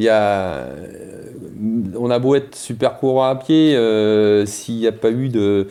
On 1.99 2.11
a 2.11 2.19
beau 2.19 2.35
être 2.35 2.55
super 2.55 2.99
courant 2.99 3.25
à 3.25 3.35
pied, 3.35 3.75
euh, 3.75 4.47
s'il 4.47 4.77
n'y 4.77 4.87
a 4.87 4.93
pas 4.93 5.11
eu 5.11 5.29
de, 5.29 5.67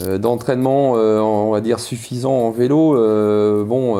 euh, 0.00 0.18
d'entraînement, 0.18 0.92
on 0.92 1.50
va 1.50 1.60
dire, 1.60 1.78
suffisant 1.78 2.32
en 2.32 2.50
vélo, 2.50 2.94
bon, 3.64 3.96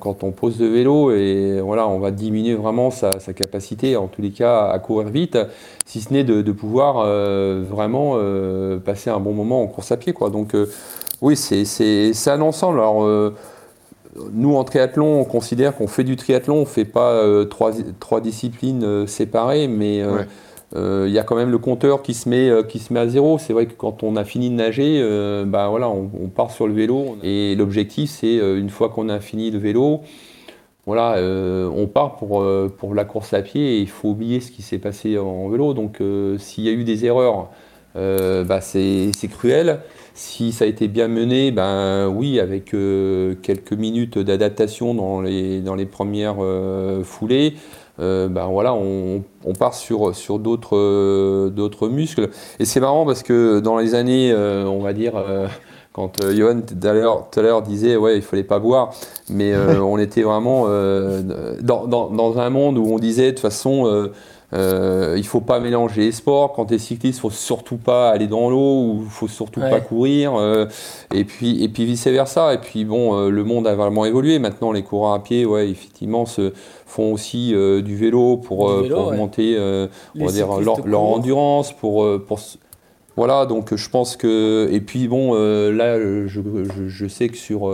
quand 0.00 0.24
on 0.24 0.32
pose 0.32 0.58
le 0.58 0.66
vélo, 0.66 1.12
et 1.12 1.60
voilà, 1.60 1.86
on 1.86 1.98
va 1.98 2.10
diminuer 2.10 2.54
vraiment 2.54 2.90
sa, 2.90 3.10
capacité, 3.34 3.96
en 3.96 4.08
tous 4.08 4.22
les 4.22 4.30
cas, 4.30 4.68
à 4.68 4.78
courir 4.78 5.08
vite, 5.08 5.38
si 5.86 6.00
ce 6.00 6.12
n'est 6.12 6.24
de, 6.24 6.52
pouvoir 6.52 7.06
vraiment 7.70 8.16
passer 8.84 9.10
un 9.10 9.20
bon 9.20 9.32
moment 9.32 9.62
en 9.62 9.66
course 9.66 9.92
à 9.92 9.96
pied. 9.96 10.12
Quoi. 10.12 10.30
Donc, 10.30 10.56
oui, 11.20 11.36
c'est, 11.36 12.30
un 12.30 12.40
ensemble. 12.40 12.80
Nous, 14.32 14.56
en 14.56 14.64
triathlon, 14.64 15.20
on 15.20 15.24
considère 15.24 15.74
qu'on 15.74 15.86
fait 15.86 16.04
du 16.04 16.16
triathlon, 16.16 16.56
on 16.56 16.60
ne 16.60 16.64
fait 16.66 16.84
pas 16.84 17.12
euh, 17.12 17.44
trois, 17.44 17.72
trois 17.98 18.20
disciplines 18.20 18.84
euh, 18.84 19.06
séparées, 19.06 19.68
mais 19.68 20.02
euh, 20.02 20.24
Ouais. 20.74 21.06
il 21.06 21.12
y 21.12 21.18
a 21.18 21.22
quand 21.22 21.36
même 21.36 21.50
le 21.50 21.58
compteur 21.58 22.02
qui 22.02 22.14
se 22.14 22.28
met, 22.28 22.50
qui 22.68 22.78
se 22.78 22.92
met 22.92 23.00
à 23.00 23.08
zéro. 23.08 23.38
C'est 23.38 23.52
vrai 23.52 23.66
que 23.66 23.72
quand 23.74 24.02
on 24.02 24.16
a 24.16 24.24
fini 24.24 24.50
de 24.50 24.54
nager, 24.54 25.02
bah, 25.46 25.68
voilà, 25.68 25.88
on, 25.88 26.10
on 26.22 26.28
part 26.28 26.50
sur 26.50 26.66
le 26.66 26.72
vélo. 26.72 27.16
Et 27.22 27.54
l'objectif, 27.56 28.10
c'est 28.10 28.36
une 28.36 28.70
fois 28.70 28.88
qu'on 28.88 29.08
a 29.10 29.20
fini 29.20 29.50
le 29.50 29.58
vélo, 29.58 30.00
voilà, 30.86 31.16
on 31.20 31.86
part 31.86 32.16
pour, 32.16 32.42
pour 32.78 32.94
la 32.94 33.04
course 33.04 33.34
à 33.34 33.42
pied 33.42 33.76
et 33.76 33.80
il 33.80 33.88
faut 33.88 34.08
oublier 34.08 34.40
ce 34.40 34.50
qui 34.50 34.62
s'est 34.62 34.78
passé 34.78 35.18
en 35.18 35.46
vélo. 35.50 35.74
Donc 35.74 36.02
s'il 36.38 36.64
y 36.64 36.68
a 36.70 36.72
eu 36.72 36.84
des 36.84 37.04
erreurs, 37.04 37.50
bah, 37.94 38.60
c'est 38.62 39.10
c'est 39.14 39.28
cruel. 39.28 39.80
Si 40.14 40.52
ça 40.52 40.64
a 40.64 40.68
été 40.68 40.88
bien 40.88 41.08
mené, 41.08 41.50
ben 41.52 42.08
oui, 42.08 42.38
avec 42.38 42.74
euh, 42.74 43.34
quelques 43.42 43.72
minutes 43.72 44.18
d'adaptation 44.18 44.94
dans 44.94 45.20
les, 45.22 45.60
dans 45.60 45.74
les 45.74 45.86
premières 45.86 46.36
euh, 46.40 47.02
foulées, 47.02 47.54
euh, 47.98 48.28
ben 48.28 48.46
voilà, 48.46 48.74
on, 48.74 49.24
on 49.44 49.52
part 49.54 49.74
sur, 49.74 50.14
sur 50.14 50.38
d'autres 50.38 51.88
muscles. 51.88 52.28
Et 52.58 52.64
c'est 52.64 52.80
marrant 52.80 53.06
parce 53.06 53.22
que 53.22 53.60
dans 53.60 53.78
les 53.78 53.94
années, 53.94 54.34
on 54.34 54.80
va 54.80 54.92
dire, 54.92 55.14
quand 55.92 56.24
euh, 56.24 56.34
Johan 56.34 56.60
tout 56.62 56.86
à 56.86 56.92
l'heure 56.92 57.28
tout 57.30 57.40
à 57.40 57.42
l'heure 57.42 57.62
disait 57.62 57.96
ouais 57.96 58.16
il 58.16 58.22
fallait 58.22 58.44
pas 58.44 58.58
boire, 58.58 58.92
mais 59.28 59.52
euh, 59.52 59.80
on 59.82 59.98
était 59.98 60.22
vraiment 60.22 60.64
euh, 60.66 61.22
dans, 61.60 61.86
dans, 61.86 62.10
dans 62.10 62.38
un 62.38 62.50
monde 62.50 62.78
où 62.78 62.86
on 62.86 62.98
disait 62.98 63.26
de 63.26 63.30
toute 63.30 63.40
façon 63.40 64.10
euh, 64.54 65.14
il 65.16 65.26
faut 65.26 65.40
pas 65.40 65.60
mélanger 65.60 66.02
les 66.02 66.12
sports. 66.12 66.52
Quand 66.52 66.66
tu 66.66 66.74
es 66.74 66.78
cycliste, 66.78 67.20
faut 67.20 67.30
surtout 67.30 67.76
pas 67.76 68.10
aller 68.10 68.26
dans 68.26 68.50
l'eau 68.50 68.82
ou 68.84 69.04
faut 69.08 69.28
surtout 69.28 69.60
Ouais. 69.60 69.70
pas 69.70 69.80
courir. 69.80 70.34
euh, 70.34 70.66
et 71.14 71.24
puis 71.24 71.62
et 71.64 71.68
puis 71.68 71.84
vice 71.86 72.06
versa. 72.06 72.52
Et 72.54 72.58
puis 72.58 72.84
bon, 72.84 73.16
euh, 73.16 73.30
le 73.30 73.44
monde 73.44 73.66
a 73.66 73.74
vraiment 73.74 74.04
évolué. 74.04 74.38
Maintenant, 74.38 74.72
les 74.72 74.82
coureurs 74.82 75.14
à 75.14 75.22
pied, 75.22 75.46
ouais, 75.46 75.68
effectivement, 75.70 76.26
se 76.26 76.52
font 76.86 77.12
aussi 77.12 77.54
euh, 77.54 77.80
du 77.80 77.96
vélo 77.96 78.36
pour, 78.36 78.68
Du 78.76 78.82
vélo, 78.82 78.94
pour 78.96 79.06
ouais. 79.06 79.12
augmenter, 79.12 79.88
on 80.18 80.24
va 80.26 80.32
dire 80.32 80.48
leur, 80.60 81.00
endurance, 81.00 81.72
pour 81.72 82.06
pour 82.26 82.38
voilà, 83.16 83.44
donc 83.44 83.74
je 83.74 83.88
pense 83.90 84.16
que. 84.16 84.68
Et 84.72 84.80
puis 84.80 85.06
bon, 85.08 85.34
là, 85.34 85.98
je, 85.98 86.26
je, 86.26 86.40
je 86.88 87.06
sais 87.06 87.28
que 87.28 87.36
sur, 87.36 87.70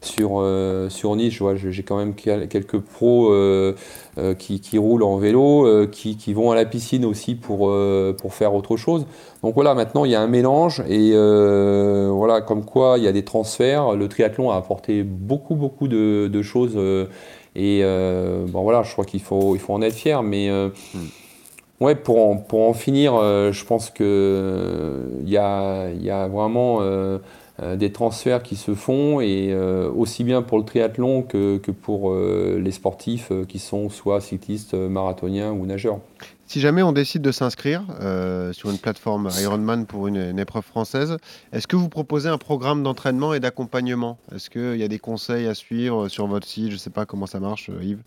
sur, 0.00 0.40
euh, 0.40 0.88
sur 0.88 1.14
Nice, 1.16 1.32
je 1.34 1.38
vois, 1.40 1.54
j'ai 1.56 1.82
quand 1.82 1.96
même 1.96 2.14
quel- 2.14 2.48
quelques 2.48 2.78
pros 2.78 3.32
euh, 3.32 3.74
euh, 4.18 4.34
qui, 4.34 4.60
qui 4.60 4.78
roulent 4.78 5.02
en 5.02 5.16
vélo, 5.18 5.86
qui, 5.90 6.16
qui 6.16 6.34
vont 6.34 6.50
à 6.50 6.54
la 6.54 6.64
piscine 6.64 7.04
aussi 7.04 7.34
pour, 7.34 7.72
pour 8.20 8.34
faire 8.34 8.54
autre 8.54 8.76
chose. 8.76 9.06
Donc 9.42 9.54
voilà, 9.54 9.74
maintenant 9.74 10.04
il 10.04 10.10
y 10.10 10.14
a 10.14 10.20
un 10.20 10.26
mélange 10.26 10.82
et 10.88 11.12
voilà, 12.10 12.40
comme 12.40 12.64
quoi 12.64 12.96
il 12.98 13.04
y 13.04 13.08
a 13.08 13.12
des 13.12 13.24
transferts. 13.24 13.94
Le 13.94 14.08
triathlon 14.08 14.50
a 14.50 14.56
apporté 14.56 15.02
beaucoup, 15.02 15.54
beaucoup 15.54 15.88
de, 15.88 16.28
de 16.32 16.42
choses. 16.42 16.76
et 17.56 17.82
bon 17.82 18.62
voilà, 18.62 18.82
je 18.82 18.92
crois 18.92 19.04
qu'il 19.04 19.20
faut, 19.20 19.54
il 19.54 19.60
faut 19.60 19.72
en 19.74 19.82
être 19.82 19.94
fier, 19.94 20.22
mais. 20.22 20.48
euh, 20.50 20.68
Ouais, 21.80 21.94
pour 21.94 22.26
en, 22.28 22.36
pour 22.36 22.68
en 22.68 22.72
finir, 22.74 23.12
je 23.52 23.64
pense 23.64 23.90
que 23.90 24.02
euh, 24.02 25.04
il 25.22 25.30
y, 25.30 25.36
a, 25.36 25.90
y 25.92 26.10
a 26.10 26.26
vraiment 26.26 26.80
des 27.76 27.90
transferts 27.90 28.42
qui 28.42 28.54
se 28.56 28.74
font, 28.74 29.20
et 29.20 29.48
euh, 29.50 29.90
aussi 29.90 30.22
bien 30.22 30.42
pour 30.42 30.58
le 30.58 30.64
triathlon 30.64 31.22
que, 31.22 31.58
que 31.58 31.72
pour 31.72 32.12
euh, 32.12 32.60
les 32.62 32.70
sportifs 32.70 33.32
euh, 33.32 33.44
qui 33.44 33.58
sont 33.58 33.88
soit 33.88 34.20
cyclistes, 34.20 34.74
euh, 34.74 34.88
marathoniens 34.88 35.50
ou 35.50 35.66
nageurs. 35.66 35.98
Si 36.46 36.60
jamais 36.60 36.82
on 36.82 36.92
décide 36.92 37.22
de 37.22 37.32
s'inscrire 37.32 37.82
euh, 38.00 38.52
sur 38.52 38.70
une 38.70 38.78
plateforme 38.78 39.28
Ironman 39.42 39.86
pour 39.86 40.06
une, 40.06 40.16
une 40.16 40.38
épreuve 40.38 40.64
française, 40.64 41.16
est-ce 41.52 41.66
que 41.66 41.76
vous 41.76 41.88
proposez 41.88 42.28
un 42.28 42.38
programme 42.38 42.82
d'entraînement 42.82 43.34
et 43.34 43.40
d'accompagnement? 43.40 44.18
Est-ce 44.34 44.48
qu'il 44.50 44.76
y 44.76 44.84
a 44.84 44.88
des 44.88 44.98
conseils 44.98 45.46
à 45.46 45.54
suivre 45.54 46.08
sur 46.08 46.26
votre 46.26 46.46
site? 46.46 46.68
Je 46.68 46.74
ne 46.74 46.78
sais 46.78 46.90
pas 46.90 47.06
comment 47.06 47.26
ça 47.26 47.40
marche, 47.40 47.70
euh, 47.70 47.82
Yves. 47.82 48.02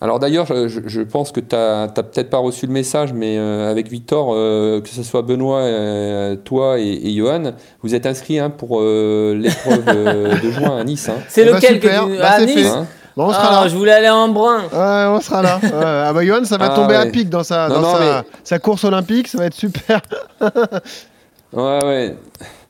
Alors 0.00 0.18
d'ailleurs, 0.18 0.46
je, 0.46 1.00
pense 1.02 1.32
que 1.32 1.40
tu 1.40 1.54
n'as 1.56 1.88
peut-être 1.88 2.28
pas 2.28 2.38
reçu 2.38 2.66
le 2.66 2.72
message, 2.72 3.12
mais 3.14 3.38
euh, 3.38 3.70
avec 3.70 3.88
Victor, 3.88 4.32
euh, 4.34 4.80
que 4.82 4.88
ce 4.88 5.02
soit 5.02 5.22
Benoît, 5.22 5.60
euh, 5.60 6.36
toi 6.36 6.78
et, 6.78 6.82
et 7.04 7.12
Johan, 7.14 7.52
vous 7.82 7.94
êtes 7.94 8.04
inscrits 8.04 8.38
hein, 8.38 8.50
pour 8.50 8.80
euh, 8.80 9.34
l'épreuve 9.34 9.84
euh, 9.88 10.38
de 10.40 10.50
juin 10.50 10.76
à 10.78 10.84
Nice. 10.84 11.08
hein. 11.08 11.14
C'est 11.28 11.42
Eh 11.42 11.44
ben, 11.46 11.54
lequel 11.56 11.80
que 11.80 11.86
tu... 11.88 12.18
Bah, 12.18 12.28
Ah, 12.32 12.36
c'est 12.40 12.46
Nice. 12.46 12.66
Hein 12.66 12.86
Bon, 13.16 13.26
on 13.26 13.30
sera 13.32 13.48
Ah, 13.60 13.62
là. 13.62 13.68
je 13.68 13.76
voulais 13.76 13.92
aller 13.92 14.10
en 14.10 14.28
brun. 14.28 14.62
Ouais, 14.72 15.16
on 15.16 15.20
sera 15.20 15.40
là. 15.40 15.60
Ouais. 15.62 15.70
Ah 15.72 16.12
bah 16.12 16.24
Johan, 16.24 16.44
ça 16.44 16.58
va 16.58 16.66
Ah 16.72 16.74
tomber 16.74 16.96
à 16.96 17.06
pic 17.06 17.30
dans, 17.30 17.44
sa, 17.44 17.68
Non, 17.68 17.76
dans 17.76 17.80
non, 17.82 17.94
sa, 17.96 18.24
sa 18.42 18.58
course 18.58 18.82
olympique, 18.84 19.28
ça 19.28 19.38
va 19.38 19.46
être 19.46 19.54
super. 19.54 20.00
Ouais, 21.52 21.84
ouais. 21.84 22.16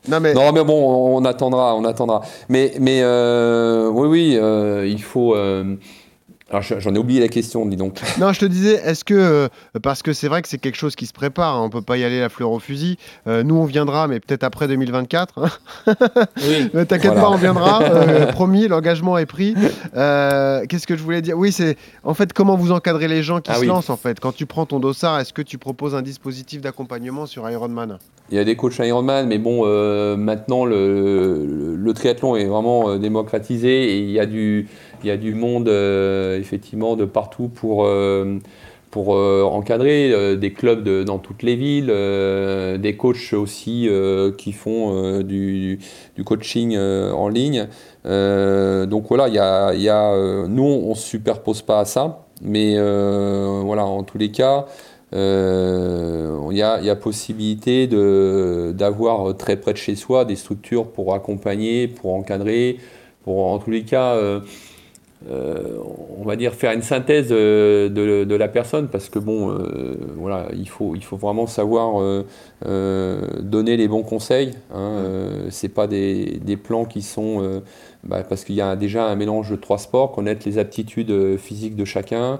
Non 0.07 0.19
mais 0.19 0.33
Non, 0.35 0.51
mais 0.51 0.63
bon, 0.63 1.17
on 1.17 1.25
attendra, 1.25 1.75
on 1.75 1.83
attendra. 1.85 2.21
Mais, 2.49 2.73
mais 2.79 2.99
euh, 3.01 3.89
oui, 3.91 4.07
oui, 4.07 4.37
euh, 4.39 4.85
il 4.87 5.01
faut. 5.01 5.35
euh, 5.35 5.75
Alors, 6.55 6.79
j'en 6.81 6.95
ai 6.95 6.97
oublié 6.97 7.19
la 7.19 7.27
question, 7.27 7.65
dis 7.65 7.75
donc. 7.75 7.99
Non, 8.19 8.31
je 8.33 8.39
te 8.39 8.45
disais, 8.45 8.75
est-ce 8.85 9.03
que, 9.03 9.13
euh, 9.13 9.47
parce 9.83 10.01
que 10.01 10.13
c'est 10.13 10.27
vrai 10.27 10.41
que 10.41 10.47
c'est 10.47 10.57
quelque 10.57 10.77
chose 10.77 10.95
qui 10.95 11.05
se 11.05 11.13
prépare, 11.13 11.55
hein, 11.55 11.63
on 11.65 11.69
peut 11.69 11.81
pas 11.81 11.97
y 11.97 12.03
aller 12.03 12.19
la 12.19 12.29
fleur 12.29 12.51
au 12.51 12.59
fusil. 12.59 12.97
Euh, 13.27 13.43
nous, 13.43 13.55
on 13.55 13.65
viendra, 13.65 14.07
mais 14.07 14.19
peut-être 14.19 14.43
après 14.43 14.67
2024. 14.67 15.43
hein. 15.43 15.49
Oui. 16.37 16.69
Ne 16.73 16.83
T'inquiète 16.83 17.13
Voilà. 17.13 17.21
pas, 17.21 17.29
on 17.31 17.35
viendra. 17.37 17.81
euh, 17.83 18.31
promis, 18.31 18.67
l'engagement 18.67 19.17
est 19.17 19.25
pris. 19.25 19.55
Euh, 19.95 20.65
Qu'est-ce 20.67 20.87
que 20.87 20.95
je 20.95 21.03
voulais 21.03 21.21
dire? 21.21 21.37
Oui, 21.37 21.51
c'est 21.51 21.77
en 22.03 22.13
fait 22.13 22.33
comment 22.33 22.55
vous 22.55 22.71
encadrez 22.71 23.07
les 23.07 23.23
gens 23.23 23.41
qui 23.41 23.51
Ah 23.51 23.55
se 23.55 23.61
oui. 23.61 23.67
lancent 23.67 23.89
en 23.89 23.97
fait? 23.97 24.19
Quand 24.19 24.33
tu 24.33 24.45
prends 24.45 24.65
ton 24.65 24.79
dossard, 24.79 25.19
est-ce 25.19 25.33
que 25.33 25.41
tu 25.41 25.57
proposes 25.57 25.95
un 25.95 26.01
dispositif 26.01 26.61
d'accompagnement 26.61 27.25
sur 27.25 27.49
Ironman 27.49 27.97
Il 28.31 28.37
y 28.37 28.39
a 28.39 28.43
des 28.43 28.55
coachs 28.55 28.77
Ironman, 28.79 29.27
mais 29.27 29.37
bon, 29.37 29.63
euh, 29.65 30.15
maintenant 30.15 30.65
le, 30.65 31.45
le- 31.45 31.75
le 31.75 31.93
triathlon 31.93 32.35
est 32.35 32.45
vraiment 32.45 32.89
euh, 32.89 32.97
démocratisé 32.97 33.91
et 33.95 33.99
il 33.99 34.09
y 34.11 34.19
a 34.19 34.25
du, 34.25 34.67
il 35.05 35.09
y 35.09 35.11
a 35.11 35.17
du 35.17 35.35
monde 35.35 35.69
euh, 35.69 36.39
effectivement 36.39 36.95
de 36.95 37.05
partout 37.05 37.47
pour, 37.47 37.85
euh, 37.85 38.39
pour 38.89 39.15
euh, 39.15 39.43
encadrer 39.43 40.35
des 40.35 40.51
clubs 40.51 41.03
dans 41.03 41.19
toutes 41.19 41.43
les 41.43 41.55
villes, 41.55 41.93
des 42.81 42.95
coachs 42.97 43.33
aussi 43.33 43.87
qui 44.37 44.51
font 44.51 45.21
du, 45.21 45.79
coaching 46.25 46.75
en 46.77 47.27
ligne. 47.29 47.67
Donc 48.03 49.05
voilà, 49.07 49.27
il 49.27 49.35
y 49.81 49.89
a, 49.89 50.47
nous 50.47 50.63
on 50.63 50.89
ne 50.89 50.95
se 50.95 51.07
superpose 51.07 51.61
pas 51.61 51.81
à 51.81 51.85
ça, 51.85 52.25
mais 52.41 52.75
voilà, 52.75 53.85
en 53.85 54.03
tous 54.03 54.17
les 54.17 54.31
cas. 54.31 54.65
Il 55.13 56.57
y, 56.57 56.61
a, 56.61 56.81
y 56.81 56.89
a 56.89 56.95
possibilité 56.95 57.87
d'avoir 57.87 59.37
très 59.37 59.55
près 59.55 59.73
de 59.73 59.77
chez 59.77 59.95
soi 59.95 60.25
des 60.25 60.35
structures 60.35 60.87
pour 60.87 61.13
accompagner, 61.13 61.87
pour 61.87 62.15
encadrer, 62.15 62.79
pour 63.23 63.45
en 63.45 63.59
tous 63.59 63.71
les 63.71 63.83
cas, 63.83 64.17
euh, 65.29 65.77
on 66.19 66.23
va 66.23 66.35
dire, 66.35 66.53
faire 66.53 66.71
une 66.73 66.81
synthèse 66.83 67.29
euh, 67.31 67.89
de, 67.89 68.25
de 68.25 68.35
la 68.35 68.47
personne 68.47 68.87
parce 68.89 69.09
que 69.09 69.17
bon, 69.19 69.49
euh, 69.49 69.95
voilà, 70.17 70.47
il 70.55 70.67
faut, 70.69 70.93
il 70.95 71.03
faut 71.03 71.17
vraiment 71.17 71.47
savoir 71.47 71.99
euh, 72.65 73.21
donner 73.41 73.77
les 73.77 73.87
bons 73.87 74.03
conseils. 74.03 74.51
Hein, 74.73 75.01
c'est 75.49 75.69
pas 75.73 75.87
des, 75.87 76.39
des 76.43 76.57
plans 76.57 76.85
qui 76.85 77.01
sont. 77.01 77.61
bah, 78.03 78.23
parce 78.27 78.43
qu'il 78.43 78.55
y 78.55 78.61
a 78.61 78.75
déjà 78.75 79.05
un 79.07 79.15
mélange 79.15 79.49
de 79.51 79.55
trois 79.55 79.77
sports, 79.79 80.11
connaître 80.11 80.45
les 80.45 80.57
aptitudes 80.57 81.37
physiques 81.37 81.75
de 81.75 81.85
chacun, 81.85 82.39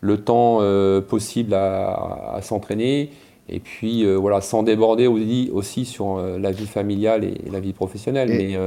le 0.00 0.18
temps 0.18 0.60
possible 1.08 1.54
à, 1.54 2.34
à 2.34 2.42
s'entraîner, 2.42 3.10
et 3.48 3.60
puis 3.60 4.04
voilà, 4.16 4.40
sans 4.40 4.62
déborder 4.62 5.06
aussi, 5.06 5.50
aussi 5.52 5.84
sur 5.84 6.18
la 6.18 6.50
vie 6.50 6.66
familiale 6.66 7.24
et, 7.24 7.34
et 7.46 7.50
la 7.50 7.60
vie 7.60 7.72
professionnelle. 7.72 8.30
Et- 8.30 8.56
Mais 8.56 8.58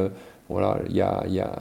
voilà, 0.50 0.80
il 0.90 0.96
y 0.96 1.02
a, 1.02 1.24
y 1.28 1.40
a 1.40 1.52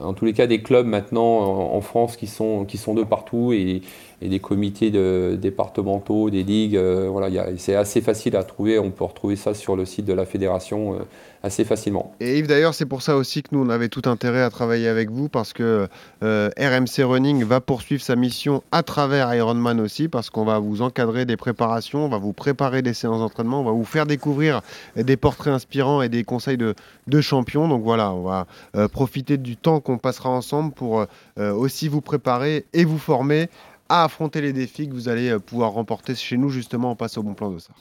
en 0.00 0.14
tous 0.14 0.24
les 0.24 0.32
cas 0.32 0.46
des 0.46 0.62
clubs 0.62 0.86
maintenant 0.86 1.22
en, 1.22 1.76
en 1.76 1.80
France 1.80 2.16
qui 2.16 2.26
sont, 2.26 2.64
qui 2.64 2.76
sont 2.76 2.94
de 2.94 3.04
partout 3.04 3.52
et, 3.52 3.82
et 4.22 4.28
des 4.28 4.38
comités 4.38 4.90
départementaux, 5.36 6.30
des 6.30 6.44
ligues. 6.44 6.76
euh, 6.76 7.08
voilà, 7.10 7.28
c'est 7.56 7.74
assez 7.74 8.00
facile 8.00 8.36
à 8.36 8.44
trouver. 8.44 8.78
On 8.78 8.90
peut 8.90 9.04
retrouver 9.04 9.36
ça 9.36 9.52
sur 9.52 9.74
le 9.74 9.84
site 9.84 10.04
de 10.04 10.12
la 10.12 10.24
fédération 10.24 10.94
euh, 10.94 10.98
assez 11.42 11.64
facilement. 11.64 12.14
Et 12.20 12.38
Yves, 12.38 12.46
d'ailleurs, 12.46 12.72
c'est 12.72 12.86
pour 12.86 13.02
ça 13.02 13.16
aussi 13.16 13.42
que 13.42 13.48
nous, 13.50 13.64
on 13.64 13.68
avait 13.68 13.88
tout 13.88 14.02
intérêt 14.04 14.42
à 14.42 14.50
travailler 14.50 14.86
avec 14.86 15.10
vous, 15.10 15.28
parce 15.28 15.52
que 15.52 15.88
euh, 16.22 16.50
RMC 16.56 17.02
Running 17.02 17.42
va 17.42 17.60
poursuivre 17.60 18.00
sa 18.00 18.14
mission 18.14 18.62
à 18.70 18.84
travers 18.84 19.34
Ironman 19.34 19.80
aussi, 19.80 20.06
parce 20.06 20.30
qu'on 20.30 20.44
va 20.44 20.60
vous 20.60 20.82
encadrer 20.82 21.24
des 21.24 21.36
préparations, 21.36 22.04
on 22.04 22.08
va 22.08 22.18
vous 22.18 22.32
préparer 22.32 22.82
des 22.82 22.94
séances 22.94 23.18
d'entraînement, 23.18 23.60
on 23.60 23.64
va 23.64 23.72
vous 23.72 23.84
faire 23.84 24.06
découvrir 24.06 24.60
des 24.94 25.16
portraits 25.16 25.52
inspirants 25.52 26.00
et 26.00 26.08
des 26.08 26.22
conseils 26.22 26.58
de, 26.58 26.74
de 27.08 27.20
champions. 27.20 27.66
Donc 27.66 27.82
voilà, 27.82 28.12
on 28.12 28.22
va 28.22 28.46
profiter 28.88 29.36
du 29.36 29.56
temps 29.56 29.80
qu'on 29.80 29.98
passera 29.98 30.30
ensemble 30.30 30.72
pour 30.72 31.04
aussi 31.38 31.88
vous 31.88 32.00
préparer 32.00 32.66
et 32.72 32.84
vous 32.84 32.98
former 32.98 33.48
à 33.92 34.04
affronter 34.04 34.40
les 34.40 34.54
défis 34.54 34.88
que 34.88 34.94
vous 34.94 35.10
allez 35.10 35.28
euh, 35.28 35.38
pouvoir 35.38 35.72
remporter 35.72 36.14
chez 36.14 36.38
nous, 36.38 36.48
justement, 36.48 36.92
en 36.92 36.96
passe 36.96 37.18
au 37.18 37.22
bon 37.22 37.34
plan 37.34 37.50
de 37.50 37.58
ça. 37.58 37.74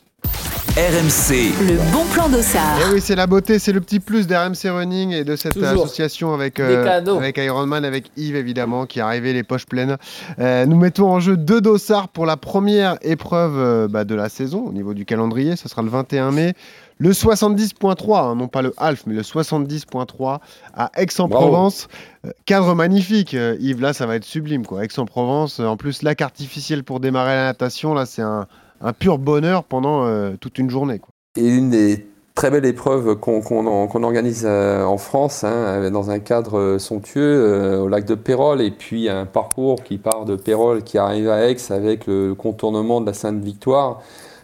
RMC, 0.77 1.51
Le 1.67 1.91
bon 1.91 2.05
plan 2.13 2.29
d'Ossard. 2.29 2.79
Et 2.79 2.93
oui, 2.93 3.01
c'est 3.01 3.15
la 3.15 3.27
beauté, 3.27 3.59
c'est 3.59 3.73
le 3.73 3.81
petit 3.81 3.99
plus 3.99 4.25
d'RMC 4.25 4.69
Running 4.69 5.11
et 5.11 5.23
de 5.25 5.35
cette 5.35 5.53
Toujours. 5.53 5.67
association 5.67 6.33
avec, 6.33 6.61
euh, 6.61 7.01
avec 7.17 7.37
Ironman, 7.37 7.83
avec 7.83 8.05
Yves 8.15 8.37
évidemment, 8.37 8.85
qui 8.85 8.99
est 8.99 9.01
arrivé 9.01 9.33
les 9.33 9.43
poches 9.43 9.65
pleines. 9.65 9.97
Euh, 10.39 10.65
nous 10.65 10.77
mettons 10.77 11.09
en 11.09 11.19
jeu 11.19 11.35
deux 11.35 11.59
dossards 11.59 12.07
pour 12.07 12.25
la 12.25 12.37
première 12.37 12.97
épreuve 13.01 13.57
euh, 13.57 13.87
bah, 13.89 14.05
de 14.05 14.15
la 14.15 14.29
saison 14.29 14.63
au 14.65 14.71
niveau 14.71 14.93
du 14.93 15.03
calendrier. 15.03 15.57
Ce 15.57 15.67
sera 15.67 15.81
le 15.81 15.89
21 15.89 16.31
mai. 16.31 16.53
Le 17.01 17.11
70.3, 17.13 18.19
hein, 18.19 18.35
non 18.35 18.47
pas 18.47 18.61
le 18.61 18.73
half, 18.77 19.07
mais 19.07 19.15
le 19.15 19.23
70.3 19.23 20.37
à 20.75 20.91
Aix-en-Provence. 20.95 21.87
Euh, 22.27 22.31
cadre 22.45 22.75
magnifique, 22.75 23.33
euh, 23.33 23.57
Yves, 23.59 23.81
là 23.81 23.93
ça 23.93 24.05
va 24.05 24.15
être 24.15 24.23
sublime. 24.23 24.67
quoi. 24.67 24.85
Aix-en-Provence, 24.85 25.59
euh, 25.59 25.65
en 25.65 25.77
plus 25.77 26.03
lac 26.03 26.21
artificiel 26.21 26.83
pour 26.83 26.99
démarrer 26.99 27.33
la 27.33 27.45
natation, 27.45 27.95
là 27.95 28.05
c'est 28.05 28.21
un, 28.21 28.45
un 28.81 28.93
pur 28.93 29.17
bonheur 29.17 29.63
pendant 29.63 30.05
euh, 30.05 30.31
toute 30.39 30.57
une 30.57 30.69
journée. 30.69 31.01
Et 31.37 31.47
une 31.47 31.69
des 31.69 32.05
très 32.35 32.49
belles 32.49 32.65
épreuves 32.65 33.15
qu'on 33.15 34.03
organise 34.03 34.43
euh, 34.45 34.83
en 34.83 34.97
France, 34.97 35.43
hein, 35.43 35.89
dans 35.91 36.09
un 36.09 36.19
cadre 36.19 36.57
euh, 36.57 36.79
somptueux, 36.79 37.21
euh, 37.21 37.79
au 37.81 37.87
lac 37.87 38.05
de 38.05 38.15
Pérol, 38.15 38.61
et 38.61 38.71
puis 38.71 39.09
un 39.09 39.25
parcours 39.25 39.83
qui 39.83 39.97
part 39.97 40.25
de 40.25 40.35
Pérol, 40.35 40.83
qui 40.83 40.97
arrive 40.97 41.29
à 41.29 41.49
Aix 41.49 41.57
avec 41.69 42.07
le 42.07 42.33
contournement 42.33 43.01
de 43.01 43.05
la 43.05 43.13
Sainte-Victoire. 43.13 44.01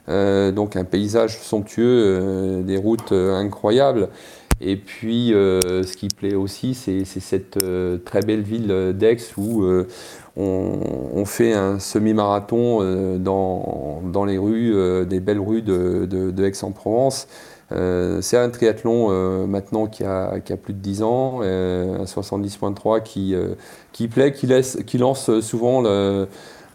Euh, 0.09 0.51
donc 0.51 0.75
un 0.75 0.85
paysage 0.85 1.37
somptueux, 1.39 2.03
euh, 2.05 2.61
des 2.61 2.77
routes 2.77 3.11
euh, 3.11 3.35
incroyables. 3.35 4.09
Et 4.59 4.75
puis, 4.75 5.33
euh, 5.33 5.83
ce 5.83 5.95
qui 5.95 6.07
plaît 6.07 6.33
aussi, 6.33 6.73
c'est 6.73 7.05
cette 7.05 7.57
euh, 7.61 7.97
très 8.03 8.21
belle 8.21 8.41
ville 8.41 8.71
euh, 8.71 8.91
d'Aix 8.91 9.17
où 9.37 9.63
euh, 9.63 9.87
on, 10.37 10.79
on 11.13 11.25
fait 11.25 11.53
un 11.53 11.79
semi-marathon 11.79 12.79
euh, 12.81 13.17
dans, 13.17 14.01
dans 14.03 14.25
les 14.25 14.37
rues, 14.37 14.73
euh, 14.75 15.05
des 15.05 15.19
belles 15.19 15.39
rues 15.39 15.61
de, 15.61 16.05
de- 16.05 16.31
de 16.31 16.45
Aix-en-Provence. 16.45 17.27
Euh, 17.73 18.21
c'est 18.21 18.37
un 18.37 18.49
triathlon 18.49 19.07
euh, 19.11 19.45
maintenant 19.45 19.87
qui 19.87 20.03
a, 20.05 20.39
qui 20.39 20.53
a 20.53 20.57
plus 20.57 20.73
de 20.73 20.79
10 20.79 21.03
ans, 21.03 21.39
euh, 21.43 21.99
un 21.99 22.05
70.3 22.05 23.01
qui, 23.01 23.35
euh, 23.35 23.55
qui 23.91 24.07
plaît, 24.07 24.31
qui, 24.31 24.47
laisse, 24.47 24.77
qui 24.87 24.97
lance 24.97 25.39
souvent 25.41 25.81
le, 25.81 26.27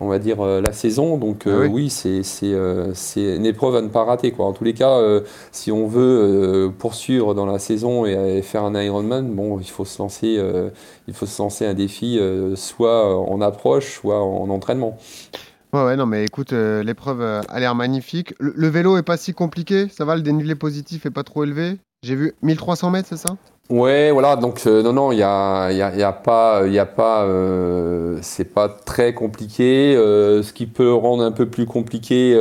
on 0.03 0.09
va 0.09 0.18
dire 0.18 0.40
euh, 0.40 0.61
la 0.61 0.72
saison. 0.72 1.16
Donc 1.16 1.46
euh, 1.46 1.62
Ah 1.64 1.68
oui. 1.68 1.84
oui, 1.84 1.90
c'est 1.90 2.22
c'est, 2.22 2.53
euh, 2.53 2.92
c'est 2.94 3.36
une 3.36 3.46
épreuve 3.46 3.76
à 3.76 3.82
ne 3.82 3.88
pas 3.88 4.05
rater. 4.05 4.32
Quoi. 4.32 4.46
En 4.46 4.53
tous 4.53 4.64
les 4.64 4.74
cas, 4.74 4.98
euh, 4.98 5.20
si 5.53 5.70
on 5.70 5.86
veut 5.86 6.00
euh, 6.03 6.68
poursuivre 6.70 7.34
dans 7.34 7.46
la 7.46 7.59
saison 7.59 8.05
et, 8.05 8.38
et 8.38 8.42
faire 8.42 8.64
un 8.64 8.74
Ironman, 8.80 9.30
bon, 9.34 9.59
il 9.61 9.70
faut 9.70 9.84
se 9.84 10.03
lancer, 10.03 10.36
euh, 10.38 10.70
il 11.09 11.14
faut 11.14 11.26
se 11.26 11.40
lancer 11.40 11.64
un 11.66 11.74
défi, 11.74 12.18
euh, 12.18 12.57
soit 12.57 13.16
en 13.16 13.40
approche, 13.40 13.94
soit 14.00 14.20
en 14.22 14.50
entraînement. 14.50 14.98
Ouais, 15.72 15.84
ouais, 15.84 15.96
non, 15.96 16.05
mais 16.05 16.24
écoute, 16.24 16.53
euh, 16.53 16.82
l'épreuve 16.82 17.22
euh, 17.22 17.40
a 17.48 17.59
l'air 17.59 17.74
magnifique. 17.74 18.34
Le, 18.38 18.53
le 18.55 18.68
vélo 18.68 18.98
est 18.98 19.03
pas 19.03 19.16
si 19.16 19.32
compliqué, 19.32 19.88
ça 19.88 20.05
va, 20.05 20.16
le 20.16 20.22
dénivelé 20.22 20.55
positif 20.55 21.07
est 21.07 21.11
pas 21.11 21.22
trop 21.24 21.44
élevé? 21.44 21.78
J'ai 22.05 22.16
vu 22.16 22.34
1300 22.42 22.90
mètres, 22.90 23.09
c'est 23.09 23.16
ça? 23.16 23.36
Ouais, 23.70 24.11
voilà. 24.11 24.34
Donc 24.34 24.62
euh, 24.66 24.82
non, 24.82 24.92
non, 24.92 25.12
il 25.12 25.18
y 25.18 25.22
a, 25.22 25.70
y 25.70 25.80
a, 26.03 26.12
pas, 26.12 26.62
il 26.66 26.72
y 26.72 26.80
a 26.80 26.84
pas, 26.84 27.22
euh, 27.22 28.18
c'est 28.22 28.53
pas 28.53 28.68
très 28.68 29.14
compliqué. 29.14 29.94
Euh, 29.96 30.42
ce 30.42 30.53
qui 30.53 30.66
peut 30.66 30.92
rendre 30.92 31.22
un 31.22 31.30
peu 31.30 31.46
plus 31.46 31.64
compliqué, 31.64 32.36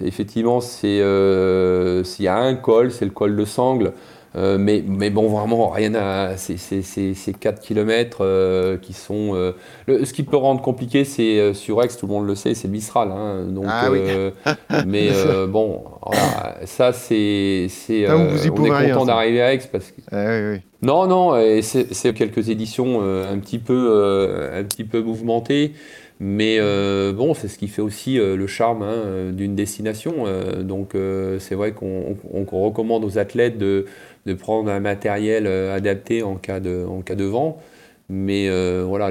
effectivement, 0.00 0.62
c'est 0.62 1.02
s'il 2.04 2.24
y 2.24 2.28
a 2.28 2.36
un 2.38 2.54
col, 2.54 2.90
c'est 2.90 3.04
le 3.04 3.10
col 3.10 3.36
de 3.36 3.44
Sangle. 3.44 3.92
Euh, 4.36 4.58
mais, 4.58 4.82
mais 4.86 5.10
bon, 5.10 5.28
vraiment, 5.28 5.68
rien 5.70 5.94
à. 5.94 6.36
C'est 6.36 7.32
4 7.38 7.60
km 7.60 8.78
qui 8.80 8.92
sont. 8.92 9.34
euh, 9.34 9.52
le- 9.86 10.04
ce 10.04 10.12
qui 10.12 10.22
peut 10.22 10.36
rendre 10.36 10.62
compliqué, 10.62 11.04
c'est 11.04 11.38
euh, 11.40 11.52
sur 11.54 11.82
Aix, 11.82 11.88
tout 11.88 12.06
le 12.06 12.12
monde 12.12 12.26
le 12.26 12.34
sait, 12.36 12.54
c'est 12.54 12.68
le 12.68 12.72
Mistral. 12.72 13.10
hein, 13.10 13.46
donc, 13.48 13.64
Ah 13.68 13.90
oui. 13.90 13.98
euh, 14.00 14.30
mais 14.86 15.08
euh, 15.12 15.46
bon, 15.46 15.82
voilà, 16.06 16.56
ça, 16.64 16.92
c'est. 16.92 17.66
c'est, 17.68 18.06
euh, 18.08 18.16
on 18.16 18.34
est 18.36 18.48
content 18.92 19.04
d'arriver 19.06 19.42
à 19.42 19.52
Aix 19.52 19.60
parce 19.70 19.90
que. 19.90 20.00
Eh 20.12 20.16
oui, 20.16 20.52
oui. 20.54 20.60
Non, 20.82 21.06
non, 21.06 21.36
et 21.36 21.60
c'est 21.62 21.92
c'est 21.92 22.12
quelques 22.14 22.48
éditions 22.50 23.00
euh, 23.02 23.30
un, 23.30 23.38
petit 23.38 23.58
peu, 23.58 23.88
euh, 23.90 24.60
un 24.60 24.64
petit 24.64 24.84
peu 24.84 25.02
mouvementées, 25.02 25.72
mais 26.20 26.56
euh, 26.58 27.12
bon, 27.12 27.34
c'est 27.34 27.48
ce 27.48 27.58
qui 27.58 27.68
fait 27.68 27.82
aussi 27.82 28.18
euh, 28.18 28.34
le 28.34 28.46
charme 28.46 28.82
hein, 28.82 28.86
euh, 28.92 29.30
d'une 29.32 29.54
destination. 29.54 30.24
euh, 30.26 30.62
donc 30.62 30.94
euh, 30.94 31.38
c'est 31.38 31.54
vrai 31.54 31.72
qu'on 31.72 32.16
on- 32.32 32.46
on 32.50 32.64
recommande 32.64 33.04
aux 33.04 33.18
athlètes 33.18 33.58
de, 33.58 33.84
de 34.26 34.34
prendre 34.34 34.70
un 34.70 34.80
matériel 34.80 35.46
euh, 35.46 35.74
adapté 35.74 36.22
en 36.22 36.34
cas 36.36 36.60
de, 36.60 36.84
en 36.88 37.00
cas 37.02 37.14
de 37.14 37.24
vent. 37.24 37.58
Mais 38.12 38.48
euh, 38.48 38.82
voilà, 38.86 39.10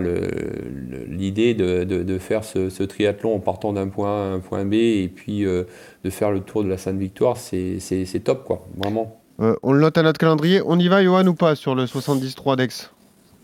l'idée 1.07 1.53
de, 1.53 1.84
de- 1.84 2.03
de 2.03 2.18
faire 2.18 2.43
ce, 2.43 2.70
ce 2.70 2.84
triathlon 2.84 3.36
en 3.36 3.39
partant 3.39 3.74
d'un 3.74 3.88
point 3.88 4.10
A 4.10 4.24
à 4.24 4.28
un 4.34 4.39
point 4.39 4.66
B 4.66 4.74
et 4.74 5.12
puis 5.14 5.45
euh, 5.45 5.64
de 6.03 6.10
faire 6.10 6.32
le 6.32 6.41
tour 6.41 6.64
de 6.64 6.70
la 6.70 6.78
Sainte-Victoire, 6.78 7.38
c'est 7.38 7.80
c'est- 7.80 8.05
c'est 8.05 8.20
top, 8.20 8.43
quoi, 8.45 8.68
vraiment. 8.78 9.16
Euh, 9.41 9.55
on 9.64 9.72
le 9.72 9.80
note 9.80 9.97
à 9.97 10.03
notre 10.03 10.18
calendrier. 10.20 10.62
On 10.66 10.78
y 10.78 10.88
va, 10.89 11.01
Johan, 11.01 11.26
ou 11.28 11.34
pas, 11.34 11.55
sur 11.55 11.74
le 11.76 11.88
73 11.88 12.57
d'Aix? 12.57 12.68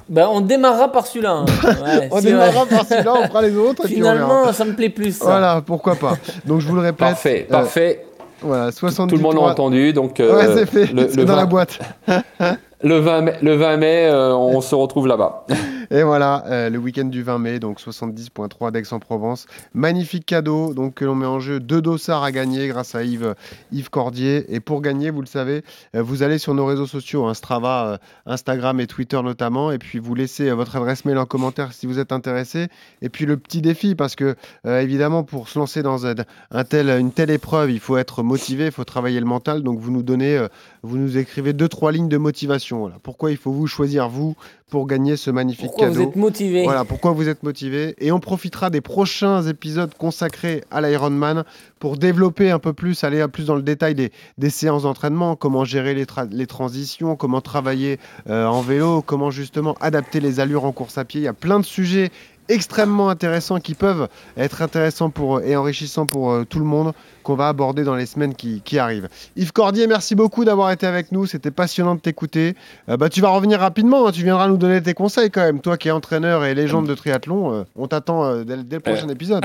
Ben, 0.09 0.27
on 0.29 0.41
démarrera 0.41 0.91
par 0.91 1.07
celui-là. 1.07 1.31
hein. 1.31 1.45
Ouais, 1.63 2.09
On 2.11 2.19
démarrera 2.21 2.65
par 2.65 2.85
celui-là, 2.85 3.13
on 3.23 3.27
fera 3.27 3.41
les 3.41 3.55
autres, 3.55 3.85
et 3.85 3.93
puis 3.93 4.03
on 4.03 4.11
verra. 4.13 4.15
Finalement, 4.27 4.53
ça 4.53 4.65
me 4.65 4.73
plaît 4.73 4.89
plus. 4.89 5.17
ça. 5.17 5.25
Voilà, 5.25 5.63
pourquoi 5.65 5.95
pas. 5.95 6.17
Donc 6.45 6.59
je 6.59 6.67
vous 6.67 6.75
le 6.75 6.81
répète. 6.81 6.97
Parfait, 6.97 7.47
euh, 7.49 7.51
parfait. 7.51 8.04
Voilà, 8.45 8.71
Tout 8.71 8.77
73. 8.79 9.19
le 9.19 9.23
monde 9.23 9.35
l'a 9.35 9.41
entendu, 9.41 9.91
donc 9.93 10.19
euh, 10.19 10.35
Ouais, 10.35 10.55
c'est 10.55 10.65
fait, 10.65 10.93
le, 10.93 11.07
c'est 11.09 11.17
le 11.17 11.25
dans 11.25 11.33
20, 11.33 11.39
la 11.39 11.45
boîte. 11.45 11.79
le 12.83 12.99
20 12.99 13.21
mai, 13.21 13.33
le 13.41 13.55
20 13.55 13.77
mai, 13.77 14.05
euh, 14.05 14.35
on 14.35 14.61
se 14.61 14.75
retrouve 14.75 15.07
là-bas. 15.07 15.45
Et 15.91 16.03
voilà, 16.03 16.43
euh, 16.47 16.69
le 16.69 16.77
week-end 16.77 17.05
du 17.05 17.23
20 17.23 17.39
mai, 17.39 17.59
donc 17.59 17.79
70.3 17.79 18.71
d'Aix-en-Provence. 18.71 19.47
Magnifique 19.73 20.25
cadeau, 20.25 20.73
donc 20.73 20.95
que 20.95 21.05
l'on 21.05 21.15
met 21.15 21.25
en 21.25 21.39
jeu 21.39 21.59
deux 21.59 21.81
dossards 21.81 22.23
à 22.23 22.31
gagner 22.31 22.67
grâce 22.67 22.95
à 22.95 23.03
Yves, 23.03 23.35
Yves 23.71 23.89
Cordier. 23.89 24.45
Et 24.53 24.59
pour 24.59 24.81
gagner, 24.81 25.09
vous 25.09 25.21
le 25.21 25.27
savez, 25.27 25.63
euh, 25.95 26.01
vous 26.01 26.23
allez 26.23 26.37
sur 26.37 26.53
nos 26.53 26.65
réseaux 26.65 26.87
sociaux, 26.87 27.25
hein, 27.25 27.33
Strava, 27.33 27.87
euh, 27.87 27.97
Instagram 28.25 28.79
et 28.79 28.87
Twitter 28.87 29.21
notamment, 29.21 29.71
et 29.71 29.77
puis 29.77 29.99
vous 29.99 30.15
laissez 30.15 30.49
euh, 30.49 30.55
votre 30.55 30.75
adresse 30.75 31.05
mail 31.05 31.17
en 31.17 31.25
commentaire 31.25 31.73
si 31.73 31.85
vous 31.85 31.99
êtes 31.99 32.11
intéressé. 32.11 32.67
Et 33.01 33.09
puis 33.09 33.25
le 33.25 33.37
petit 33.37 33.61
défi, 33.61 33.95
parce 33.95 34.15
que 34.15 34.35
euh, 34.65 34.81
évidemment, 34.81 35.23
pour 35.23 35.49
se 35.49 35.59
lancer 35.59 35.83
dans 35.83 36.05
un, 36.05 36.15
une 36.51 37.11
telle 37.11 37.29
épreuve, 37.29 37.71
il 37.71 37.79
faut 37.79 37.97
être 37.97 38.23
motivé, 38.23 38.65
il 38.65 38.71
faut 38.71 38.83
travailler 38.83 39.19
le 39.19 39.25
mental. 39.25 39.63
Donc 39.63 39.79
vous 39.79 39.91
nous 39.91 40.03
donnez, 40.03 40.37
euh, 40.37 40.47
vous 40.85 40.97
nous 40.97 41.17
écrivez 41.17 41.53
deux, 41.53 41.67
trois 41.67 41.91
lignes 41.91 42.09
de 42.09 42.17
motivation. 42.17 42.79
Voilà. 42.79 42.95
Pourquoi 43.03 43.31
il 43.31 43.37
faut 43.37 43.51
vous 43.51 43.67
choisir, 43.67 44.07
vous, 44.07 44.35
pour 44.69 44.87
gagner 44.87 45.15
ce 45.17 45.29
magnifique 45.31 45.65
Pourquoi 45.67 45.87
cadeau 45.87 45.99
vous 46.01 46.07
êtes 46.09 46.15
motivé 46.15 46.63
Voilà, 46.63 46.85
pourquoi 46.85 47.11
vous 47.11 47.27
êtes 47.27 47.43
motivé. 47.43 47.95
Et 47.99 48.11
on 48.11 48.19
profitera 48.19 48.69
des 48.69 48.81
prochains 48.81 49.43
épisodes 49.43 49.93
consacrés 49.97 50.63
à 50.71 50.81
l'Ironman 50.81 51.43
pour 51.79 51.97
développer 51.97 52.51
un 52.51 52.59
peu 52.59 52.73
plus, 52.73 53.03
aller 53.03 53.25
plus 53.27 53.45
dans 53.45 53.55
le 53.55 53.61
détail 53.61 53.95
des, 53.95 54.11
des 54.37 54.49
séances 54.49 54.83
d'entraînement, 54.83 55.35
comment 55.35 55.65
gérer 55.65 55.93
les, 55.93 56.05
tra- 56.05 56.29
les 56.29 56.47
transitions, 56.47 57.15
comment 57.15 57.41
travailler 57.41 57.99
euh, 58.29 58.45
en 58.45 58.61
vélo, 58.61 59.01
comment 59.01 59.31
justement 59.31 59.75
adapter 59.81 60.19
les 60.19 60.39
allures 60.39 60.65
en 60.65 60.71
course 60.71 60.97
à 60.97 61.05
pied. 61.05 61.21
Il 61.21 61.25
y 61.25 61.27
a 61.27 61.33
plein 61.33 61.59
de 61.59 61.65
sujets 61.65 62.11
extrêmement 62.49 63.09
intéressants 63.09 63.59
qui 63.59 63.73
peuvent 63.73 64.07
être 64.37 64.61
intéressants 64.61 65.09
pour, 65.09 65.41
et 65.41 65.55
enrichissants 65.55 66.05
pour 66.05 66.31
euh, 66.31 66.43
tout 66.43 66.59
le 66.59 66.65
monde 66.65 66.93
qu'on 67.23 67.35
va 67.35 67.47
aborder 67.47 67.83
dans 67.83 67.95
les 67.95 68.05
semaines 68.05 68.35
qui, 68.35 68.61
qui 68.61 68.77
arrivent. 68.77 69.09
Yves 69.35 69.51
Cordier, 69.51 69.87
merci 69.87 70.13
beaucoup 70.15 70.45
d'avoir 70.45 70.71
été 70.71 70.85
avec 70.85 71.11
nous. 71.11 71.25
C'était 71.25 71.51
passionnant 71.51 71.95
de 71.95 71.99
t'écouter. 71.99 72.55
Euh, 72.89 72.97
bah, 72.97 73.09
tu 73.09 73.19
vas 73.21 73.29
revenir 73.29 73.59
rapidement. 73.59 74.07
hein. 74.07 74.11
Tu 74.11 74.23
viendras 74.23 74.47
nous 74.47 74.57
donner 74.57 74.81
tes 74.81 74.93
conseils 74.93 75.31
quand 75.31 75.41
même. 75.41 75.59
Toi 75.59 75.77
qui 75.77 75.87
es 75.87 75.91
entraîneur 75.91 76.45
et 76.45 76.53
légende 76.53 76.87
de 76.87 76.93
triathlon, 76.93 77.53
euh, 77.53 77.63
on 77.75 77.87
t'attend 77.87 78.23
euh, 78.25 78.43
dès, 78.43 78.57
dès 78.63 78.75
le 78.75 78.81
prochain 78.81 79.09
épisode. 79.09 79.43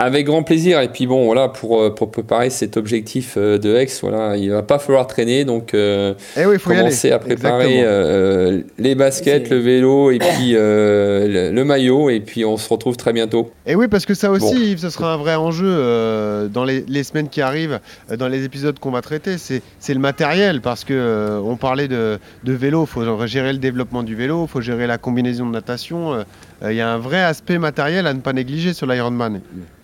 Avec 0.00 0.26
grand 0.26 0.44
plaisir. 0.44 0.80
Et 0.80 0.88
puis 0.88 1.06
bon, 1.08 1.24
voilà, 1.24 1.48
pour, 1.48 1.80
euh, 1.82 1.90
pour 1.92 2.10
préparer 2.12 2.50
cet 2.50 2.76
objectif 2.76 3.34
euh, 3.36 3.58
de 3.58 3.80
X, 3.82 4.00
voilà, 4.02 4.36
il 4.36 4.48
va 4.50 4.62
pas 4.62 4.78
falloir 4.78 5.06
traîner. 5.08 5.44
Donc, 5.44 5.74
euh, 5.74 6.14
Eh 6.36 6.46
oui, 6.46 6.54
il 6.54 6.58
faut 6.60 6.70
y 6.72 6.76
commencer 6.76 7.08
aller. 7.08 7.14
à 7.14 7.18
préparer 7.18 7.80
euh, 7.82 8.60
les 8.78 8.94
baskets, 8.94 9.50
le 9.50 9.58
vélo 9.58 10.12
et 10.12 10.18
puis 10.20 10.52
euh, 10.54 11.26
le, 11.50 11.54
le 11.54 11.64
maillot. 11.64 12.10
Et 12.10 12.20
puis 12.20 12.44
on 12.44 12.56
se 12.56 12.68
retrouve 12.68 12.96
très 12.96 13.12
bientôt. 13.12 13.50
Et 13.66 13.74
oui, 13.74 13.88
parce 13.88 14.06
que 14.06 14.14
ça 14.14 14.30
aussi, 14.30 14.54
Bon. 14.54 14.60
Yves, 14.60 14.78
ce 14.78 14.90
sera 14.90 15.14
un 15.14 15.16
vrai 15.16 15.34
enjeu 15.34 15.66
euh, 15.68 16.46
dans 16.46 16.64
les, 16.64 16.84
les 16.86 17.02
semaines 17.02 17.28
qui 17.28 17.40
arrivent, 17.40 17.80
dans 18.16 18.28
les 18.28 18.44
épisodes 18.44 18.78
qu'on 18.78 18.92
va 18.92 19.02
traiter. 19.02 19.36
C'est 19.36 19.62
c'est 19.80 19.94
le 19.94 20.00
matériel, 20.00 20.60
parce 20.60 20.84
que 20.84 20.94
euh, 20.94 21.40
on 21.44 21.56
parlait 21.56 21.88
de, 21.88 22.18
de 22.44 22.52
vélo, 22.52 22.84
il 22.84 22.86
faut 22.86 23.26
gérer 23.26 23.52
le 23.52 23.58
développement 23.58 24.04
du 24.04 24.14
vélo, 24.14 24.44
il 24.44 24.48
faut 24.48 24.60
gérer 24.60 24.86
la 24.86 24.98
combinaison 24.98 25.44
de 25.46 25.50
natation. 25.52 26.24
Euh, 26.62 26.66
euh, 26.66 26.72
Il 26.72 26.76
y 26.76 26.80
a 26.80 26.90
un 26.90 26.98
vrai 26.98 27.22
aspect 27.22 27.58
matériel 27.58 28.06
à 28.06 28.14
ne 28.14 28.20
pas 28.20 28.32
négliger 28.32 28.72
sur 28.72 28.86
l'Ironman. 28.86 29.40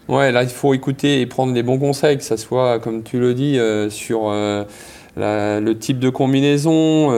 Ouais, 0.09 0.33
là, 0.33 0.43
il 0.43 0.49
faut 0.49 0.75
écouter 0.75 1.21
et 1.21 1.27
prendre 1.27 1.55
les 1.55 1.63
bons 1.63 1.79
conseils, 1.79 2.17
que 2.19 2.25
ça 2.25 2.37
soit, 2.37 2.79
comme 2.79 3.03
tu 3.03 3.19
le 3.19 3.33
dis, 3.33 3.59
euh, 3.59 3.89
sur 3.89 4.29
euh, 4.29 4.65
le 5.17 5.73
type 5.75 5.99
de 5.99 6.11
combinaison, 6.11 7.09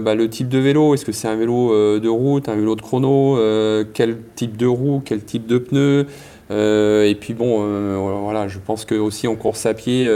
bah, 0.00 0.14
le 0.14 0.28
type 0.28 0.48
de 0.48 0.58
vélo. 0.58 0.94
Est-ce 0.94 1.04
que 1.04 1.12
c'est 1.12 1.28
un 1.28 1.36
vélo 1.36 2.00
de 2.00 2.08
route, 2.08 2.48
un 2.48 2.56
vélo 2.56 2.74
de 2.74 2.82
chrono 2.82 3.38
Quel 3.94 4.18
type 4.34 4.56
de 4.56 4.66
roue 4.66 5.02
Quel 5.04 5.22
type 5.22 5.46
de 5.46 5.58
pneus 5.58 6.06
Et 6.50 7.16
puis 7.20 7.34
bon, 7.34 8.22
voilà, 8.22 8.48
je 8.48 8.58
pense 8.58 8.84
que 8.84 8.94
aussi 8.94 9.28
en 9.28 9.36
course 9.36 9.66
à 9.66 9.74
pied, 9.74 10.08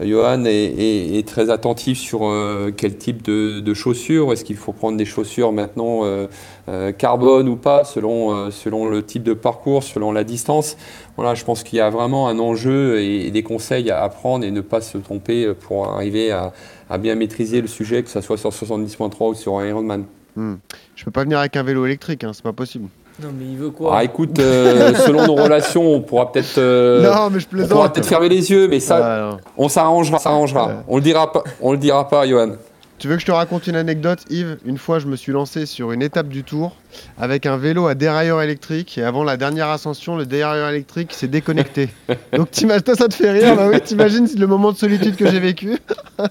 Johan 0.00 0.44
est, 0.44 1.26
très 1.26 1.50
attentif 1.50 1.98
sur 1.98 2.24
euh, 2.24 2.72
quel 2.76 2.96
type 2.96 3.22
de, 3.22 3.74
chaussures. 3.74 4.32
Est-ce 4.32 4.44
qu'il 4.44 4.56
faut 4.56 4.72
prendre 4.72 4.96
des 4.96 5.04
chaussures 5.04 5.52
maintenant 5.52 6.04
euh, 6.04 6.26
euh, 6.68 6.92
carbone 6.92 7.48
ou 7.48 7.56
pas, 7.56 7.84
selon, 7.84 8.50
selon 8.50 8.88
le 8.88 9.04
type 9.04 9.22
de 9.22 9.34
parcours, 9.34 9.82
selon 9.82 10.12
la 10.12 10.24
distance? 10.24 10.76
Voilà, 11.16 11.34
je 11.34 11.44
pense 11.44 11.62
qu'il 11.62 11.78
y 11.78 11.80
a 11.80 11.90
vraiment 11.90 12.28
un 12.28 12.38
enjeu 12.38 13.00
et, 13.00 13.30
des 13.30 13.42
conseils 13.42 13.90
à 13.90 14.02
apprendre 14.02 14.44
et 14.44 14.50
ne 14.50 14.60
pas 14.60 14.80
se 14.80 14.98
tromper 14.98 15.52
pour 15.54 15.86
arriver 15.88 16.30
à, 16.30 16.52
bien 16.98 17.14
maîtriser 17.14 17.60
le 17.60 17.68
sujet, 17.68 18.02
que 18.02 18.08
ce 18.08 18.20
soit 18.20 18.38
sur 18.38 18.50
70.3 18.50 19.30
ou 19.30 19.34
sur 19.34 19.64
Ironman. 19.64 20.04
Hmm. 20.36 20.54
Je 20.94 21.04
peux 21.04 21.10
pas 21.10 21.24
venir 21.24 21.38
avec 21.38 21.56
un 21.56 21.62
vélo 21.62 21.84
électrique, 21.84 22.24
hein, 22.24 22.32
c'est 22.32 22.44
pas 22.44 22.52
possible. 22.52 22.88
Non, 23.20 23.28
mais 23.36 23.46
il 23.50 23.56
veut 23.56 23.70
quoi 23.70 23.94
Ah, 23.96 24.04
écoute, 24.04 24.38
euh, 24.38 24.94
selon 25.06 25.26
nos 25.26 25.34
relations, 25.34 25.82
on 25.92 26.00
pourra 26.00 26.30
peut-être 26.30 26.58
euh, 26.58 27.02
non, 27.02 27.30
mais 27.30 27.40
je 27.40 27.46
on 27.46 27.50
pourra 27.50 27.66
plaisante. 27.66 27.94
peut-être 27.94 28.06
fermer 28.06 28.28
les 28.28 28.50
yeux, 28.50 28.68
mais 28.68 28.78
ça, 28.80 29.30
Ouais, 29.30 29.36
on 29.56 29.68
s'arrangera, 29.68 30.18
s'arrangera. 30.18 30.66
Ouais. 30.68 30.74
On 30.86 30.96
le 30.96 31.02
dira 31.02 31.32
pas, 31.32 31.42
on 31.60 31.72
le 31.72 31.78
dira 31.78 32.08
pas, 32.08 32.26
Johan. 32.28 32.52
Tu 32.98 33.06
veux 33.06 33.14
que 33.14 33.20
je 33.20 33.26
te 33.26 33.30
raconte 33.32 33.68
une 33.68 33.76
anecdote, 33.76 34.18
Yves? 34.28 34.58
Une 34.64 34.76
fois, 34.76 34.98
je 34.98 35.06
me 35.06 35.14
suis 35.14 35.30
lancé 35.30 35.66
sur 35.66 35.92
une 35.92 36.02
étape 36.02 36.26
du 36.26 36.42
Tour 36.42 36.72
avec 37.16 37.46
un 37.46 37.56
vélo 37.56 37.86
à 37.86 37.94
dérailleur 37.94 38.42
électrique 38.42 38.98
et 38.98 39.04
avant 39.04 39.22
la 39.22 39.36
dernière 39.36 39.68
ascension, 39.68 40.16
le 40.16 40.26
dérailleur 40.26 40.68
électrique 40.68 41.12
s'est 41.12 41.28
déconnecté. 41.28 41.90
Donc 42.32 42.50
t'imagines, 42.50 42.82
toi 42.82 42.96
ça 42.96 43.06
te 43.06 43.14
fait 43.14 43.30
rire, 43.30 43.54
bah 43.54 43.68
oui, 43.72 43.80
t'imagines 43.80 44.28
le 44.36 44.46
moment 44.48 44.72
de 44.72 44.78
solitude 44.78 45.14
que 45.14 45.30
j'ai 45.30 45.38
vécu 45.38 45.78
Ah 46.18 46.24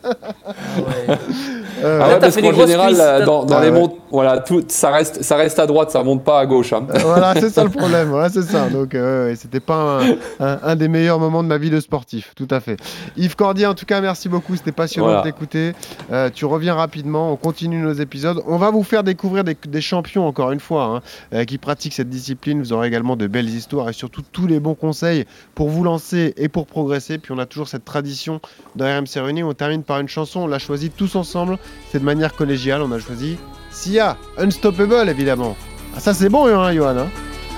ouais. 1.07 1.17
Euh, 1.83 1.99
Ah 2.03 2.07
ouais, 2.09 2.19
parce 2.19 2.35
qu'en 2.35 2.53
général, 2.53 2.87
cuisses, 2.93 3.25
dans, 3.25 3.45
dans 3.45 3.57
Ah 3.57 3.63
les 3.63 3.69
ouais. 3.69 3.87
voilà, 4.11 4.39
tout, 4.39 4.63
ça 4.67 4.89
reste, 4.91 5.21
ça 5.23 5.35
reste 5.35 5.59
à 5.59 5.67
droite, 5.67 5.91
ça 5.91 6.03
monte 6.03 6.23
pas 6.23 6.39
à 6.39 6.45
gauche. 6.45 6.73
hein. 6.73 6.85
Voilà, 7.03 7.33
c'est 7.39 7.49
ça 7.49 7.63
le 7.63 7.69
problème. 7.77 8.09
Voilà, 8.09 8.29
c'est 8.29 8.41
ça. 8.43 8.67
Donc, 8.69 8.95
euh, 8.95 9.29
ouais, 9.29 9.35
c'était 9.35 9.59
pas 9.59 9.99
un, 10.01 10.09
un- 10.39 10.59
un 10.63 10.75
des 10.75 10.87
meilleurs 10.87 11.19
moments 11.19 11.43
de 11.43 11.47
ma 11.47 11.57
vie 11.57 11.69
de 11.69 11.79
sportif. 11.79 12.31
Tout 12.35 12.47
à 12.51 12.59
fait. 12.59 12.77
Yves 13.17 13.35
Cordier, 13.35 13.65
en 13.67 13.73
tout 13.75 13.85
cas, 13.85 14.01
merci 14.01 14.29
beaucoup. 14.29 14.55
C'était 14.55 14.71
passionnant 14.71 15.07
Voilà. 15.07 15.21
de 15.21 15.25
t'écouter. 15.25 15.73
Euh, 16.11 16.29
tu 16.33 16.45
reviens 16.45 16.73
rapidement. 16.75 17.31
On 17.31 17.35
continue 17.35 17.77
nos 17.79 17.93
épisodes. 17.93 18.41
On 18.47 18.57
va 18.57 18.71
vous 18.71 18.83
faire 18.83 19.03
découvrir 19.03 19.43
des, 19.43 19.57
des 19.67 19.81
champions, 19.81 20.27
encore 20.27 20.51
une 20.51 20.59
fois, 20.59 20.83
hein, 20.83 21.01
euh, 21.33 21.43
qui 21.45 21.57
pratiquent 21.57 21.93
cette 21.93 22.09
discipline. 22.09 22.59
Vous 22.59 22.73
aurez 22.73 22.87
également 22.87 23.15
de 23.15 23.27
belles 23.27 23.49
histoires 23.49 23.89
et 23.89 23.93
surtout 23.93 24.21
tous 24.31 24.47
les 24.47 24.59
bons 24.59 24.75
conseils 24.75 25.25
pour 25.55 25.69
vous 25.69 25.83
lancer 25.83 26.33
et 26.37 26.47
pour 26.49 26.65
progresser. 26.65 27.17
Puis, 27.17 27.33
on 27.33 27.39
a 27.39 27.45
toujours 27.45 27.67
cette 27.67 27.85
tradition 27.85 28.39
dans 28.75 28.85
RMC 28.85 29.19
Réunis. 29.21 29.43
On 29.43 29.53
termine 29.53 29.83
par 29.83 29.99
une 29.99 30.07
chanson. 30.07 30.41
On 30.41 30.47
l'a 30.47 30.59
choisie 30.59 30.89
tous 30.89 31.15
ensemble. 31.15 31.57
C'est 31.91 31.99
de 31.99 32.03
manière 32.05 32.33
collégiale. 32.35 32.81
On 32.81 32.91
a 32.91 32.99
choisi 32.99 33.37
Sia, 33.71 34.17
Unstoppable, 34.37 35.09
évidemment. 35.09 35.55
Ah, 35.95 35.99
ça, 35.99 36.13
c'est 36.13 36.29
bon, 36.29 36.47
hein, 36.47 36.73
Johan. 36.73 36.97
hein 36.97 37.07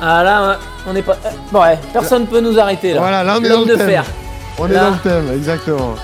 Ah 0.01 0.23
là, 0.23 0.59
on 0.87 0.93
n'est 0.93 1.01
pas. 1.01 1.13
euh, 1.25 1.29
bon, 1.51 1.61
ouais, 1.61 1.77
personne 1.93 2.25
peut 2.27 2.39
nous 2.41 2.57
arrêter 2.59 2.93
là. 2.93 2.99
Voilà, 3.01 3.23
là, 3.23 3.37
on 3.39 3.43
est 3.43 3.49
dans 3.49 3.59
le 3.61 3.65
de 3.65 3.75
thème. 3.75 3.87
fer. 3.89 4.05
On 4.57 4.69
est 4.69 4.73
dans 4.73 4.89
le 4.91 4.97
thème, 4.97 5.31
exactement. 5.35 5.95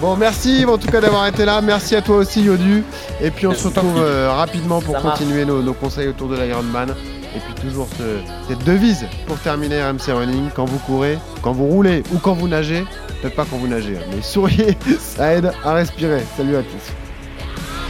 Bon, 0.00 0.16
merci 0.16 0.64
en 0.66 0.78
tout 0.78 0.88
cas 0.88 1.00
d'avoir 1.00 1.26
été 1.26 1.44
là. 1.44 1.60
Merci 1.60 1.94
à 1.94 2.00
toi 2.02 2.16
aussi, 2.16 2.42
Yodu. 2.42 2.82
Et 3.20 3.30
puis 3.30 3.46
on 3.46 3.54
se 3.54 3.68
retrouve 3.68 3.98
euh, 3.98 4.30
rapidement 4.32 4.80
pour 4.80 4.94
Ça 4.96 5.00
continuer 5.02 5.44
nos, 5.44 5.62
nos 5.62 5.74
conseils 5.74 6.08
autour 6.08 6.28
de 6.28 6.36
l'Ironman. 6.36 6.88
Et 7.36 7.38
puis 7.38 7.68
toujours 7.68 7.86
ce- 7.98 8.18
cette 8.48 8.64
devise 8.64 9.06
pour 9.26 9.38
terminer 9.38 9.80
RMC 9.82 10.10
Running 10.12 10.48
quand 10.56 10.64
vous 10.64 10.78
courez, 10.78 11.18
quand 11.42 11.52
vous 11.52 11.66
roulez 11.66 12.02
ou 12.12 12.18
quand 12.18 12.32
vous 12.32 12.48
nagez. 12.48 12.84
Peut-être 13.20 13.36
pas 13.36 13.44
quand 13.48 13.58
vous 13.58 13.68
nagez, 13.68 13.96
hein, 13.98 14.06
mais 14.14 14.22
souriez, 14.22 14.76
ça 14.98 15.34
aide 15.34 15.52
à 15.64 15.74
respirer. 15.74 16.24
Salut 16.36 16.56
à 16.56 16.62
tous. 16.62 16.92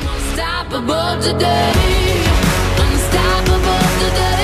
unstoppable 0.06 1.20
today. 1.22 1.72
Unstoppable 2.78 3.88
today. 4.04 4.39